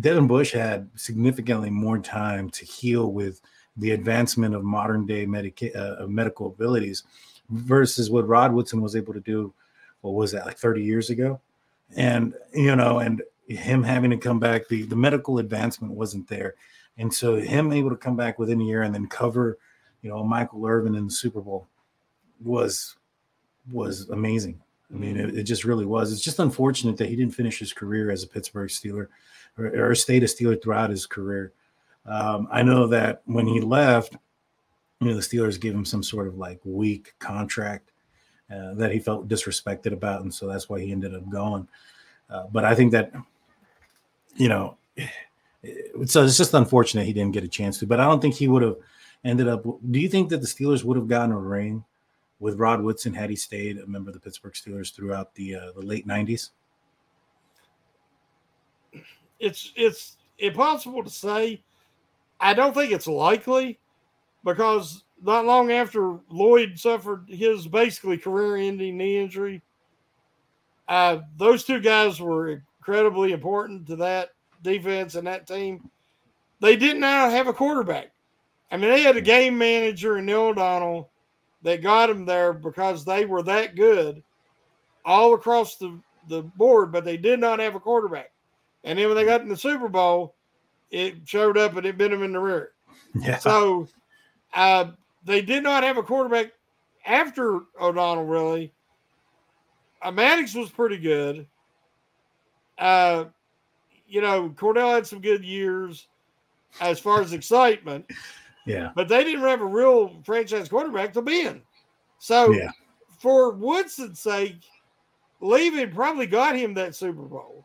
Devin 0.00 0.28
Bush 0.28 0.52
had 0.52 0.88
significantly 0.94 1.70
more 1.70 1.98
time 1.98 2.48
to 2.50 2.64
heal 2.64 3.12
with 3.12 3.40
the 3.76 3.90
advancement 3.90 4.54
of 4.54 4.62
modern 4.62 5.06
day 5.06 5.26
medica- 5.26 6.02
uh, 6.02 6.06
medical 6.06 6.46
abilities 6.46 7.02
versus 7.50 8.10
what 8.10 8.28
Rod 8.28 8.52
Woodson 8.52 8.80
was 8.80 8.94
able 8.94 9.12
to 9.12 9.20
do. 9.20 9.52
What 10.02 10.14
was 10.14 10.32
that 10.32 10.46
like 10.46 10.58
30 10.58 10.82
years 10.82 11.10
ago? 11.10 11.40
And 11.96 12.34
you 12.54 12.76
know, 12.76 13.00
and 13.00 13.22
him 13.48 13.82
having 13.82 14.10
to 14.10 14.16
come 14.16 14.38
back, 14.38 14.68
the 14.68 14.82
the 14.82 14.96
medical 14.96 15.38
advancement 15.38 15.92
wasn't 15.92 16.28
there, 16.28 16.54
and 16.98 17.12
so 17.12 17.36
him 17.36 17.72
able 17.72 17.90
to 17.90 17.96
come 17.96 18.16
back 18.16 18.38
within 18.38 18.60
a 18.60 18.64
year 18.64 18.82
and 18.82 18.94
then 18.94 19.06
cover, 19.06 19.58
you 20.02 20.10
know, 20.10 20.22
Michael 20.24 20.66
Irvin 20.66 20.94
in 20.94 21.06
the 21.06 21.12
Super 21.12 21.40
Bowl 21.40 21.68
was 22.42 22.96
was 23.70 24.08
amazing. 24.10 24.60
I 24.92 24.96
mean, 24.96 25.16
it, 25.16 25.38
it, 25.38 25.42
just 25.44 25.64
really 25.64 25.86
was. 25.86 26.12
It's 26.12 26.20
just 26.20 26.38
unfortunate 26.38 26.98
that 26.98 27.08
he 27.08 27.16
didn't 27.16 27.34
finish 27.34 27.58
his 27.58 27.72
career 27.72 28.10
as 28.10 28.22
a 28.22 28.26
Pittsburgh 28.26 28.68
Steeler 28.68 29.08
or, 29.56 29.90
or 29.90 29.94
stayed 29.94 30.22
a 30.22 30.26
Steeler 30.26 30.62
throughout 30.62 30.90
his 30.90 31.06
career. 31.06 31.52
Um, 32.04 32.48
I 32.50 32.62
know 32.62 32.86
that 32.88 33.22
when 33.24 33.46
he 33.46 33.60
left, 33.60 34.16
you 35.00 35.08
know, 35.08 35.14
the 35.14 35.20
Steelers 35.20 35.60
gave 35.60 35.74
him 35.74 35.84
some 35.84 36.02
sort 36.02 36.28
of 36.28 36.36
like 36.36 36.60
weak 36.64 37.14
contract 37.18 37.90
uh, 38.50 38.74
that 38.74 38.92
he 38.92 38.98
felt 38.98 39.28
disrespected 39.28 39.92
about, 39.92 40.22
and 40.22 40.32
so 40.32 40.46
that's 40.46 40.68
why 40.68 40.80
he 40.80 40.92
ended 40.92 41.14
up 41.14 41.28
going. 41.30 41.66
Uh, 42.28 42.44
but 42.52 42.64
I 42.64 42.74
think 42.74 42.92
that, 42.92 43.12
you 44.34 44.48
know, 44.48 44.76
so 46.06 46.24
it's 46.24 46.36
just 46.36 46.54
unfortunate 46.54 47.06
he 47.06 47.12
didn't 47.12 47.32
get 47.32 47.44
a 47.44 47.48
chance 47.48 47.78
to. 47.78 47.86
But 47.86 48.00
I 48.00 48.04
don't 48.04 48.20
think 48.20 48.34
he 48.34 48.48
would 48.48 48.62
have 48.62 48.76
ended 49.24 49.48
up. 49.48 49.62
Do 49.62 50.00
you 50.00 50.08
think 50.08 50.28
that 50.30 50.40
the 50.40 50.46
Steelers 50.46 50.84
would 50.84 50.96
have 50.96 51.08
gotten 51.08 51.32
a 51.32 51.38
ring 51.38 51.84
with 52.40 52.58
Rod 52.58 52.82
Woodson 52.82 53.14
had 53.14 53.30
he 53.30 53.36
stayed 53.36 53.78
a 53.78 53.86
member 53.86 54.10
of 54.10 54.14
the 54.14 54.20
Pittsburgh 54.20 54.54
Steelers 54.54 54.94
throughout 54.94 55.34
the 55.34 55.54
uh, 55.54 55.72
the 55.72 55.82
late 55.82 56.06
'90s? 56.06 56.50
It's 59.38 59.72
it's 59.76 60.16
impossible 60.38 61.04
to 61.04 61.10
say. 61.10 61.62
I 62.40 62.54
don't 62.54 62.74
think 62.74 62.92
it's 62.92 63.06
likely 63.06 63.78
because 64.44 65.04
not 65.22 65.44
long 65.44 65.70
after 65.70 66.18
Lloyd 66.28 66.76
suffered 66.76 67.26
his 67.28 67.68
basically 67.68 68.18
career-ending 68.18 68.96
knee 68.96 69.18
injury, 69.18 69.62
uh, 70.88 71.18
those 71.36 71.62
two 71.62 71.80
guys 71.80 72.20
were 72.20 72.62
incredibly 72.82 73.30
important 73.30 73.86
to 73.86 73.94
that 73.94 74.30
defense 74.62 75.14
and 75.14 75.24
that 75.24 75.46
team. 75.46 75.88
They 76.60 76.74
did 76.74 76.96
not 76.96 77.30
have 77.30 77.46
a 77.46 77.52
quarterback. 77.52 78.10
I 78.72 78.76
mean, 78.76 78.90
they 78.90 79.02
had 79.02 79.16
a 79.16 79.20
game 79.20 79.56
manager 79.56 80.18
in 80.18 80.26
Neil 80.26 80.46
O'Donnell 80.46 81.08
that 81.62 81.80
got 81.80 82.08
them 82.08 82.24
there 82.24 82.52
because 82.52 83.04
they 83.04 83.24
were 83.24 83.44
that 83.44 83.76
good 83.76 84.20
all 85.04 85.34
across 85.34 85.76
the, 85.76 85.96
the 86.28 86.42
board, 86.42 86.90
but 86.90 87.04
they 87.04 87.16
did 87.16 87.38
not 87.38 87.60
have 87.60 87.76
a 87.76 87.80
quarterback. 87.80 88.32
And 88.82 88.98
then 88.98 89.06
when 89.06 89.16
they 89.16 89.24
got 89.24 89.42
in 89.42 89.48
the 89.48 89.56
Super 89.56 89.88
Bowl, 89.88 90.34
it 90.90 91.14
showed 91.24 91.56
up 91.56 91.76
and 91.76 91.86
it 91.86 91.96
bit 91.96 92.10
them 92.10 92.24
in 92.24 92.32
the 92.32 92.40
rear. 92.40 92.72
Yeah. 93.14 93.38
So 93.38 93.86
uh, 94.54 94.90
they 95.24 95.40
did 95.40 95.62
not 95.62 95.84
have 95.84 95.98
a 95.98 96.02
quarterback 96.02 96.50
after 97.06 97.60
O'Donnell, 97.80 98.24
really. 98.24 98.72
Uh, 100.02 100.10
Maddox 100.10 100.54
was 100.54 100.68
pretty 100.68 100.98
good. 100.98 101.46
Uh, 102.78 103.26
you 104.06 104.20
know, 104.20 104.50
Kordell 104.50 104.94
had 104.94 105.06
some 105.06 105.20
good 105.20 105.44
years 105.44 106.06
as 106.80 106.98
far 106.98 107.20
as 107.20 107.32
excitement. 107.32 108.10
Yeah. 108.66 108.90
But 108.94 109.08
they 109.08 109.24
didn't 109.24 109.40
have 109.40 109.60
a 109.60 109.66
real 109.66 110.20
franchise 110.24 110.68
quarterback 110.68 111.12
to 111.14 111.22
be 111.22 111.46
in. 111.46 111.62
So 112.18 112.52
yeah. 112.52 112.70
for 113.18 113.50
Woodson's 113.50 114.20
sake, 114.20 114.62
leaving 115.40 115.90
probably 115.90 116.26
got 116.26 116.56
him 116.56 116.74
that 116.74 116.94
Super 116.94 117.22
Bowl 117.22 117.64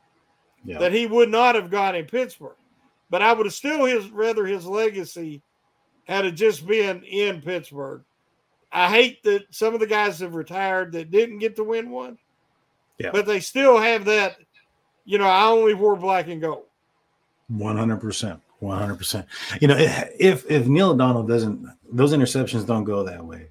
yeah. 0.64 0.80
that 0.80 0.92
he 0.92 1.06
would 1.06 1.30
not 1.30 1.56
have 1.56 1.70
got 1.70 1.96
in 1.96 2.06
Pittsburgh. 2.06 2.56
But 3.10 3.22
I 3.22 3.32
would 3.32 3.46
have 3.46 3.54
still 3.54 3.86
his 3.86 4.10
rather 4.10 4.46
his 4.46 4.66
legacy 4.66 5.42
had 6.06 6.26
it 6.26 6.32
just 6.32 6.66
been 6.68 7.04
in 7.04 7.42
Pittsburgh. 7.42 8.04
I 8.72 8.90
hate 8.90 9.24
that 9.24 9.46
some 9.52 9.74
of 9.74 9.80
the 9.80 9.88
guys 9.88 10.20
have 10.20 10.36
retired 10.36 10.92
that 10.92 11.12
didn't 11.12 11.40
get 11.40 11.56
to 11.56 11.64
win 11.64 11.90
one. 11.90 12.18
Yeah. 12.98 13.12
But 13.12 13.26
they 13.26 13.40
still 13.40 13.80
have 13.80 14.06
that, 14.06 14.38
you 15.08 15.18
know, 15.18 15.24
I 15.24 15.48
only 15.48 15.74
wore 15.74 15.96
black 15.96 16.28
and 16.28 16.42
gold. 16.42 16.66
100%. 17.52 18.42
100%. 18.62 19.26
You 19.62 19.68
know, 19.70 19.78
if 19.78 20.50
if 20.52 20.68
Neil 20.68 20.90
O'Donnell 20.92 21.24
doesn't 21.24 21.66
those 21.90 22.14
interceptions 22.14 22.68
don't 22.68 22.84
go 22.84 23.04
that 23.04 23.24
way. 23.24 23.50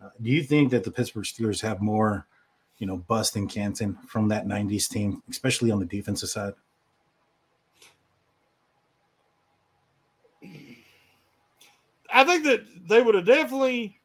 Uh, 0.00 0.10
do 0.22 0.30
you 0.30 0.42
think 0.42 0.70
that 0.70 0.84
the 0.84 0.90
Pittsburgh 0.90 1.24
Steelers 1.24 1.60
have 1.62 1.80
more, 1.80 2.26
you 2.78 2.86
know, 2.86 2.98
bust 2.98 3.36
Canton 3.48 3.98
from 4.06 4.28
that 4.28 4.46
90s 4.46 4.88
team, 4.88 5.22
especially 5.28 5.70
on 5.72 5.80
the 5.80 5.86
defensive 5.86 6.28
side? 6.28 6.52
I 12.12 12.22
think 12.22 12.44
that 12.44 12.60
they 12.86 13.02
would 13.02 13.16
have 13.16 13.26
definitely 13.26 13.98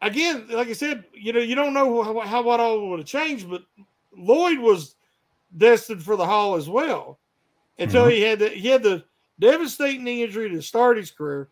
again, 0.00 0.46
like 0.48 0.68
I 0.68 0.72
said, 0.72 1.04
you 1.12 1.34
know, 1.34 1.40
you 1.40 1.54
don't 1.54 1.74
know 1.74 2.02
how, 2.02 2.18
how 2.20 2.42
what 2.42 2.60
all 2.60 2.88
would 2.88 3.00
have 3.00 3.08
changed, 3.08 3.50
but 3.50 3.64
Lloyd 4.16 4.58
was 4.58 4.94
destined 5.56 6.02
for 6.02 6.16
the 6.16 6.26
Hall 6.26 6.54
as 6.54 6.68
well 6.68 7.18
until 7.78 8.02
mm-hmm. 8.02 8.12
he 8.12 8.20
had 8.22 8.38
the 8.38 8.48
he 8.48 8.68
had 8.68 8.82
the 8.82 9.04
devastating 9.40 10.06
injury 10.06 10.50
to 10.50 10.62
start 10.62 10.96
his 10.96 11.10
career, 11.10 11.48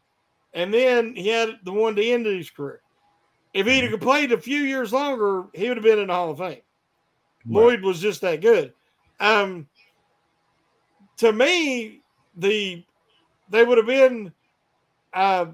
and 0.55 0.73
then 0.73 1.15
he 1.15 1.29
had 1.29 1.59
the 1.65 1.73
one 1.73 1.95
to 1.97 2.05
end 2.05 2.27
his 2.27 2.51
career. 2.51 2.81
If 3.53 3.67
he'd 3.67 3.91
have 3.91 4.01
played 4.01 4.33
a 4.33 4.39
few 4.39 4.61
years 4.61 4.93
longer, 4.93 5.45
he 5.55 5.69
would 5.69 5.77
have 5.77 5.85
been 5.85 5.99
in 5.99 6.07
the 6.07 6.15
Hall 6.15 6.31
of 6.31 6.39
Fame. 6.39 6.49
Right. 6.49 6.63
Lloyd 7.47 7.83
was 7.83 8.01
just 8.01 8.21
that 8.21 8.41
good. 8.41 8.73
Um, 9.19 9.67
to 11.19 11.33
me, 11.33 12.01
the 12.37 12.85
they 13.49 13.65
would 13.65 13.79
have 13.79 13.87
been 13.87 14.33
uh, 15.13 15.47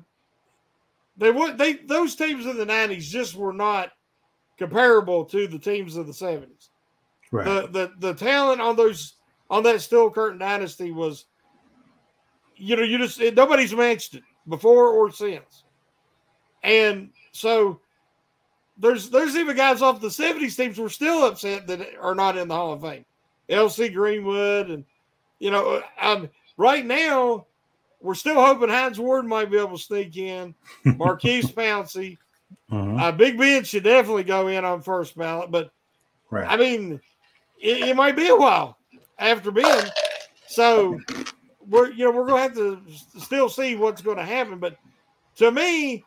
they 1.16 1.30
would 1.30 1.58
they 1.58 1.74
those 1.74 2.14
teams 2.14 2.46
in 2.46 2.56
the 2.56 2.66
nineties 2.66 3.10
just 3.10 3.34
were 3.34 3.52
not 3.52 3.92
comparable 4.58 5.24
to 5.24 5.46
the 5.46 5.58
teams 5.58 5.96
of 5.96 6.06
the 6.06 6.14
seventies. 6.14 6.70
Right. 7.30 7.44
The 7.44 7.68
the 7.68 7.92
the 7.98 8.14
talent 8.14 8.60
on 8.60 8.76
those 8.76 9.14
on 9.50 9.62
that 9.64 9.80
Steel 9.80 10.10
Curtain 10.10 10.38
dynasty 10.38 10.92
was, 10.92 11.26
you 12.56 12.76
know, 12.76 12.82
you 12.82 12.98
just 12.98 13.20
nobody's 13.34 13.74
matched 13.74 14.14
it 14.14 14.22
before 14.48 14.90
or 14.90 15.10
since, 15.10 15.64
and 16.62 17.10
so 17.32 17.80
there's 18.78 19.10
there's 19.10 19.36
even 19.36 19.56
guys 19.56 19.82
off 19.82 20.00
the 20.00 20.10
seventies 20.10 20.56
teams 20.56 20.76
who 20.76 20.84
are 20.84 20.90
still 20.90 21.24
upset 21.24 21.66
that 21.66 21.96
are 22.00 22.14
not 22.14 22.36
in 22.36 22.48
the 22.48 22.54
Hall 22.54 22.72
of 22.72 22.82
Fame. 22.82 23.04
L.C. 23.48 23.88
Greenwood 23.88 24.70
and 24.70 24.84
you 25.38 25.50
know, 25.50 25.82
um, 26.00 26.28
right 26.56 26.84
now 26.84 27.46
we're 28.00 28.14
still 28.14 28.40
hoping 28.40 28.68
Hines 28.68 28.98
Ward 28.98 29.26
might 29.26 29.50
be 29.50 29.58
able 29.58 29.76
to 29.76 29.82
sneak 29.82 30.16
in. 30.16 30.54
Maurkice 30.84 31.50
Pouncey. 31.50 32.18
Uh-huh. 32.70 32.96
Uh, 32.96 33.12
Big 33.12 33.38
Ben 33.38 33.64
should 33.64 33.84
definitely 33.84 34.24
go 34.24 34.48
in 34.48 34.64
on 34.64 34.82
first 34.82 35.16
ballot, 35.16 35.50
but 35.50 35.70
right. 36.30 36.46
I 36.48 36.56
mean, 36.56 37.00
it, 37.60 37.88
it, 37.88 37.96
might 37.96 38.16
be 38.16 38.28
a 38.28 38.36
while 38.36 38.78
after 39.18 39.50
Ben. 39.50 39.88
So 40.46 41.00
we're 41.68 41.90
you 41.90 42.04
know 42.04 42.10
we're 42.10 42.26
gonna 42.26 42.42
have 42.42 42.54
to 42.54 42.80
still 43.18 43.48
see 43.48 43.76
what's 43.76 44.02
going 44.02 44.18
to 44.18 44.24
happen. 44.24 44.58
But 44.58 44.76
to 45.36 45.50
me, 45.50 46.04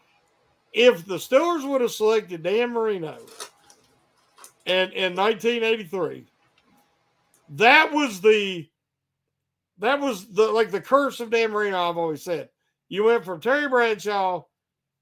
if 0.73 1.05
the 1.05 1.15
Steelers 1.15 1.67
would 1.67 1.81
have 1.81 1.91
selected 1.91 2.43
Dan 2.43 2.71
Marino 2.71 3.17
and 4.65 4.93
in 4.93 5.15
1983, 5.15 6.25
that 7.55 7.91
was 7.91 8.21
the 8.21 8.67
that 9.79 9.99
was 9.99 10.27
the 10.27 10.47
like 10.47 10.71
the 10.71 10.81
curse 10.81 11.19
of 11.19 11.31
Dan 11.31 11.51
Marino. 11.51 11.89
I've 11.89 11.97
always 11.97 12.23
said 12.23 12.49
you 12.87 13.05
went 13.05 13.25
from 13.25 13.39
Terry 13.39 13.67
Bradshaw 13.67 14.43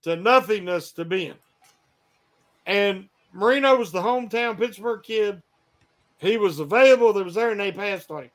to 0.04 0.16
nothingness 0.16 0.91
to 0.93 1.06
Ben, 1.06 1.34
and 2.66 3.10
Marino 3.34 3.76
was 3.76 3.91
the 3.91 4.02
hometown 4.02 4.58
Pittsburgh 4.58 5.04
kid. 5.04 5.41
He 6.18 6.38
was 6.38 6.59
available. 6.59 7.13
That 7.13 7.26
was 7.26 7.36
there, 7.36 7.51
and 7.51 7.59
they 7.59 7.72
passed 7.72 8.11
on 8.11 8.24
him. 8.24 8.32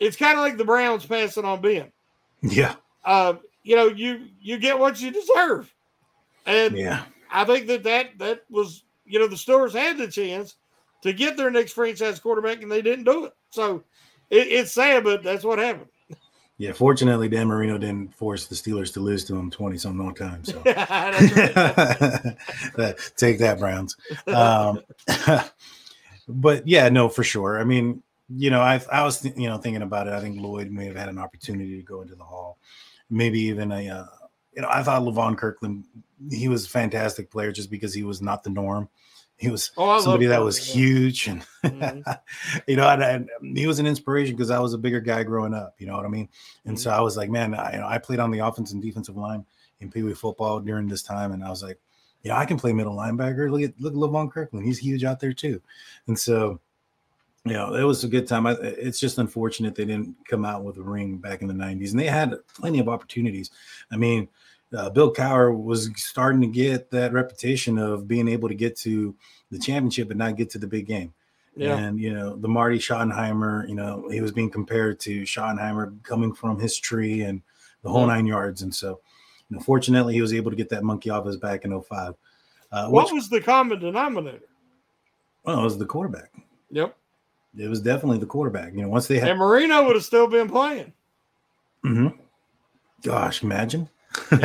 It's 0.00 0.16
kind 0.16 0.38
of 0.38 0.44
like 0.44 0.56
the 0.56 0.64
Browns 0.64 1.06
passing 1.06 1.44
on 1.44 1.60
Ben. 1.60 1.92
Yeah. 2.42 2.74
Uh, 3.04 3.34
you 3.62 3.76
know, 3.76 3.88
you 3.88 4.28
you 4.40 4.58
get 4.58 4.78
what 4.78 5.00
you 5.00 5.10
deserve, 5.10 5.72
and 6.46 6.76
yeah, 6.76 7.04
I 7.30 7.44
think 7.44 7.66
that 7.66 7.82
that 7.84 8.18
that 8.18 8.44
was 8.50 8.84
you 9.06 9.18
know 9.18 9.26
the 9.26 9.36
Steelers 9.36 9.72
had 9.72 9.98
the 9.98 10.08
chance 10.08 10.56
to 11.02 11.12
get 11.12 11.36
their 11.36 11.50
next 11.50 11.72
franchise 11.72 12.20
quarterback, 12.20 12.62
and 12.62 12.70
they 12.70 12.82
didn't 12.82 13.04
do 13.04 13.24
it. 13.24 13.32
So 13.50 13.82
it, 14.30 14.48
it's 14.48 14.72
sad, 14.72 15.04
but 15.04 15.22
that's 15.22 15.44
what 15.44 15.58
happened. 15.58 15.88
Yeah, 16.56 16.72
fortunately, 16.72 17.28
Dan 17.28 17.48
Marino 17.48 17.78
didn't 17.78 18.14
force 18.14 18.46
the 18.46 18.54
Steelers 18.54 18.92
to 18.94 19.00
lose 19.00 19.24
to 19.24 19.34
him 19.34 19.50
twenty 19.50 19.78
some 19.78 19.96
more 19.96 20.12
times. 20.12 20.52
So 20.52 20.58
take 23.16 23.38
that, 23.38 23.58
Browns. 23.58 23.96
Um, 24.26 24.80
but 26.28 26.66
yeah, 26.66 26.88
no, 26.88 27.08
for 27.08 27.22
sure. 27.24 27.58
I 27.58 27.64
mean, 27.64 28.02
you 28.28 28.50
know, 28.50 28.60
I 28.60 28.80
I 28.90 29.04
was 29.04 29.20
th- 29.20 29.36
you 29.36 29.48
know 29.48 29.58
thinking 29.58 29.82
about 29.82 30.06
it. 30.06 30.12
I 30.12 30.20
think 30.20 30.40
Lloyd 30.40 30.70
may 30.70 30.86
have 30.86 30.96
had 30.96 31.08
an 31.08 31.18
opportunity 31.18 31.76
to 31.76 31.82
go 31.82 32.02
into 32.02 32.14
the 32.14 32.24
Hall, 32.24 32.58
maybe 33.10 33.40
even 33.40 33.70
a 33.72 33.88
uh, 33.88 34.06
you 34.54 34.62
know, 34.62 34.68
I 34.70 34.82
thought 34.82 35.02
Levon 35.02 35.36
Kirkland, 35.36 35.84
he 36.30 36.48
was 36.48 36.66
a 36.66 36.68
fantastic 36.70 37.30
player 37.30 37.52
just 37.52 37.70
because 37.70 37.92
he 37.92 38.02
was 38.04 38.22
not 38.22 38.42
the 38.44 38.50
norm. 38.50 38.88
He 39.36 39.50
was 39.50 39.72
Oh, 39.76 40.00
somebody 40.00 40.26
that 40.26 40.42
was 40.42 40.56
huge, 40.56 41.26
and 41.26 41.44
Mm-hmm. 41.64 42.00
you 42.68 42.76
know, 42.76 42.88
and, 42.88 43.02
and 43.42 43.58
he 43.58 43.66
was 43.66 43.78
an 43.80 43.86
inspiration 43.86 44.36
because 44.36 44.50
I 44.50 44.60
was 44.60 44.74
a 44.74 44.78
bigger 44.78 45.00
guy 45.00 45.22
growing 45.24 45.54
up. 45.54 45.74
You 45.78 45.86
know 45.86 45.96
what 45.96 46.04
I 46.06 46.08
mean? 46.08 46.28
And 46.66 46.76
Mm-hmm. 46.76 46.82
so 46.82 46.90
I 46.90 47.00
was 47.00 47.16
like, 47.16 47.30
man, 47.30 47.52
I, 47.54 47.72
you 47.74 47.80
know, 47.80 47.86
I 47.86 47.98
played 47.98 48.20
on 48.20 48.30
the 48.30 48.38
offense 48.38 48.72
and 48.72 48.80
defensive 48.80 49.16
line 49.16 49.44
in 49.80 49.90
Pee 49.90 50.02
Wee 50.04 50.14
football 50.14 50.60
during 50.60 50.86
this 50.88 51.02
time, 51.02 51.32
and 51.32 51.42
I 51.44 51.50
was 51.50 51.62
like, 51.62 51.78
know, 52.30 52.36
I 52.36 52.46
can 52.46 52.58
play 52.58 52.72
middle 52.72 52.96
linebacker. 52.96 53.50
Look 53.50 53.62
at 53.62 53.80
look 53.80 53.92
at 53.92 53.98
Levon 53.98 54.30
Kirkland; 54.30 54.64
he's 54.64 54.78
huge 54.78 55.04
out 55.04 55.20
there 55.20 55.32
too. 55.32 55.60
And 56.06 56.18
so, 56.18 56.60
you 57.44 57.52
know, 57.52 57.74
it 57.74 57.82
was 57.82 58.02
a 58.04 58.08
good 58.08 58.26
time. 58.26 58.46
I, 58.46 58.52
it's 58.62 58.98
just 58.98 59.18
unfortunate 59.18 59.74
they 59.74 59.84
didn't 59.84 60.16
come 60.28 60.44
out 60.44 60.64
with 60.64 60.78
a 60.78 60.82
ring 60.82 61.18
back 61.18 61.42
in 61.42 61.48
the 61.48 61.54
'90s, 61.54 61.90
and 61.90 62.00
they 62.00 62.06
had 62.06 62.34
plenty 62.54 62.78
of 62.78 62.88
opportunities. 62.88 63.50
I 63.90 63.96
mean, 63.96 64.28
uh, 64.74 64.90
Bill 64.90 65.12
Cowher 65.12 65.56
was 65.56 65.90
starting 65.96 66.40
to 66.40 66.46
get 66.46 66.90
that 66.90 67.12
reputation 67.12 67.78
of 67.78 68.08
being 68.08 68.28
able 68.28 68.48
to 68.48 68.54
get 68.54 68.76
to 68.78 69.14
the 69.50 69.58
championship 69.58 70.08
but 70.08 70.16
not 70.16 70.36
get 70.36 70.50
to 70.50 70.58
the 70.58 70.66
big 70.66 70.86
game. 70.86 71.12
Yeah. 71.56 71.76
And 71.76 72.00
you 72.00 72.12
know, 72.12 72.36
the 72.36 72.48
Marty 72.48 72.78
Schottenheimer, 72.78 73.68
you 73.68 73.74
know, 73.74 74.08
he 74.10 74.20
was 74.20 74.32
being 74.32 74.50
compared 74.50 74.98
to 75.00 75.22
Schottenheimer 75.22 76.02
coming 76.02 76.32
from 76.32 76.58
his 76.58 76.76
tree 76.76 77.22
and 77.22 77.42
the 77.82 77.90
whole 77.90 78.06
nine 78.06 78.26
yards. 78.26 78.62
And 78.62 78.74
so, 78.74 79.00
you 79.50 79.56
know, 79.56 79.62
fortunately, 79.62 80.14
he 80.14 80.20
was 80.22 80.32
able 80.32 80.50
to 80.50 80.56
get 80.56 80.68
that 80.70 80.84
monkey 80.84 81.10
off 81.10 81.26
his 81.26 81.36
back 81.36 81.64
in 81.64 81.80
05. 81.82 82.14
Uh, 82.72 82.88
What 82.88 83.04
which, 83.06 83.12
was 83.14 83.28
the 83.28 83.40
common 83.40 83.78
denominator? 83.78 84.48
well, 85.44 85.60
it 85.60 85.64
was 85.64 85.78
the 85.78 85.86
quarterback. 85.86 86.32
Yep. 86.70 86.96
It 87.56 87.68
was 87.68 87.80
definitely 87.80 88.18
the 88.18 88.26
quarterback. 88.26 88.72
You 88.74 88.82
know, 88.82 88.88
once 88.88 89.06
they 89.06 89.18
had, 89.18 89.28
And 89.28 89.38
Marino 89.38 89.84
would 89.86 89.94
have 89.94 90.04
still 90.04 90.26
been 90.26 90.48
playing. 90.48 90.92
Mhm. 91.84 92.18
gosh, 93.02 93.42
imagine. 93.42 93.88
Oh, 94.32 94.38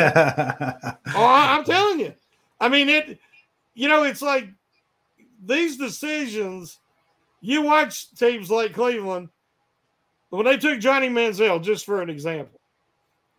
I, 1.25 1.55
I'm 1.57 1.63
telling 1.63 1.99
you. 1.99 2.13
I 2.59 2.69
mean, 2.69 2.89
it. 2.89 3.17
You 3.75 3.87
know, 3.87 4.03
it's 4.03 4.21
like 4.21 4.49
these 5.45 5.77
decisions. 5.77 6.79
You 7.41 7.61
watch 7.61 8.11
teams 8.15 8.51
like 8.51 8.73
Cleveland 8.73 9.29
when 10.29 10.45
they 10.45 10.57
took 10.57 10.79
Johnny 10.79 11.07
Manziel, 11.07 11.63
just 11.63 11.85
for 11.85 12.01
an 12.01 12.09
example. 12.09 12.58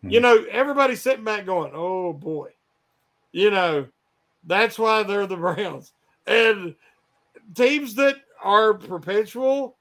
You 0.03 0.19
hmm. 0.19 0.23
know, 0.23 0.45
everybody's 0.49 1.01
sitting 1.01 1.23
back 1.23 1.45
going, 1.45 1.71
"Oh 1.75 2.13
boy," 2.13 2.53
you 3.31 3.51
know, 3.51 3.87
that's 4.45 4.79
why 4.79 5.03
they're 5.03 5.27
the 5.27 5.37
Browns. 5.37 5.93
And 6.25 6.75
teams 7.55 7.95
that 7.95 8.15
are 8.43 8.73
perpetual 8.73 9.77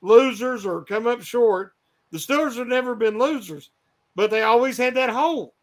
losers 0.00 0.66
or 0.66 0.84
come 0.84 1.06
up 1.06 1.22
short, 1.22 1.72
the 2.10 2.18
Steelers 2.18 2.56
have 2.56 2.66
never 2.66 2.94
been 2.94 3.18
losers, 3.18 3.70
but 4.14 4.30
they 4.30 4.42
always 4.42 4.76
had 4.76 4.94
that 4.94 5.10
hole. 5.10 5.54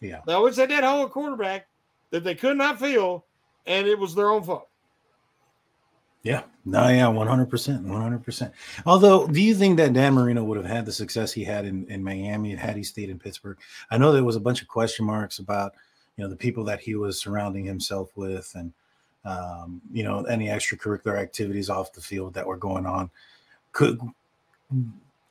Yeah. 0.00 0.20
They 0.26 0.32
always 0.32 0.56
had 0.56 0.70
that 0.70 0.84
hole 0.84 1.04
at 1.04 1.10
quarterback 1.10 1.66
that 2.10 2.24
they 2.24 2.34
could 2.34 2.56
not 2.56 2.78
fill, 2.78 3.26
and 3.66 3.86
it 3.86 3.98
was 3.98 4.14
their 4.14 4.30
own 4.30 4.42
fault. 4.42 4.69
Yeah, 6.22 6.42
no, 6.66 6.88
yeah, 6.88 7.08
one 7.08 7.26
hundred 7.26 7.48
percent, 7.48 7.82
one 7.84 8.02
hundred 8.02 8.22
percent. 8.22 8.52
Although, 8.84 9.26
do 9.26 9.40
you 9.40 9.54
think 9.54 9.78
that 9.78 9.94
Dan 9.94 10.12
Marino 10.12 10.44
would 10.44 10.58
have 10.58 10.66
had 10.66 10.84
the 10.84 10.92
success 10.92 11.32
he 11.32 11.44
had 11.44 11.64
in, 11.64 11.86
in 11.88 12.04
Miami 12.04 12.54
had 12.54 12.76
he 12.76 12.82
stayed 12.82 13.08
in 13.08 13.18
Pittsburgh? 13.18 13.56
I 13.90 13.96
know 13.96 14.12
there 14.12 14.22
was 14.22 14.36
a 14.36 14.40
bunch 14.40 14.60
of 14.60 14.68
question 14.68 15.06
marks 15.06 15.38
about 15.38 15.72
you 16.16 16.24
know 16.24 16.28
the 16.28 16.36
people 16.36 16.62
that 16.64 16.80
he 16.80 16.94
was 16.94 17.18
surrounding 17.18 17.64
himself 17.64 18.10
with, 18.16 18.52
and 18.54 18.70
um, 19.24 19.80
you 19.90 20.04
know 20.04 20.24
any 20.24 20.48
extracurricular 20.48 21.18
activities 21.18 21.70
off 21.70 21.94
the 21.94 22.02
field 22.02 22.34
that 22.34 22.46
were 22.46 22.58
going 22.58 22.84
on. 22.84 23.10
Could 23.72 23.98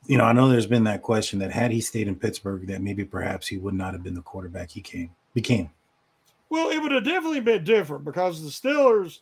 you 0.06 0.18
know? 0.18 0.24
I 0.24 0.32
know 0.32 0.48
there's 0.48 0.66
been 0.66 0.84
that 0.84 1.02
question 1.02 1.38
that 1.38 1.52
had 1.52 1.70
he 1.70 1.80
stayed 1.80 2.08
in 2.08 2.16
Pittsburgh, 2.16 2.66
that 2.66 2.82
maybe 2.82 3.04
perhaps 3.04 3.46
he 3.46 3.58
would 3.58 3.74
not 3.74 3.92
have 3.92 4.02
been 4.02 4.14
the 4.14 4.22
quarterback 4.22 4.70
he 4.70 4.80
came 4.80 5.10
became. 5.34 5.70
Well, 6.48 6.70
it 6.70 6.82
would 6.82 6.90
have 6.90 7.04
definitely 7.04 7.38
been 7.38 7.62
different 7.62 8.04
because 8.04 8.42
the 8.42 8.48
Steelers 8.48 9.20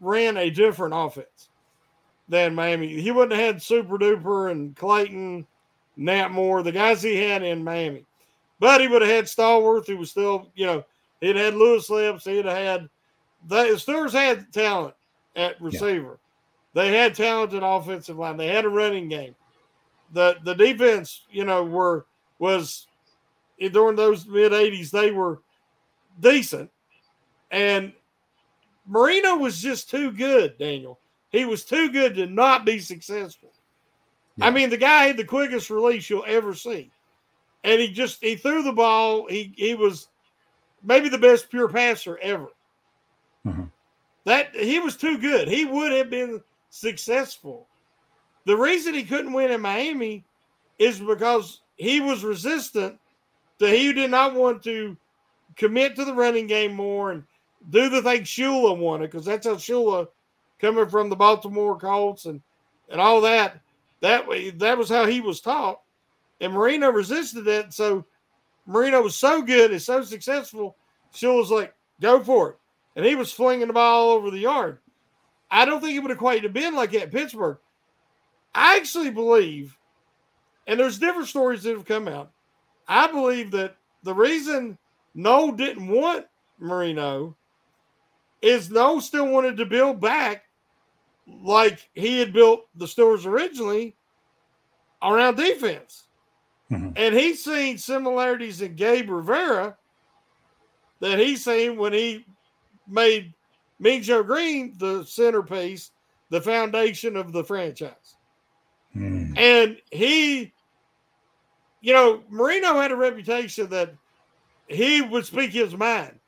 ran 0.00 0.36
a 0.36 0.50
different 0.50 0.94
offense 0.96 1.48
than 2.28 2.54
Miami. 2.54 3.00
He 3.00 3.10
wouldn't 3.10 3.38
have 3.38 3.54
had 3.54 3.62
Super 3.62 3.98
Duper 3.98 4.50
and 4.50 4.74
Clayton, 4.76 5.46
Nat 5.96 6.30
Moore, 6.30 6.62
the 6.62 6.72
guys 6.72 7.02
he 7.02 7.16
had 7.16 7.42
in 7.42 7.64
Miami. 7.64 8.04
But 8.58 8.80
he 8.80 8.88
would 8.88 9.02
have 9.02 9.10
had 9.10 9.24
Stallworth, 9.24 9.86
who 9.86 9.96
was 9.96 10.10
still, 10.10 10.50
you 10.54 10.66
know, 10.66 10.84
he'd 11.20 11.36
had 11.36 11.54
Louis 11.54 11.88
Lipps, 11.88 12.24
he'd 12.24 12.44
have 12.44 12.56
had 12.56 12.88
the 13.48 13.64
Steelers 13.74 14.12
had 14.12 14.52
talent 14.52 14.94
at 15.36 15.60
receiver. 15.60 16.18
They 16.74 16.96
had 16.96 17.14
talented 17.14 17.62
offensive 17.62 18.18
line. 18.18 18.36
They 18.36 18.48
had 18.48 18.64
a 18.64 18.68
running 18.68 19.08
game. 19.08 19.34
The 20.12 20.36
the 20.44 20.54
defense, 20.54 21.22
you 21.30 21.44
know, 21.44 21.64
were 21.64 22.06
was 22.38 22.86
during 23.58 23.96
those 23.96 24.26
mid 24.26 24.52
80s, 24.52 24.90
they 24.90 25.10
were 25.10 25.40
decent. 26.20 26.70
And 27.50 27.92
Marino 28.90 29.36
was 29.36 29.62
just 29.62 29.88
too 29.88 30.10
good, 30.10 30.58
Daniel. 30.58 30.98
He 31.30 31.44
was 31.44 31.64
too 31.64 31.90
good 31.92 32.16
to 32.16 32.26
not 32.26 32.66
be 32.66 32.80
successful. 32.80 33.52
I 34.42 34.50
mean, 34.50 34.68
the 34.68 34.76
guy 34.76 35.04
had 35.04 35.16
the 35.16 35.24
quickest 35.24 35.70
release 35.70 36.10
you'll 36.10 36.24
ever 36.26 36.54
see. 36.54 36.90
And 37.62 37.80
he 37.80 37.92
just 37.92 38.20
he 38.20 38.34
threw 38.34 38.64
the 38.64 38.72
ball. 38.72 39.28
He 39.28 39.52
he 39.56 39.74
was 39.74 40.08
maybe 40.82 41.08
the 41.08 41.18
best 41.18 41.50
pure 41.50 41.68
passer 41.68 42.18
ever. 42.18 42.48
Mm-hmm. 43.46 43.64
That 44.24 44.56
he 44.56 44.80
was 44.80 44.96
too 44.96 45.18
good. 45.18 45.46
He 45.46 45.64
would 45.64 45.92
have 45.92 46.10
been 46.10 46.42
successful. 46.70 47.68
The 48.44 48.56
reason 48.56 48.94
he 48.94 49.04
couldn't 49.04 49.32
win 49.32 49.52
in 49.52 49.60
Miami 49.60 50.24
is 50.80 50.98
because 50.98 51.60
he 51.76 52.00
was 52.00 52.24
resistant 52.24 52.98
to 53.60 53.68
he 53.68 53.92
did 53.92 54.10
not 54.10 54.34
want 54.34 54.64
to 54.64 54.96
commit 55.54 55.94
to 55.94 56.04
the 56.04 56.14
running 56.14 56.48
game 56.48 56.74
more 56.74 57.12
and 57.12 57.22
do 57.68 57.88
the 57.90 58.02
thing 58.02 58.22
Shula 58.22 58.76
wanted 58.76 59.10
because 59.10 59.26
that's 59.26 59.46
how 59.46 59.54
Shula 59.54 60.08
coming 60.58 60.88
from 60.88 61.10
the 61.10 61.16
Baltimore 61.16 61.78
Colts 61.78 62.24
and 62.24 62.40
and 62.88 63.00
all 63.00 63.20
that. 63.20 63.60
That 64.00 64.26
way 64.26 64.50
that 64.50 64.78
was 64.78 64.88
how 64.88 65.06
he 65.06 65.20
was 65.20 65.40
taught. 65.40 65.80
And 66.40 66.54
Marino 66.54 66.90
resisted 66.90 67.44
that. 67.44 67.74
So 67.74 68.06
Marino 68.66 69.02
was 69.02 69.16
so 69.16 69.42
good 69.42 69.70
and 69.70 69.82
so 69.82 70.02
successful 70.02 70.76
Shula's 71.14 71.50
like 71.50 71.74
go 72.00 72.22
for 72.22 72.50
it. 72.50 72.56
And 72.96 73.04
he 73.04 73.14
was 73.14 73.32
flinging 73.32 73.68
the 73.68 73.72
ball 73.72 74.08
all 74.08 74.16
over 74.16 74.30
the 74.30 74.38
yard. 74.38 74.78
I 75.50 75.64
don't 75.64 75.80
think 75.80 75.96
it 75.96 76.02
would 76.02 76.16
quite 76.18 76.42
have 76.42 76.52
been 76.52 76.74
like 76.74 76.94
in 76.94 77.10
Pittsburgh. 77.10 77.58
I 78.54 78.76
actually 78.76 79.10
believe 79.10 79.76
and 80.66 80.78
there's 80.78 80.98
different 80.98 81.28
stories 81.28 81.64
that 81.64 81.72
have 81.72 81.84
come 81.84 82.06
out. 82.06 82.30
I 82.86 83.10
believe 83.10 83.50
that 83.52 83.76
the 84.02 84.14
reason 84.14 84.78
Noll 85.14 85.52
didn't 85.52 85.88
want 85.88 86.26
Marino 86.58 87.36
is 88.42 88.70
Noll 88.70 89.00
still 89.00 89.28
wanted 89.28 89.56
to 89.58 89.66
build 89.66 90.00
back 90.00 90.44
like 91.42 91.88
he 91.94 92.18
had 92.18 92.32
built 92.32 92.66
the 92.74 92.86
Steelers 92.86 93.26
originally 93.26 93.94
around 95.02 95.36
defense. 95.36 96.04
Mm-hmm. 96.70 96.90
And 96.96 97.14
he's 97.14 97.44
seen 97.44 97.78
similarities 97.78 98.60
in 98.62 98.76
Gabe 98.76 99.10
Rivera 99.10 99.76
that 101.00 101.18
he's 101.18 101.44
seen 101.44 101.76
when 101.76 101.92
he 101.92 102.24
made 102.88 103.32
Mean 103.78 104.02
Joe 104.02 104.22
Greene 104.22 104.74
the 104.78 105.04
centerpiece, 105.04 105.90
the 106.28 106.40
foundation 106.40 107.16
of 107.16 107.32
the 107.32 107.42
franchise. 107.42 108.16
Mm. 108.94 109.36
And 109.38 109.76
he, 109.90 110.52
you 111.80 111.92
know, 111.92 112.22
Marino 112.28 112.78
had 112.78 112.92
a 112.92 112.96
reputation 112.96 113.68
that 113.70 113.94
he 114.68 115.00
would 115.02 115.26
speak 115.26 115.50
his 115.50 115.76
mind 115.76 116.18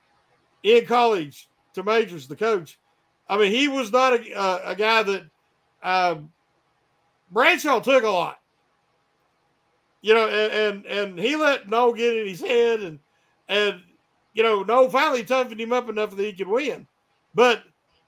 in 0.62 0.86
college 0.86 1.48
to 1.74 1.82
Majors, 1.82 2.28
the 2.28 2.36
coach. 2.36 2.78
I 3.28 3.38
mean, 3.38 3.52
he 3.52 3.68
was 3.68 3.92
not 3.92 4.14
a, 4.14 4.32
a, 4.32 4.70
a 4.72 4.76
guy 4.76 5.02
that 5.02 5.24
um, 5.82 6.30
Bradshaw 7.30 7.80
took 7.80 8.04
a 8.04 8.08
lot, 8.08 8.38
you 10.00 10.14
know, 10.14 10.28
and, 10.28 10.52
and 10.52 10.86
and 10.86 11.18
he 11.18 11.36
let 11.36 11.68
Noll 11.68 11.92
get 11.92 12.16
in 12.16 12.26
his 12.26 12.40
head, 12.40 12.80
and 12.80 12.98
and 13.48 13.80
you 14.34 14.42
know, 14.42 14.62
Noll 14.62 14.90
finally 14.90 15.24
toughened 15.24 15.60
him 15.60 15.72
up 15.72 15.88
enough 15.88 16.16
that 16.16 16.22
he 16.22 16.32
could 16.32 16.48
win. 16.48 16.86
But 17.34 17.62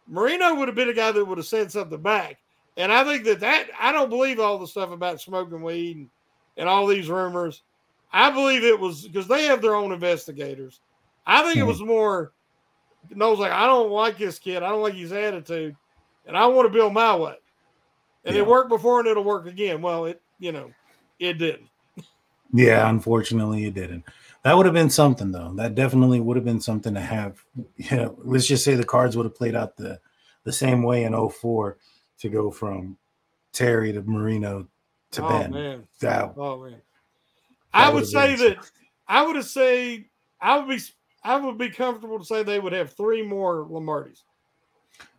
Marino 0.07 0.55
would 0.55 0.69
have 0.69 0.75
been 0.75 0.91
a 0.91 0.95
guy 0.95 1.13
that 1.13 1.25
would 1.25 1.39
have 1.39 1.47
said 1.47 1.73
something 1.73 2.03
back, 2.03 2.39
and 2.77 2.93
I 2.93 3.05
think 3.05 3.25
that 3.25 3.41
that 3.41 3.69
I 3.81 3.93
don't 3.93 4.11
believe 4.11 4.41
all 4.41 4.59
the 4.59 4.67
stuff 4.67 4.91
about 4.91 5.21
smoking 5.21 5.63
weed 5.63 5.97
and, 5.97 6.11
and 6.57 6.69
all 6.69 6.87
these 6.87 7.09
rumors. 7.09 7.63
I 8.13 8.31
believe 8.31 8.63
it 8.63 8.79
was 8.79 9.03
because 9.03 9.27
they 9.27 9.47
have 9.47 9.61
their 9.61 9.75
own 9.75 9.91
investigators. 9.91 10.81
I 11.27 11.43
think 11.43 11.57
it 11.57 11.65
was 11.65 11.81
more 11.81 12.33
Noll's 13.11 13.39
like 13.39 13.53
I 13.53 13.67
don't 13.67 13.91
like 13.91 14.19
this 14.19 14.39
kid. 14.39 14.63
I 14.63 14.69
don't 14.71 14.83
like 14.83 14.95
his 14.95 15.13
attitude, 15.13 15.77
and 16.27 16.37
I 16.37 16.47
want 16.47 16.67
to 16.67 16.73
build 16.73 16.93
my 16.93 17.15
way. 17.17 17.37
And 18.25 18.37
it 18.37 18.47
worked 18.47 18.71
before, 18.71 19.01
and 19.01 19.09
it'll 19.09 19.25
work 19.25 19.47
again. 19.47 19.83
Well, 19.83 20.07
it 20.07 20.23
you 20.39 20.53
know, 20.53 20.71
it 21.19 21.35
didn't. 21.35 21.69
Yeah, 22.53 22.89
unfortunately, 22.89 23.67
it 23.67 23.75
didn't. 23.75 24.05
That 24.45 24.57
would 24.57 24.67
have 24.67 24.75
been 24.75 24.91
something, 24.91 25.33
though. 25.33 25.53
That 25.55 25.75
definitely 25.75 26.21
would 26.21 26.37
have 26.37 26.45
been 26.45 26.61
something 26.61 26.95
to 26.95 27.01
have. 27.01 27.43
You 27.77 27.97
know, 27.97 28.19
let's 28.23 28.47
just 28.47 28.65
say 28.65 28.77
the 28.77 28.85
cards 28.85 29.17
would 29.17 29.27
have 29.27 29.35
played 29.35 29.55
out 29.55 29.77
the 29.77 29.99
the 30.45 30.53
same 30.53 30.83
way 30.83 31.05
in 31.05 31.29
04 31.29 31.77
to 32.21 32.29
go 32.29 32.51
from 32.51 32.97
Terry 33.53 33.93
to 33.93 34.03
Marino 34.03 34.67
to 35.13 35.25
oh 35.25 35.29
Ben. 35.29 35.51
man, 35.51 35.89
That, 36.01 36.35
oh 36.37 36.63
man. 36.63 36.73
that 36.73 36.81
I 37.73 37.89
would 37.89 37.95
would 38.03 38.07
say 38.09 38.37
that 38.37 38.71
I 39.09 39.23
would 39.27 39.37
have 39.37 39.47
say 39.47 40.07
I 40.41 40.59
would 40.59 40.69
be 40.69 40.83
I 41.25 41.37
would 41.37 41.57
be 41.59 41.71
comfortable 41.71 42.19
to 42.19 42.25
say 42.25 42.43
they 42.43 42.61
would 42.61 42.73
have 42.73 42.93
three 42.93 43.23
more 43.23 43.65
Lombardis. 43.65 44.23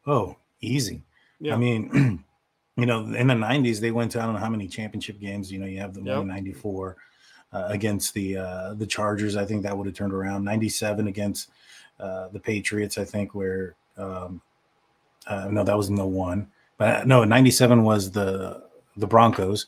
Oh, 0.06 0.36
easy. 0.62 1.02
Yeah. 1.40 1.56
I 1.56 1.58
mean, 1.58 2.24
you 2.78 2.86
know, 2.86 3.02
in 3.14 3.28
the 3.28 3.34
'90s 3.34 3.80
they 3.80 3.92
went 3.92 4.12
to 4.12 4.22
I 4.22 4.26
don't 4.26 4.34
know 4.34 4.40
how 4.40 4.50
many 4.50 4.68
championship 4.68 5.20
games. 5.20 5.52
You 5.52 5.60
know, 5.60 5.66
you 5.66 5.80
have 5.80 5.94
the 5.94 6.02
Yep. 6.02 6.22
in 6.22 6.28
'94 6.28 6.98
uh, 7.54 7.66
against 7.70 8.14
the 8.14 8.38
uh, 8.38 8.74
the 8.76 8.86
Chargers. 8.86 9.36
I 9.36 9.46
think 9.46 9.64
that 9.64 9.76
would 9.76 9.88
have 9.88 9.96
turned 9.96 10.14
around. 10.14 10.44
'97 10.44 11.08
against 11.08 11.50
uh, 12.00 12.28
the 12.30 12.40
Patriots. 12.40 12.98
I 12.98 13.04
think 13.04 13.34
where 13.34 13.76
um, 13.98 14.42
uh, 15.28 15.48
no, 15.50 15.64
that 15.64 15.78
was 15.78 15.90
no 15.90 16.06
one, 16.06 16.48
but 16.78 17.02
uh, 17.02 17.04
no, 17.06 17.24
'97 17.24 17.84
was 17.84 18.12
the 18.12 18.64
the 18.98 19.08
Broncos. 19.08 19.68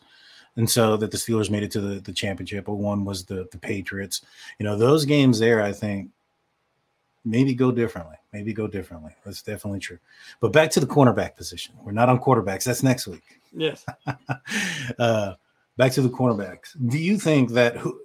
And 0.55 0.67
so 0.67 0.97
that 0.97 1.11
the 1.11 1.17
Steelers 1.17 1.51
made 1.51 1.61
it 1.61 1.69
to 1.73 1.79
the, 1.79 1.99
the 1.99 2.11
championship, 2.11 2.65
but 2.65 2.73
one 2.75 3.05
was 3.05 3.23
the 3.25 3.47
the 3.51 3.59
Patriots. 3.59 4.21
You 4.57 4.63
know, 4.63 4.75
those 4.75 5.05
games 5.05 5.37
there, 5.37 5.61
I 5.61 5.71
think 5.71 6.09
maybe 7.25 7.53
go 7.53 7.71
differently. 7.71 8.15
Maybe 8.33 8.53
go 8.53 8.67
differently. 8.67 9.15
That's 9.25 9.41
definitely 9.41 9.79
true. 9.79 9.99
But 10.39 10.53
back 10.53 10.69
to 10.71 10.79
the 10.79 10.87
cornerback 10.87 11.35
position. 11.35 11.75
We're 11.83 11.91
not 11.91 12.09
on 12.09 12.19
quarterbacks. 12.19 12.63
That's 12.63 12.83
next 12.83 13.07
week. 13.07 13.23
Yes. 13.53 13.85
uh, 14.99 15.33
back 15.77 15.91
to 15.93 16.01
the 16.01 16.09
cornerbacks. 16.09 16.75
Do 16.87 16.97
you 16.97 17.17
think 17.17 17.51
that 17.51 17.77
who, 17.77 17.99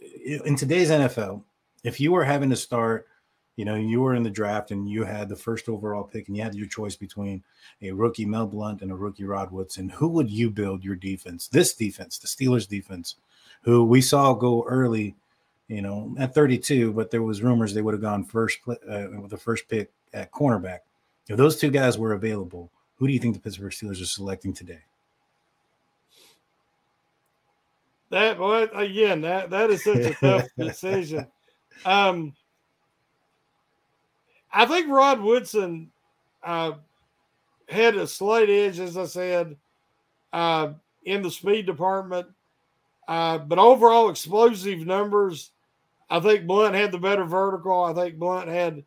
in 0.45 0.57
today's 0.57 0.91
NFL, 0.91 1.43
if 1.85 2.01
you 2.01 2.13
were 2.13 2.25
having 2.25 2.51
to 2.51 2.57
start, 2.57 3.07
you 3.57 3.65
know, 3.65 3.75
you 3.75 4.01
were 4.01 4.15
in 4.15 4.23
the 4.23 4.31
draft 4.31 4.71
and 4.71 4.89
you 4.89 5.05
had 5.05 5.29
the 5.29 5.37
first 5.37 5.69
overall 5.69 6.05
pick 6.05 6.29
and 6.29 6.37
you 6.37 6.43
had 6.43 6.55
your 6.55 6.69
choice 6.69 6.97
between 6.97 7.43
a 7.83 7.91
rookie 7.91 8.25
Mel 8.25 8.47
Blount 8.47 8.83
and 8.83 8.91
a 8.91 8.95
rookie 8.95 9.25
Rod 9.25 9.51
Woodson, 9.51 9.89
who 9.89 10.09
would 10.09 10.31
you 10.31 10.51
build 10.51 10.83
your 10.83 10.97
defense? 10.97 11.49
This 11.49 11.75
defense, 11.75 12.19
the 12.19 12.29
Steelers 12.29 12.69
defense, 12.69 13.17
who 13.63 13.85
we 13.85 14.01
saw 14.01 14.33
go 14.33 14.65
early, 14.65 15.17
you 15.69 15.83
know, 15.83 16.15
at 16.19 16.35
32, 16.35 16.93
but 16.93 17.11
there 17.11 17.23
was 17.23 17.43
rumors 17.43 17.73
they 17.73 17.83
would 17.83 17.95
have 17.95 18.03
gone 18.03 18.25
first 18.25 18.59
uh, 18.69 19.07
with 19.21 19.31
the 19.31 19.39
first 19.39 19.69
pick 19.69 19.91
at 20.13 20.31
cornerback. 20.31 20.81
If 21.29 21.37
those 21.37 21.59
two 21.59 21.71
guys 21.71 21.99
were 21.99 22.13
available, 22.13 22.71
who 22.97 23.07
do 23.07 23.13
you 23.13 23.19
think 23.19 23.35
the 23.35 23.41
Pittsburgh 23.41 23.73
Steelers 23.73 24.03
are 24.03 24.07
selecting 24.07 24.53
today? 24.53 24.81
That 28.11 28.39
what 28.39 28.79
again? 28.79 29.23
That 29.23 29.49
that 29.51 29.71
is 29.71 29.83
such 29.83 29.97
a 29.97 30.15
tough 30.15 30.49
decision. 30.59 31.27
Um, 31.87 32.35
I 34.53 34.67
think 34.67 34.89
Rod 34.89 35.21
Woodson 35.21 35.91
uh, 36.45 36.73
had 37.69 37.97
a 37.97 38.07
slight 38.07 38.51
edge, 38.51 38.79
as 38.79 38.99
I 38.99 39.07
said, 39.07 39.57
uh, 40.33 40.75
in 41.05 41.23
the 41.23 41.31
speed 41.31 41.65
department. 41.65 42.27
Uh, 43.09 43.39
but 43.39 43.59
overall 43.59 44.09
explosive 44.09 44.87
numbers, 44.87 45.51
I 46.09 46.21
think 46.21 46.47
Blount 46.47 46.75
had 46.75 46.93
the 46.93 46.99
better 46.99 47.25
vertical. 47.25 47.85
I 47.85 47.95
think 47.95 48.19
Blount 48.19 48.49
had 48.49 48.85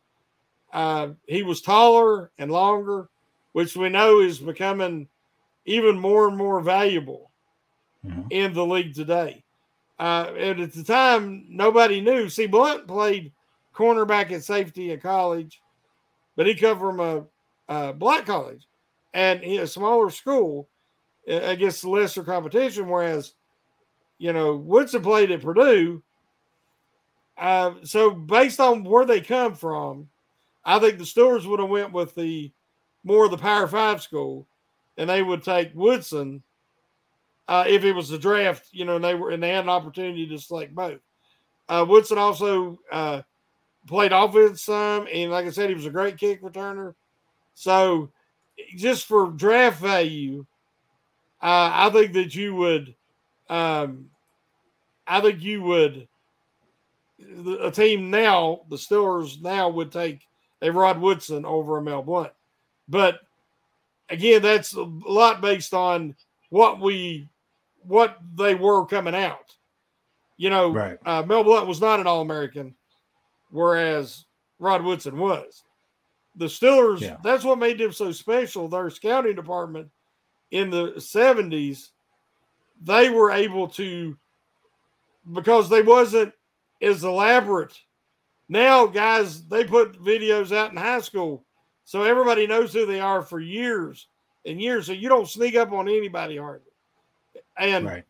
uh, 0.72 1.08
he 1.26 1.42
was 1.42 1.60
taller 1.60 2.30
and 2.38 2.50
longer, 2.50 3.08
which 3.52 3.76
we 3.76 3.88
know 3.88 4.20
is 4.20 4.38
becoming 4.38 5.08
even 5.64 5.98
more 5.98 6.28
and 6.28 6.36
more 6.36 6.60
valuable 6.60 7.30
in 8.30 8.52
the 8.52 8.64
league 8.64 8.94
today. 8.94 9.42
Uh, 9.98 10.32
and 10.36 10.60
at 10.60 10.72
the 10.72 10.84
time, 10.84 11.46
nobody 11.48 12.00
knew. 12.00 12.28
See, 12.28 12.46
Blount 12.46 12.86
played 12.86 13.32
cornerback 13.74 14.32
and 14.32 14.42
safety 14.42 14.92
in 14.92 15.00
college, 15.00 15.60
but 16.36 16.46
he 16.46 16.54
come 16.54 16.78
from 16.78 17.00
a, 17.00 17.24
a 17.68 17.92
black 17.92 18.26
college 18.26 18.66
and 19.14 19.40
he, 19.40 19.56
a 19.58 19.66
smaller 19.66 20.10
school 20.10 20.68
against 21.26 21.84
lesser 21.84 22.22
competition. 22.22 22.88
Whereas, 22.88 23.32
you 24.18 24.32
know, 24.32 24.56
Woodson 24.56 25.02
played 25.02 25.30
at 25.30 25.42
Purdue. 25.42 26.02
Uh, 27.38 27.74
so 27.82 28.10
based 28.10 28.60
on 28.60 28.84
where 28.84 29.04
they 29.04 29.20
come 29.20 29.54
from, 29.54 30.08
I 30.64 30.78
think 30.78 30.98
the 30.98 31.04
Steelers 31.04 31.46
would 31.46 31.60
have 31.60 31.68
went 31.68 31.92
with 31.92 32.14
the 32.14 32.50
more 33.04 33.26
of 33.26 33.30
the 33.30 33.38
Power 33.38 33.68
Five 33.68 34.02
school, 34.02 34.46
and 34.96 35.08
they 35.08 35.22
would 35.22 35.44
take 35.44 35.70
Woodson 35.74 36.42
uh, 37.48 37.64
if 37.68 37.84
it 37.84 37.92
was 37.92 38.08
the 38.08 38.18
draft, 38.18 38.66
you 38.72 38.84
know, 38.84 38.96
and 38.96 39.04
they 39.04 39.14
were 39.14 39.30
and 39.30 39.42
they 39.42 39.50
had 39.50 39.64
an 39.64 39.70
opportunity 39.70 40.26
to 40.26 40.38
select 40.38 40.74
both. 40.74 41.00
Uh, 41.68 41.84
Woodson 41.88 42.18
also 42.18 42.80
uh, 42.90 43.22
played 43.86 44.12
offense 44.12 44.62
some, 44.62 45.06
and 45.12 45.30
like 45.30 45.46
I 45.46 45.50
said, 45.50 45.68
he 45.68 45.74
was 45.74 45.86
a 45.86 45.90
great 45.90 46.18
kick 46.18 46.42
returner. 46.42 46.94
So, 47.54 48.10
just 48.76 49.06
for 49.06 49.28
draft 49.28 49.80
value, 49.80 50.44
uh, 51.40 51.70
I 51.72 51.90
think 51.90 52.12
that 52.14 52.34
you 52.34 52.56
would, 52.56 52.94
um, 53.48 54.10
I 55.06 55.20
think 55.20 55.42
you 55.42 55.62
would, 55.62 56.08
a 57.60 57.70
team 57.70 58.10
now, 58.10 58.60
the 58.68 58.76
Steelers 58.76 59.40
now 59.40 59.68
would 59.68 59.90
take 59.92 60.20
a 60.62 60.70
Rod 60.70 61.00
Woodson 61.00 61.44
over 61.44 61.78
a 61.78 61.82
Mel 61.82 62.02
Blount, 62.02 62.32
but 62.88 63.20
again, 64.08 64.42
that's 64.42 64.74
a 64.74 64.82
lot 64.82 65.40
based 65.40 65.74
on 65.74 66.14
what 66.50 66.80
we 66.80 67.28
what 67.82 68.18
they 68.34 68.54
were 68.54 68.84
coming 68.86 69.14
out. 69.14 69.54
You 70.36 70.50
know, 70.50 70.70
Right. 70.72 70.98
uh, 71.06 71.22
Mel 71.22 71.44
Blount 71.44 71.66
was 71.68 71.80
not 71.80 72.00
an 72.00 72.06
All 72.06 72.20
American, 72.20 72.74
whereas 73.50 74.26
Rod 74.58 74.82
Woodson 74.82 75.18
was. 75.18 75.62
The 76.34 76.46
Steelers, 76.46 77.00
Yeah. 77.00 77.16
that's 77.22 77.44
what 77.44 77.58
made 77.58 77.78
them 77.78 77.92
so 77.92 78.12
special. 78.12 78.68
Their 78.68 78.90
scouting 78.90 79.36
department 79.36 79.90
in 80.50 80.68
the 80.70 80.92
70s, 81.00 81.92
they 82.82 83.10
were 83.10 83.30
able 83.30 83.68
to, 83.68 84.16
because 85.32 85.68
they 85.68 85.82
wasn't 85.82 86.32
as 86.82 87.04
elaborate. 87.04 87.78
Now, 88.48 88.86
guys, 88.86 89.44
they 89.46 89.64
put 89.64 90.00
videos 90.02 90.54
out 90.54 90.70
in 90.70 90.76
high 90.76 91.00
school, 91.00 91.44
so 91.84 92.02
everybody 92.02 92.46
knows 92.46 92.72
who 92.72 92.86
they 92.86 93.00
are 93.00 93.22
for 93.22 93.40
years 93.40 94.06
and 94.44 94.60
years. 94.60 94.86
So 94.86 94.92
you 94.92 95.08
don't 95.08 95.28
sneak 95.28 95.56
up 95.56 95.72
on 95.72 95.88
anybody 95.88 96.36
hardly. 96.36 96.70
And 97.58 97.86
Right. 97.86 98.04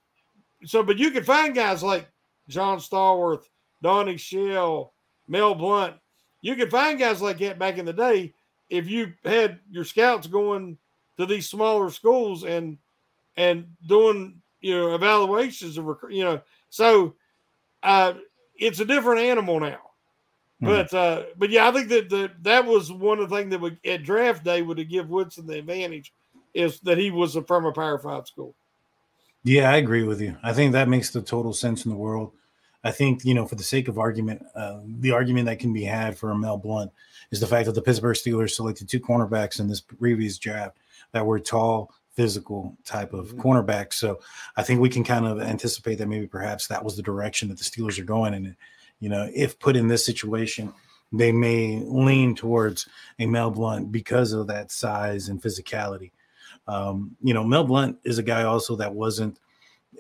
so, 0.65 0.83
but 0.83 0.99
you 0.99 1.11
can 1.11 1.25
find 1.25 1.55
guys 1.55 1.83
like 1.83 2.09
John 2.49 2.79
Stallworth, 2.79 3.45
Donnie 3.83 4.17
Shell, 4.17 4.93
Mel 5.29 5.55
Blount. 5.55 5.95
You 6.43 6.55
can 6.55 6.69
find 6.71 6.99
guys 6.99 7.23
like 7.23 7.39
that 7.39 7.59
back 7.59 7.79
in 7.79 7.85
the 7.87 7.93
day 7.93 8.35
if 8.69 8.89
you 8.89 9.13
had 9.25 9.61
your 9.71 9.85
scouts 9.85 10.27
going 10.27 10.77
to 11.17 11.27
these 11.27 11.49
smaller 11.49 11.91
schools 11.91 12.45
and 12.45 12.79
and 13.37 13.67
doing 13.87 14.41
you 14.67 14.77
know 14.77 14.95
evaluations 14.95 15.79
of 15.79 15.85
recruit. 15.85 16.15
You 16.15 16.25
know, 16.25 16.41
so 16.71 17.15
uh, 17.83 18.15
it's 18.59 18.81
a 18.81 18.85
different 18.85 19.21
animal 19.21 19.61
now. 19.61 19.79
Hmm. 20.61 20.67
But 20.67 20.95
uh, 20.95 21.23
but 21.37 21.51
yeah, 21.51 21.69
I 21.69 21.73
think 21.73 21.89
that 21.89 22.09
the, 22.09 22.31
that 22.43 22.65
was 22.65 22.91
one 22.91 23.19
of 23.21 23.31
the 23.31 23.37
things 23.37 23.51
that 23.51 23.61
would 23.61 23.79
at 23.85 24.03
draft 24.03 24.45
day 24.45 24.63
would 24.63 24.89
give 24.89 25.09
Woodson 25.09 25.47
the 25.47 25.59
advantage 25.59 26.13
is 26.55 26.81
that 26.81 26.99
he 26.99 27.11
was 27.11 27.37
from 27.47 27.67
a 27.67 27.73
Power 27.73 27.99
Five 27.99 28.27
school. 28.27 28.55
Yeah, 29.45 29.71
I 29.71 29.77
agree 29.77 30.03
with 30.03 30.21
you. 30.21 30.37
I 30.43 30.53
think 30.53 30.73
that 30.73 30.89
makes 30.89 31.11
the 31.11 31.23
total 31.23 31.53
sense 31.53 31.85
in 31.85 31.91
the 31.91 31.97
world. 31.97 32.33
I 32.83 32.91
think, 32.91 33.25
you 33.25 33.35
know, 33.35 33.47
for 33.47 33.57
the 33.57 33.63
sake 33.63 33.89
of 33.89 33.99
argument, 33.99 34.45
uh, 34.55 34.81
the 34.85 35.13
argument 35.13 35.47
that 35.47 35.59
can 35.59 35.73
be 35.73 35.85
had 35.85 36.17
for 36.17 36.35
Mel 36.35 36.57
Blount 36.57 36.93
is 37.31 37.41
the 37.41 37.47
fact 37.47 37.67
that 37.67 37.75
the 37.75 37.83
Pittsburgh 37.83 38.17
Steelers 38.17 38.51
selected 38.51 38.89
two 38.89 39.01
cornerbacks 39.01 39.61
in 39.61 39.69
this 39.69 39.81
previous 39.81 40.39
draft 40.39 40.79
that 41.13 41.27
were 41.27 41.41
tall, 41.41 41.93
physical 42.17 42.77
type 42.85 43.13
of 43.13 43.37
cornerback, 43.37 43.93
So 43.93 44.21
I 44.57 44.63
think 44.63 44.81
we 44.81 44.89
can 44.89 45.05
kind 45.05 45.27
of 45.27 45.41
anticipate 45.41 45.97
that 45.97 46.09
maybe 46.09 46.27
perhaps 46.27 46.67
that 46.67 46.83
was 46.83 46.97
the 46.97 47.03
direction 47.03 47.49
that 47.49 47.59
the 47.59 47.65
Steelers 47.65 47.99
are 48.01 48.05
going. 48.05 48.33
And, 48.33 48.57
you 49.01 49.11
know, 49.11 49.31
if 49.35 49.59
put 49.59 49.77
in 49.77 49.87
this 49.87 50.05
situation, 50.05 50.73
they 51.13 51.31
may 51.31 51.83
lean 51.85 52.35
towards 52.35 52.89
a 53.19 53.27
Mel 53.27 53.51
Blount 53.51 53.93
because 53.93 54.33
of 54.33 54.47
that 54.47 54.73
size 54.73 55.29
and 55.29 55.41
physicality. 55.41 56.11
Um, 56.67 57.17
you 57.23 57.35
know, 57.35 57.45
Mel 57.45 57.65
Blount 57.65 57.99
is 58.03 58.19
a 58.19 58.23
guy 58.23 58.45
also 58.45 58.75
that 58.77 58.95
wasn't 58.95 59.39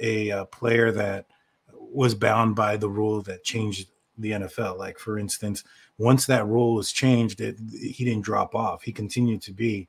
a, 0.00 0.30
uh 0.30 0.44
player 0.46 0.90
that 0.92 1.26
was 1.72 2.14
bound 2.14 2.56
by 2.56 2.76
the 2.76 2.88
rule 2.88 3.22
that 3.22 3.44
changed 3.44 3.88
the 4.18 4.32
NFL. 4.32 4.78
Like, 4.78 4.98
for 4.98 5.18
instance, 5.18 5.64
once 5.98 6.26
that 6.26 6.46
rule 6.46 6.74
was 6.74 6.92
changed, 6.92 7.40
it, 7.40 7.56
he 7.70 8.04
didn't 8.04 8.24
drop 8.24 8.54
off. 8.54 8.82
He 8.82 8.92
continued 8.92 9.42
to 9.42 9.52
be 9.52 9.88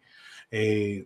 a 0.53 1.05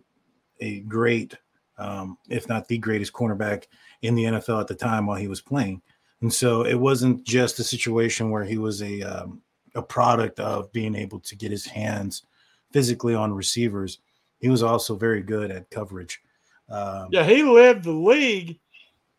a 0.62 0.80
great, 0.80 1.36
um, 1.78 2.16
if 2.28 2.48
not 2.48 2.68
the 2.68 2.78
greatest 2.78 3.12
cornerback 3.12 3.64
in 4.02 4.14
the 4.14 4.24
NFL 4.24 4.60
at 4.60 4.68
the 4.68 4.74
time 4.74 5.06
while 5.06 5.18
he 5.18 5.28
was 5.28 5.40
playing. 5.40 5.82
And 6.20 6.32
so 6.32 6.64
it 6.64 6.78
wasn't 6.78 7.24
just 7.24 7.58
a 7.58 7.64
situation 7.64 8.30
where 8.30 8.44
he 8.44 8.56
was 8.56 8.80
a 8.82 9.02
um, 9.02 9.42
a 9.74 9.82
product 9.82 10.38
of 10.38 10.72
being 10.72 10.94
able 10.94 11.18
to 11.20 11.34
get 11.34 11.50
his 11.50 11.66
hands 11.66 12.24
physically 12.72 13.14
on 13.14 13.32
receivers. 13.32 13.98
He 14.38 14.48
was 14.48 14.62
also 14.62 14.96
very 14.96 15.22
good 15.22 15.50
at 15.50 15.70
coverage. 15.70 16.20
Um, 16.68 17.08
Yeah, 17.10 17.24
he 17.24 17.42
led 17.42 17.82
the 17.82 17.92
league 17.92 18.58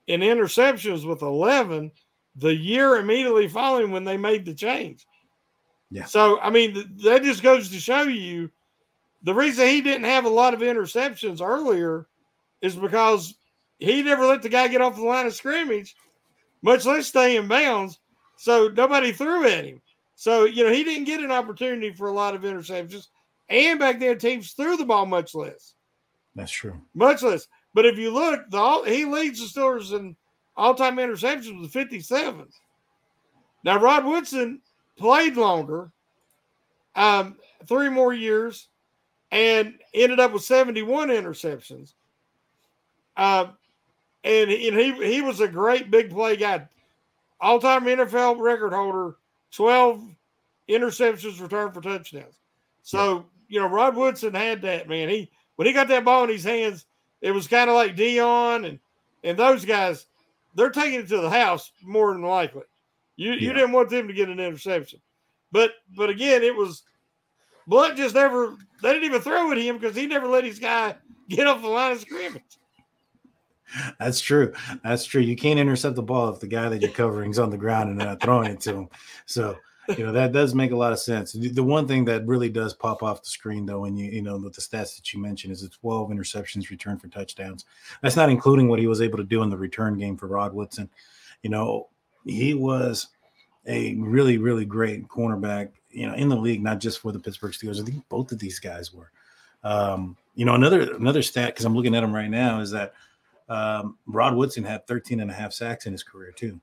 in 0.08 0.22
interceptions 0.22 1.08
with 1.08 1.22
11 1.22 1.92
the 2.36 2.54
year 2.54 2.96
immediately 2.96 3.48
following 3.48 3.92
when 3.92 4.04
they 4.04 4.18
made 4.18 4.46
the 4.46 4.54
change. 4.54 5.06
Yeah. 5.92 6.06
So, 6.06 6.40
I 6.40 6.50
mean, 6.50 6.74
th- 6.74 6.88
that 7.04 7.24
just 7.24 7.44
goes 7.44 7.70
to 7.70 7.80
show 7.80 8.04
you 8.04 8.50
the 9.24 9.34
reason 9.34 9.68
he 9.68 9.82
didn't 9.82 10.06
have 10.06 10.26
a 10.26 10.30
lot 10.30 10.54
of 10.54 10.60
interceptions 10.60 11.42
earlier 11.42 12.08
is 12.62 12.76
because 12.76 13.36
he 13.80 14.02
never 14.04 14.26
let 14.26 14.42
the 14.42 14.50
guy 14.50 14.68
get 14.68 14.82
off 14.82 14.96
the 14.96 15.04
line 15.04 15.26
of 15.26 15.34
scrimmage, 15.34 15.96
much 16.62 16.86
less 16.86 17.08
stay 17.08 17.38
in 17.38 17.48
bounds. 17.48 18.00
So 18.38 18.70
nobody 18.70 19.12
threw 19.12 19.48
at 19.48 19.66
him. 19.66 19.82
So, 20.16 20.46
you 20.46 20.64
know, 20.64 20.72
he 20.72 20.84
didn't 20.84 21.06
get 21.06 21.22
an 21.22 21.32
opportunity 21.32 21.92
for 21.92 22.08
a 22.08 22.14
lot 22.14 22.36
of 22.36 22.42
interceptions. 22.42 23.08
And 23.50 23.80
back 23.80 24.00
then, 24.00 24.18
teams 24.18 24.52
threw 24.54 24.78
the 24.78 24.86
ball 24.86 25.06
much 25.06 25.36
less. 25.36 25.74
That's 26.36 26.52
true. 26.52 26.82
Much 26.94 27.22
less. 27.22 27.48
But 27.74 27.86
if 27.86 27.98
you 27.98 28.12
look, 28.12 28.50
the 28.50 28.58
all, 28.58 28.84
he 28.84 29.06
leads 29.06 29.40
the 29.40 29.60
Steelers 29.60 29.98
in 29.98 30.16
all 30.56 30.76
time 30.76 30.98
interceptions 30.98 31.60
with 31.60 31.72
57. 31.72 32.48
Now, 33.64 33.80
Rod 33.80 34.06
Woodson 34.06 34.62
played 34.98 35.36
longer, 35.36 35.92
um, 36.96 37.38
three 37.68 37.90
more 37.90 38.14
years, 38.14 38.68
and 39.34 39.74
ended 39.96 40.20
up 40.20 40.32
with 40.32 40.44
71 40.44 41.10
interceptions. 41.10 41.94
Uh, 43.18 43.48
and, 44.24 44.50
he, 44.50 44.68
and 44.70 44.78
he, 44.78 45.14
he 45.16 45.22
was 45.22 45.42
a 45.42 45.48
great 45.48 45.90
big 45.90 46.12
play 46.12 46.38
guy. 46.38 46.68
All 47.42 47.60
time 47.60 47.84
NFL 47.84 48.40
record 48.40 48.74
holder, 48.74 49.18
12 49.52 50.02
interceptions 50.70 51.42
returned 51.42 51.74
for 51.74 51.82
touchdowns. 51.82 52.38
So, 52.84 53.26
you 53.50 53.60
know, 53.60 53.68
Rod 53.68 53.96
Woodson 53.96 54.36
had 54.36 54.62
that, 54.62 54.88
man. 54.88 55.10
He 55.10 55.32
when 55.56 55.68
he 55.68 55.74
got 55.74 55.88
that 55.88 56.06
ball 56.06 56.24
in 56.24 56.30
his 56.30 56.44
hands, 56.44 56.86
it 57.22 57.32
was 57.32 57.48
kind 57.48 57.70
of 57.70 57.76
like 57.76 57.96
Deion 57.96 58.68
and 58.68 58.80
and 59.24 59.38
those 59.38 59.66
guys, 59.66 60.06
they're 60.56 60.70
taking 60.70 61.00
it 61.00 61.08
to 61.10 61.22
the 61.22 61.30
house 61.30 61.72
more 61.82 62.14
than 62.14 62.22
likely. 62.22 62.64
You 63.16 63.34
you 63.34 63.52
didn't 63.52 63.72
want 63.72 63.90
them 63.90 64.08
to 64.08 64.14
get 64.14 64.30
an 64.30 64.40
interception. 64.40 65.02
But 65.52 65.72
but 65.96 66.10
again, 66.10 66.44
it 66.44 66.56
was 66.56 66.84
Blount 67.68 67.98
just 67.98 68.16
never 68.16 68.56
they 68.82 68.92
didn't 68.92 69.06
even 69.06 69.22
throw 69.22 69.52
at 69.52 69.58
him 69.58 69.78
because 69.78 69.96
he 69.96 70.08
never 70.08 70.28
let 70.28 70.44
his 70.44 70.60
guy 70.60 70.96
get 71.30 71.48
off 71.48 71.62
the 71.62 71.68
line 71.68 71.94
of 71.94 72.02
scrimmage. 72.02 72.44
That's 74.00 74.22
true. 74.22 74.54
That's 74.84 75.06
true. 75.06 75.22
You 75.22 75.36
can't 75.36 75.60
intercept 75.60 75.96
the 75.96 76.04
ball 76.04 76.30
if 76.30 76.40
the 76.40 76.48
guy 76.48 76.70
that 76.70 76.82
you're 76.82 76.92
covering 76.92 77.32
is 77.32 77.40
on 77.40 77.50
the 77.50 77.58
ground 77.58 77.90
and 77.90 77.98
not 77.98 78.22
throwing 78.22 78.52
it 78.52 78.60
to 78.62 78.76
him. 78.76 78.90
So, 79.26 79.58
you 79.98 80.06
know, 80.06 80.12
that 80.12 80.32
does 80.32 80.54
make 80.54 80.72
a 80.72 80.76
lot 80.76 80.94
of 80.94 81.00
sense. 81.00 81.32
The 81.34 81.64
one 81.64 81.88
thing 81.88 82.06
that 82.06 82.26
really 82.28 82.50
does 82.50 82.74
pop 82.74 83.02
off 83.02 83.24
the 83.24 83.30
screen, 83.30 83.66
though, 83.66 83.80
when 83.80 83.98
you, 83.98 84.12
you 84.12 84.22
know, 84.22 84.38
with 84.38 84.54
the 84.54 84.62
stats 84.62 84.96
that 84.96 85.12
you 85.12 85.20
mentioned, 85.20 85.54
is 85.54 85.62
the 85.62 85.70
12 85.70 86.10
interceptions 86.10 86.70
returned 86.70 87.02
for 87.02 87.08
touchdowns. 87.08 87.66
That's 88.02 88.16
not 88.16 88.30
including 88.30 88.68
what 88.68 88.80
he 88.80 88.88
was 88.88 89.02
able 89.02 89.18
to 89.18 89.24
do 89.24 89.42
in 89.42 89.50
the 89.50 89.58
return 89.58 89.98
game 89.98 90.18
for 90.18 90.28
Rod 90.28 90.54
Woodson. 90.54 90.90
You 91.42 91.50
know, 91.50 91.90
he 92.26 92.54
was 92.54 93.08
a 93.66 93.96
really, 93.96 94.38
really 94.38 94.66
great 94.66 95.08
cornerback, 95.08 95.72
you 95.94 96.08
know, 96.08 96.14
in 96.16 96.30
the 96.30 96.36
league, 96.36 96.64
not 96.64 96.80
just 96.80 97.00
for 97.00 97.12
the 97.12 97.20
Pittsburgh 97.20 97.52
Steelers. 97.54 97.82
I 97.82 97.86
think 97.86 98.08
both 98.10 98.32
of 98.32 98.40
these 98.40 98.60
guys 98.60 98.94
were. 98.94 99.12
Um, 99.64 100.18
you 100.36 100.46
know, 100.46 100.56
another 100.56 100.94
another 100.96 101.22
stat, 101.22 101.50
because 101.54 101.66
I'm 101.66 101.76
looking 101.76 101.96
at 101.96 102.02
them 102.02 102.14
right 102.14 102.30
now, 102.30 102.60
is 102.60 102.72
that 102.72 102.94
um, 103.50 103.98
Rod 104.08 104.36
Woodson 104.36 104.64
had 104.64 104.86
13 104.88 105.20
and 105.20 105.30
a 105.30 105.34
half 105.34 105.54
sacks 105.54 105.86
in 105.86 105.92
his 105.92 106.04
career, 106.04 106.32
too. 106.32 106.60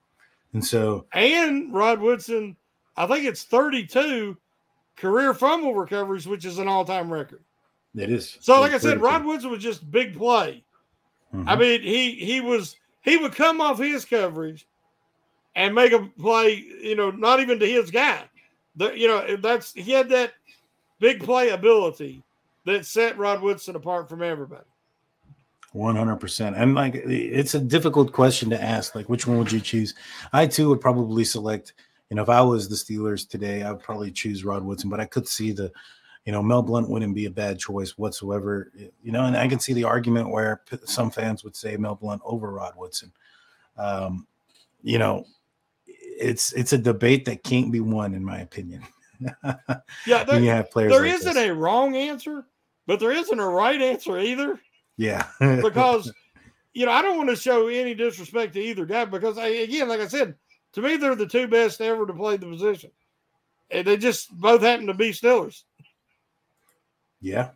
And 0.52 0.64
so, 0.64 1.06
And 1.12 1.72
Rod 1.72 2.00
Woodson, 2.00 2.56
I 2.96 3.06
think 3.06 3.24
it's 3.24 3.44
32 3.44 4.36
career 4.96 5.32
fumble 5.34 5.74
recoveries, 5.74 6.26
which 6.26 6.44
is 6.44 6.58
an 6.58 6.68
all-time 6.68 7.12
record. 7.12 7.42
it 7.96 8.10
is. 8.10 8.36
So, 8.40 8.60
like 8.60 8.72
I 8.72 8.78
said, 8.78 8.98
32. 8.98 9.04
Rod 9.04 9.24
Woodson 9.24 9.50
was 9.50 9.62
just 9.62 9.90
big 9.90 10.16
play. 10.16 10.64
Mhm. 11.34 11.44
I 11.46 11.54
mean, 11.56 11.82
he 11.82 12.12
he 12.16 12.40
was 12.40 12.76
he 13.02 13.16
would 13.16 13.34
come 13.34 13.60
off 13.60 13.78
his 13.78 14.04
coverage 14.04 14.66
and 15.54 15.74
make 15.74 15.92
a 15.92 16.00
play, 16.18 16.54
you 16.82 16.96
know, 16.96 17.10
not 17.10 17.40
even 17.40 17.58
to 17.60 17.66
his 17.66 17.90
guy. 17.90 18.24
The, 18.76 18.98
you 18.98 19.08
know, 19.08 19.36
that's 19.36 19.72
he 19.72 19.92
had 19.92 20.08
that 20.10 20.32
big 21.00 21.22
play 21.22 21.50
ability 21.50 22.22
that 22.66 22.86
set 22.86 23.18
Rod 23.18 23.42
Woodson 23.42 23.76
apart 23.76 24.08
from 24.08 24.22
everybody. 24.22 24.64
100%. 25.74 26.60
And 26.60 26.74
like, 26.74 26.94
it's 26.94 27.54
a 27.54 27.60
difficult 27.60 28.12
question 28.12 28.50
to 28.50 28.62
ask. 28.62 28.94
Like, 28.94 29.08
which 29.08 29.26
one 29.26 29.38
would 29.38 29.52
you 29.52 29.60
choose? 29.60 29.94
I 30.32 30.46
too 30.46 30.68
would 30.68 30.80
probably 30.80 31.24
select, 31.24 31.74
you 32.10 32.16
know, 32.16 32.22
if 32.22 32.28
I 32.28 32.40
was 32.42 32.68
the 32.68 32.74
Steelers 32.74 33.28
today, 33.28 33.62
I 33.62 33.70
would 33.72 33.82
probably 33.82 34.10
choose 34.10 34.44
Rod 34.44 34.64
Woodson, 34.64 34.90
but 34.90 35.00
I 35.00 35.04
could 35.04 35.28
see 35.28 35.52
the, 35.52 35.70
you 36.24 36.32
know, 36.32 36.42
Mel 36.42 36.62
Blount 36.62 36.90
wouldn't 36.90 37.14
be 37.14 37.26
a 37.26 37.30
bad 37.30 37.58
choice 37.58 37.96
whatsoever, 37.96 38.72
you 39.02 39.12
know, 39.12 39.24
and 39.24 39.36
I 39.36 39.48
can 39.48 39.60
see 39.60 39.72
the 39.72 39.84
argument 39.84 40.30
where 40.30 40.60
some 40.84 41.10
fans 41.10 41.44
would 41.44 41.56
say 41.56 41.76
Mel 41.76 41.94
Blount 41.94 42.20
over 42.24 42.50
Rod 42.50 42.74
Woodson. 42.76 43.12
Um, 43.78 44.26
you 44.82 44.98
know, 44.98 45.24
it's 46.20 46.52
it's 46.52 46.72
a 46.72 46.78
debate 46.78 47.24
that 47.24 47.42
can't 47.42 47.72
be 47.72 47.80
won, 47.80 48.14
in 48.14 48.24
my 48.24 48.40
opinion. 48.40 48.82
Yeah, 50.06 50.24
there, 50.24 50.40
you 50.40 50.48
have 50.48 50.70
players 50.70 50.92
there 50.92 51.02
like 51.02 51.12
isn't 51.12 51.34
this. 51.34 51.50
a 51.50 51.52
wrong 51.52 51.94
answer, 51.94 52.46
but 52.86 53.00
there 53.00 53.12
isn't 53.12 53.38
a 53.38 53.46
right 53.46 53.80
answer 53.80 54.18
either. 54.18 54.58
Yeah, 54.96 55.26
because 55.40 56.10
you 56.72 56.86
know 56.86 56.92
I 56.92 57.02
don't 57.02 57.18
want 57.18 57.28
to 57.28 57.36
show 57.36 57.68
any 57.68 57.94
disrespect 57.94 58.54
to 58.54 58.60
either 58.60 58.86
guy 58.86 59.04
because 59.04 59.36
I, 59.36 59.48
again, 59.48 59.88
like 59.88 60.00
I 60.00 60.06
said, 60.08 60.36
to 60.72 60.80
me 60.80 60.96
they're 60.96 61.14
the 61.14 61.26
two 61.26 61.48
best 61.48 61.82
ever 61.82 62.06
to 62.06 62.14
play 62.14 62.38
the 62.38 62.46
position, 62.46 62.90
and 63.70 63.86
they 63.86 63.98
just 63.98 64.30
both 64.40 64.62
happen 64.62 64.86
to 64.86 64.94
be 64.94 65.10
Steelers. 65.10 65.64
Yeah. 67.20 67.50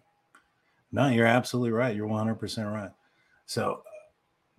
No, 0.93 1.09
you're 1.09 1.27
absolutely 1.27 1.73
right. 1.73 1.97
You're 1.97 2.07
100% 2.07 2.73
right. 2.73 2.91
So, 3.47 3.83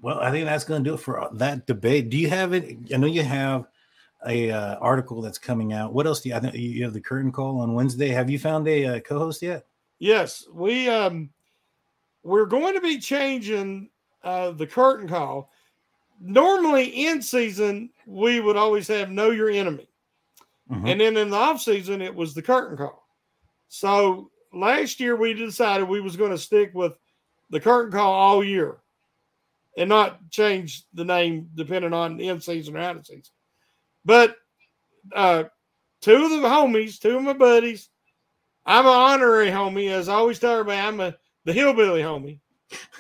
well, 0.02 0.20
I 0.20 0.32
think 0.32 0.46
that's 0.46 0.66
going 0.66 0.84
to 0.84 0.90
do 0.90 0.96
it 0.96 1.00
for 1.00 1.22
uh, 1.22 1.30
that 1.34 1.66
debate. 1.66 2.10
Do 2.10 2.18
you 2.18 2.30
have 2.30 2.54
it? 2.54 2.78
I 2.94 2.98
know 2.98 3.08
you 3.08 3.24
have 3.24 3.68
a 4.26 4.52
uh, 4.52 4.76
article 4.76 5.22
that's 5.22 5.38
coming 5.38 5.74
out. 5.74 5.94
What 5.94 6.08
else 6.08 6.22
do 6.22 6.30
you? 6.30 6.36
I 6.36 6.40
think 6.40 6.56
you 6.56 6.84
have 6.84 6.94
the 6.94 7.02
curtain 7.02 7.32
call 7.32 7.60
on 7.60 7.74
Wednesday. 7.74 8.10
Have 8.10 8.30
you 8.30 8.40
found 8.40 8.68
a 8.68 8.86
uh, 8.86 9.00
co-host 9.00 9.42
yet? 9.42 9.66
Yes, 10.00 10.46
we 10.52 10.90
um 10.90 11.30
we're 12.24 12.46
going 12.46 12.74
to 12.74 12.82
be 12.82 13.00
changing 13.00 13.90
uh 14.24 14.52
the 14.52 14.68
curtain 14.68 15.08
call. 15.08 15.52
Normally 16.20 17.08
in 17.08 17.22
season 17.22 17.90
we 18.06 18.40
would 18.40 18.58
always 18.58 18.88
have 18.88 19.10
know 19.12 19.32
your 19.32 19.50
enemy. 19.50 19.88
Mhm. 20.72 20.90
And 20.90 21.02
then 21.02 21.18
in 21.18 21.30
the 21.30 21.38
off 21.38 21.62
season 21.62 22.02
it 22.02 22.14
was 22.14 22.34
the 22.34 22.42
curtain 22.42 22.78
call. 22.78 23.08
So 23.68 24.32
last 24.54 25.00
year 25.00 25.16
we 25.16 25.34
decided 25.34 25.88
we 25.88 26.02
was 26.02 26.16
going 26.16 26.32
to 26.32 26.38
stick 26.38 26.72
with 26.74 26.98
the 27.50 27.60
curtain 27.60 27.92
call 27.92 28.12
all 28.12 28.44
year 28.44 28.78
and 29.78 29.90
not 29.90 30.30
change 30.30 30.84
the 30.94 31.06
name 31.06 31.50
depending 31.56 31.94
on 31.94 32.20
in 32.20 32.40
season 32.42 32.76
or 32.76 32.80
out 32.80 32.96
of 32.98 33.06
season. 33.06 33.34
But 34.06 34.36
uh 35.14 35.46
two 36.02 36.24
of 36.24 36.30
the 36.30 36.48
homies, 36.48 37.00
two 37.00 37.18
of 37.18 37.24
my 37.24 37.34
buddies, 37.34 37.90
I'm 38.66 38.86
an 38.86 38.92
honorary 38.92 39.50
homie, 39.50 39.92
as 39.92 40.10
I 40.10 40.16
always 40.16 40.40
tell 40.40 40.54
everybody. 40.54 40.80
I'm 40.80 41.00
a 41.00 41.16
the 41.46 41.54
hillbilly 41.54 42.02
homie 42.02 42.40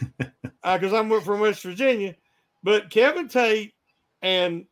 because 0.64 0.93
I'm 0.93 1.22
from 1.22 1.39
West 1.39 1.64
Virginia. 1.64 2.16
But 2.64 2.89
Kevin 2.89 3.28
Tate 3.28 3.74
and 4.22 4.66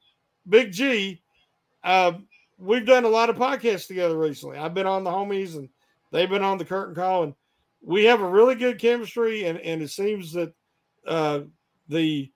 Big 0.48 0.72
G, 0.72 1.22
uh, 1.84 2.14
we've 2.58 2.86
done 2.86 3.04
a 3.04 3.10
lot 3.10 3.30
of 3.30 3.36
podcasts 3.36 3.88
together 3.88 4.18
recently. 4.18 4.58
I've 4.58 4.74
been 4.74 4.88
on 4.88 5.04
the 5.04 5.12
homies, 5.12 5.56
and 5.56 5.70
they've 6.12 6.30
been 6.30 6.44
on 6.44 6.58
the 6.58 6.66
curtain 6.66 6.96
call, 6.96 7.24
and 7.24 7.36
we 7.82 8.06
have 8.06 8.22
a 8.22 8.28
really 8.28 8.56
good 8.56 8.80
chemistry. 8.80 9.46
And 9.46 9.60
and 9.60 9.82
it 9.82 9.90
seems 9.90 10.34
that 10.34 10.54
uh, 11.08 11.42
the 11.88 12.32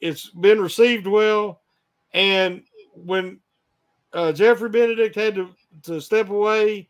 it's 0.00 0.28
been 0.30 0.60
received 0.60 1.06
well. 1.06 1.60
And 2.14 2.62
when 2.94 3.40
uh, 4.12 4.32
Jeffrey 4.32 4.68
Benedict 4.68 5.14
had 5.14 5.34
to 5.34 5.50
to 5.84 6.00
step 6.00 6.28
away 6.28 6.88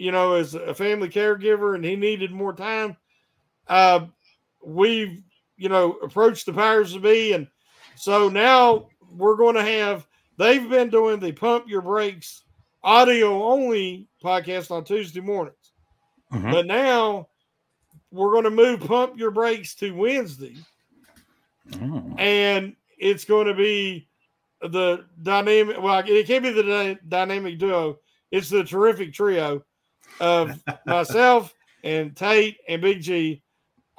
you 0.00 0.10
know, 0.10 0.32
as 0.32 0.54
a 0.54 0.74
family 0.74 1.10
caregiver 1.10 1.74
and 1.74 1.84
he 1.84 1.94
needed 1.94 2.32
more 2.32 2.54
time. 2.54 2.96
Uh, 3.68 4.06
we've, 4.64 5.22
you 5.58 5.68
know, 5.68 5.92
approached 6.02 6.46
the 6.46 6.52
powers 6.54 6.94
to 6.94 7.00
be. 7.00 7.34
And 7.34 7.46
so 7.96 8.30
now 8.30 8.88
we're 9.14 9.36
going 9.36 9.56
to 9.56 9.62
have, 9.62 10.06
they've 10.38 10.68
been 10.70 10.88
doing 10.88 11.20
the 11.20 11.32
Pump 11.32 11.68
Your 11.68 11.82
Brakes 11.82 12.44
audio 12.82 13.44
only 13.44 14.08
podcast 14.24 14.70
on 14.70 14.84
Tuesday 14.84 15.20
mornings. 15.20 15.72
Mhm. 16.32 16.50
But 16.50 16.64
now 16.64 17.28
we're 18.10 18.32
going 18.32 18.44
to 18.44 18.50
move 18.50 18.80
Pump 18.80 19.18
Your 19.18 19.30
Brakes 19.30 19.74
to 19.76 19.90
Wednesday. 19.90 20.56
Oh. 21.74 22.14
And 22.16 22.74
it's 22.96 23.26
going 23.26 23.48
to 23.48 23.54
be 23.54 24.08
the 24.62 25.06
dynamic, 25.22 25.80
well, 25.80 26.02
it 26.06 26.26
can't 26.26 26.42
be 26.42 26.50
the 26.50 26.62
dy- 26.62 26.98
dynamic 27.08 27.58
duo. 27.58 27.98
It's 28.30 28.48
the 28.50 28.64
terrific 28.64 29.12
trio 29.12 29.64
of 30.20 30.60
myself 30.86 31.54
and 31.82 32.16
Tate 32.16 32.58
and 32.68 32.82
Big 32.82 33.00
G 33.00 33.42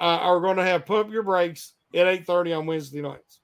uh, 0.00 0.04
are 0.04 0.40
going 0.40 0.56
to 0.56 0.64
have 0.64 0.86
pump 0.86 1.12
your 1.12 1.22
brakes 1.22 1.74
at 1.94 2.06
eight 2.06 2.26
thirty 2.26 2.52
on 2.52 2.66
Wednesday 2.66 3.02
nights. 3.02 3.40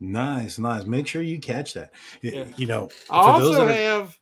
Nice, 0.00 0.58
nice. 0.58 0.84
Make 0.84 1.06
sure 1.06 1.22
you 1.22 1.38
catch 1.38 1.74
that. 1.74 1.92
Yeah. 2.22 2.44
You 2.56 2.66
know, 2.66 2.88
I 3.10 3.18
also 3.18 3.64
are- 3.66 3.68
have, 3.68 4.16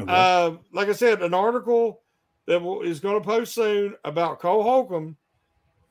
Okay. 0.00 0.10
uh, 0.12 0.52
like 0.72 0.88
I 0.88 0.92
said, 0.92 1.22
an 1.22 1.34
article 1.34 2.00
that 2.46 2.60
will, 2.60 2.82
is 2.82 2.98
going 3.00 3.20
to 3.20 3.26
post 3.26 3.54
soon 3.54 3.94
about 4.04 4.40
Cole 4.40 4.62
Holcomb 4.62 5.16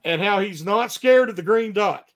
and 0.03 0.21
how 0.21 0.39
he's 0.39 0.65
not 0.65 0.91
scared 0.91 1.29
of 1.29 1.35
the 1.35 1.43
green 1.43 1.71
dot. 1.73 2.09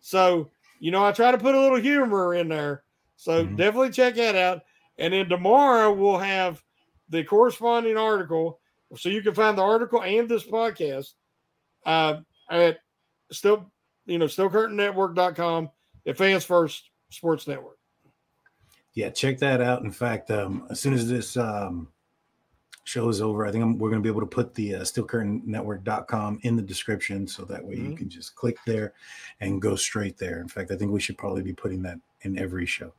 So 0.00 0.50
you 0.80 0.90
know, 0.90 1.04
I 1.04 1.12
try 1.12 1.30
to 1.30 1.38
put 1.38 1.54
a 1.54 1.60
little 1.60 1.80
humor 1.80 2.34
in 2.34 2.48
there. 2.48 2.83
So 3.16 3.44
Mhm. 3.46 3.56
definitely 3.56 3.90
check 3.90 4.14
that 4.16 4.34
out. 4.36 4.62
And 4.98 5.12
then 5.14 5.28
tomorrow 5.28 5.92
we'll 5.92 6.18
have 6.18 6.62
the 7.08 7.24
corresponding 7.24 7.96
article, 7.96 8.60
so 8.96 9.08
you 9.08 9.22
can 9.22 9.34
find 9.34 9.56
the 9.58 9.62
article 9.62 10.02
and 10.02 10.28
this 10.28 10.44
podcast 10.44 11.14
uh, 11.86 12.20
at 12.50 12.78
still, 13.30 13.70
you 14.06 14.18
know, 14.18 14.26
steelcurtainnetwork.com 14.26 15.70
at 16.06 16.16
Fans 16.16 16.44
First 16.44 16.90
Sports 17.10 17.46
Network. 17.46 17.78
yeah, 18.94 19.10
check 19.10 19.38
that 19.38 19.60
out. 19.60 19.82
In 19.82 19.90
fact, 19.90 20.30
um, 20.30 20.66
as 20.70 20.80
soon 20.80 20.94
as 20.94 21.08
this 21.08 21.36
um, 21.36 21.88
show 22.84 23.08
is 23.08 23.20
over, 23.20 23.44
I 23.44 23.50
think 23.50 23.62
I'm, 23.64 23.76
we're 23.78 23.90
going 23.90 24.00
to 24.00 24.06
be 24.06 24.10
able 24.10 24.20
to 24.20 24.26
put 24.26 24.54
the 24.54 24.76
uh, 24.76 24.80
steelcurtainnetwork.com 24.82 26.38
in 26.42 26.54
the 26.56 26.62
description 26.62 27.26
so 27.26 27.44
that 27.46 27.64
way 27.64 27.76
Mhm. 27.76 27.90
you 27.90 27.96
can 27.96 28.08
just 28.08 28.34
click 28.36 28.56
there 28.66 28.94
and 29.40 29.60
go 29.60 29.74
straight 29.76 30.16
there. 30.16 30.40
In 30.40 30.48
fact, 30.48 30.70
I 30.70 30.76
think 30.76 30.92
we 30.92 31.00
should 31.00 31.18
probably 31.18 31.42
be 31.42 31.52
putting 31.52 31.82
that 31.82 31.98
in 32.22 32.38
every 32.38 32.66
show. 32.66 32.92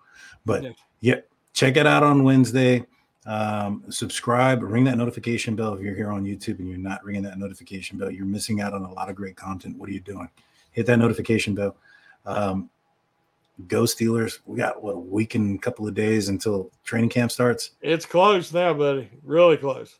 But 0.45 0.63
Yeah. 0.63 0.69
yeah, 1.01 1.15
check 1.53 1.77
it 1.77 1.87
out 1.87 2.03
on 2.03 2.23
Wednesday. 2.23 2.85
Um, 3.25 3.83
subscribe, 3.89 4.61
ring 4.61 4.83
that 4.83 4.97
notification 4.97 5.55
bell 5.55 5.73
if 5.73 5.81
you're 5.81 5.95
here 5.95 6.11
on 6.11 6.23
YouTube 6.25 6.59
and 6.59 6.69
you're 6.69 6.77
not 6.77 7.03
ringing 7.03 7.23
that 7.23 7.39
notification 7.39 7.97
bell. 7.97 8.11
You're 8.11 8.25
missing 8.25 8.61
out 8.61 8.73
on 8.73 8.83
a 8.83 8.93
lot 8.93 9.09
of 9.09 9.15
great 9.15 9.35
content. 9.35 9.77
What 9.77 9.89
are 9.89 9.93
you 9.93 9.99
doing? 9.99 10.29
Hit 10.71 10.85
that 10.85 10.97
notification 10.97 11.55
bell. 11.55 11.75
Um, 12.25 12.69
go 13.67 13.83
Steelers. 13.83 14.39
We 14.45 14.57
got 14.57 14.83
what 14.83 14.95
a 14.95 14.99
week 14.99 15.33
and 15.33 15.57
a 15.57 15.61
couple 15.61 15.87
of 15.87 15.95
days 15.95 16.29
until 16.29 16.69
training 16.83 17.09
camp 17.09 17.31
starts. 17.31 17.71
It's 17.81 18.05
close 18.05 18.53
now, 18.53 18.73
buddy. 18.73 19.09
Really 19.23 19.57
close. 19.57 19.97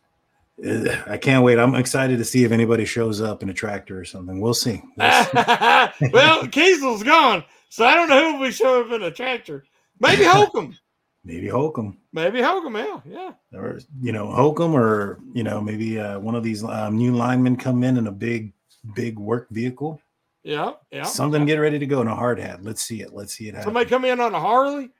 I 0.64 1.18
can't 1.20 1.44
wait. 1.44 1.58
I'm 1.58 1.74
excited 1.74 2.16
to 2.18 2.24
see 2.24 2.44
if 2.44 2.52
anybody 2.52 2.84
shows 2.84 3.20
up 3.20 3.42
in 3.42 3.50
a 3.50 3.54
tractor 3.54 3.98
or 4.00 4.04
something. 4.04 4.40
We'll 4.40 4.54
see. 4.54 4.82
We'll 4.96 5.24
see. 5.24 5.30
well, 6.12 6.46
Keisel's 6.46 7.02
gone, 7.02 7.44
so 7.68 7.84
I 7.84 7.94
don't 7.94 8.08
know 8.08 8.32
who 8.32 8.38
will 8.38 8.50
show 8.50 8.80
up 8.82 8.90
in 8.92 9.02
a 9.02 9.10
tractor. 9.10 9.64
Maybe 10.00 10.24
Holcomb. 10.26 10.76
Maybe 11.24 11.48
Holcomb. 11.48 11.98
Maybe 12.12 12.40
Holcomb. 12.40 12.76
Yeah, 12.76 13.00
yeah. 13.08 13.32
or 13.58 13.80
you 14.00 14.12
know 14.12 14.30
Holcomb, 14.30 14.74
or 14.76 15.18
you 15.32 15.42
know 15.42 15.60
maybe 15.60 15.98
uh, 15.98 16.18
one 16.20 16.34
of 16.34 16.42
these 16.44 16.62
um, 16.62 16.96
new 16.96 17.14
linemen 17.14 17.56
come 17.56 17.82
in 17.82 17.96
in 17.96 18.06
a 18.06 18.12
big, 18.12 18.52
big 18.94 19.18
work 19.18 19.48
vehicle. 19.50 20.00
Yeah, 20.44 20.72
yeah. 20.92 21.02
Something 21.02 21.44
get 21.44 21.56
ready 21.56 21.78
to 21.80 21.86
go 21.86 22.00
in 22.00 22.06
a 22.06 22.14
hard 22.14 22.38
hat. 22.38 22.62
Let's 22.62 22.80
see 22.82 23.00
it. 23.02 23.12
Let's 23.12 23.32
see 23.34 23.48
it 23.48 23.54
happen. 23.54 23.64
Somebody 23.64 23.90
come 23.90 24.04
in 24.04 24.20
on 24.20 24.32
a 24.34 24.38
Harley. 24.40 24.90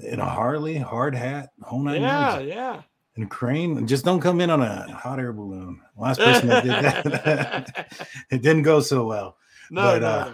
in 0.00 0.20
a 0.20 0.28
Harley, 0.28 0.76
hard 0.76 1.14
hat, 1.14 1.50
whole 1.62 1.80
nine 1.82 2.02
Yeah, 2.02 2.32
yards. 2.40 2.46
yeah. 2.46 2.82
And 3.16 3.24
a 3.24 3.28
crane. 3.28 3.86
Just 3.86 4.04
don't 4.04 4.20
come 4.20 4.40
in 4.42 4.50
on 4.50 4.60
a 4.60 4.92
hot 4.92 5.18
air 5.20 5.32
balloon. 5.32 5.80
Last 5.96 6.18
person 6.20 6.48
that 6.48 6.64
did 6.64 6.72
that, 6.72 7.96
it 8.30 8.42
didn't 8.42 8.64
go 8.64 8.80
so 8.80 9.06
well. 9.06 9.38
No, 9.70 9.82
but 9.82 10.02
no, 10.02 10.06
uh, 10.08 10.32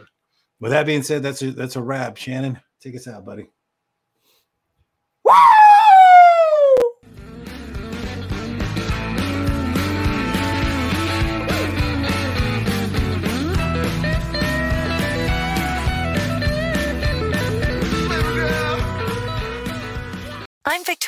with 0.59 0.73
that 0.73 0.87
being 0.87 1.03
said, 1.05 1.23
that's 1.23 1.41
a 1.43 1.53
that's 1.53 1.77
a 1.77 1.83
wrap. 1.83 2.17
Shannon, 2.17 2.59
take 2.81 2.97
us 2.97 3.07
out, 3.07 3.25
buddy. 3.25 3.47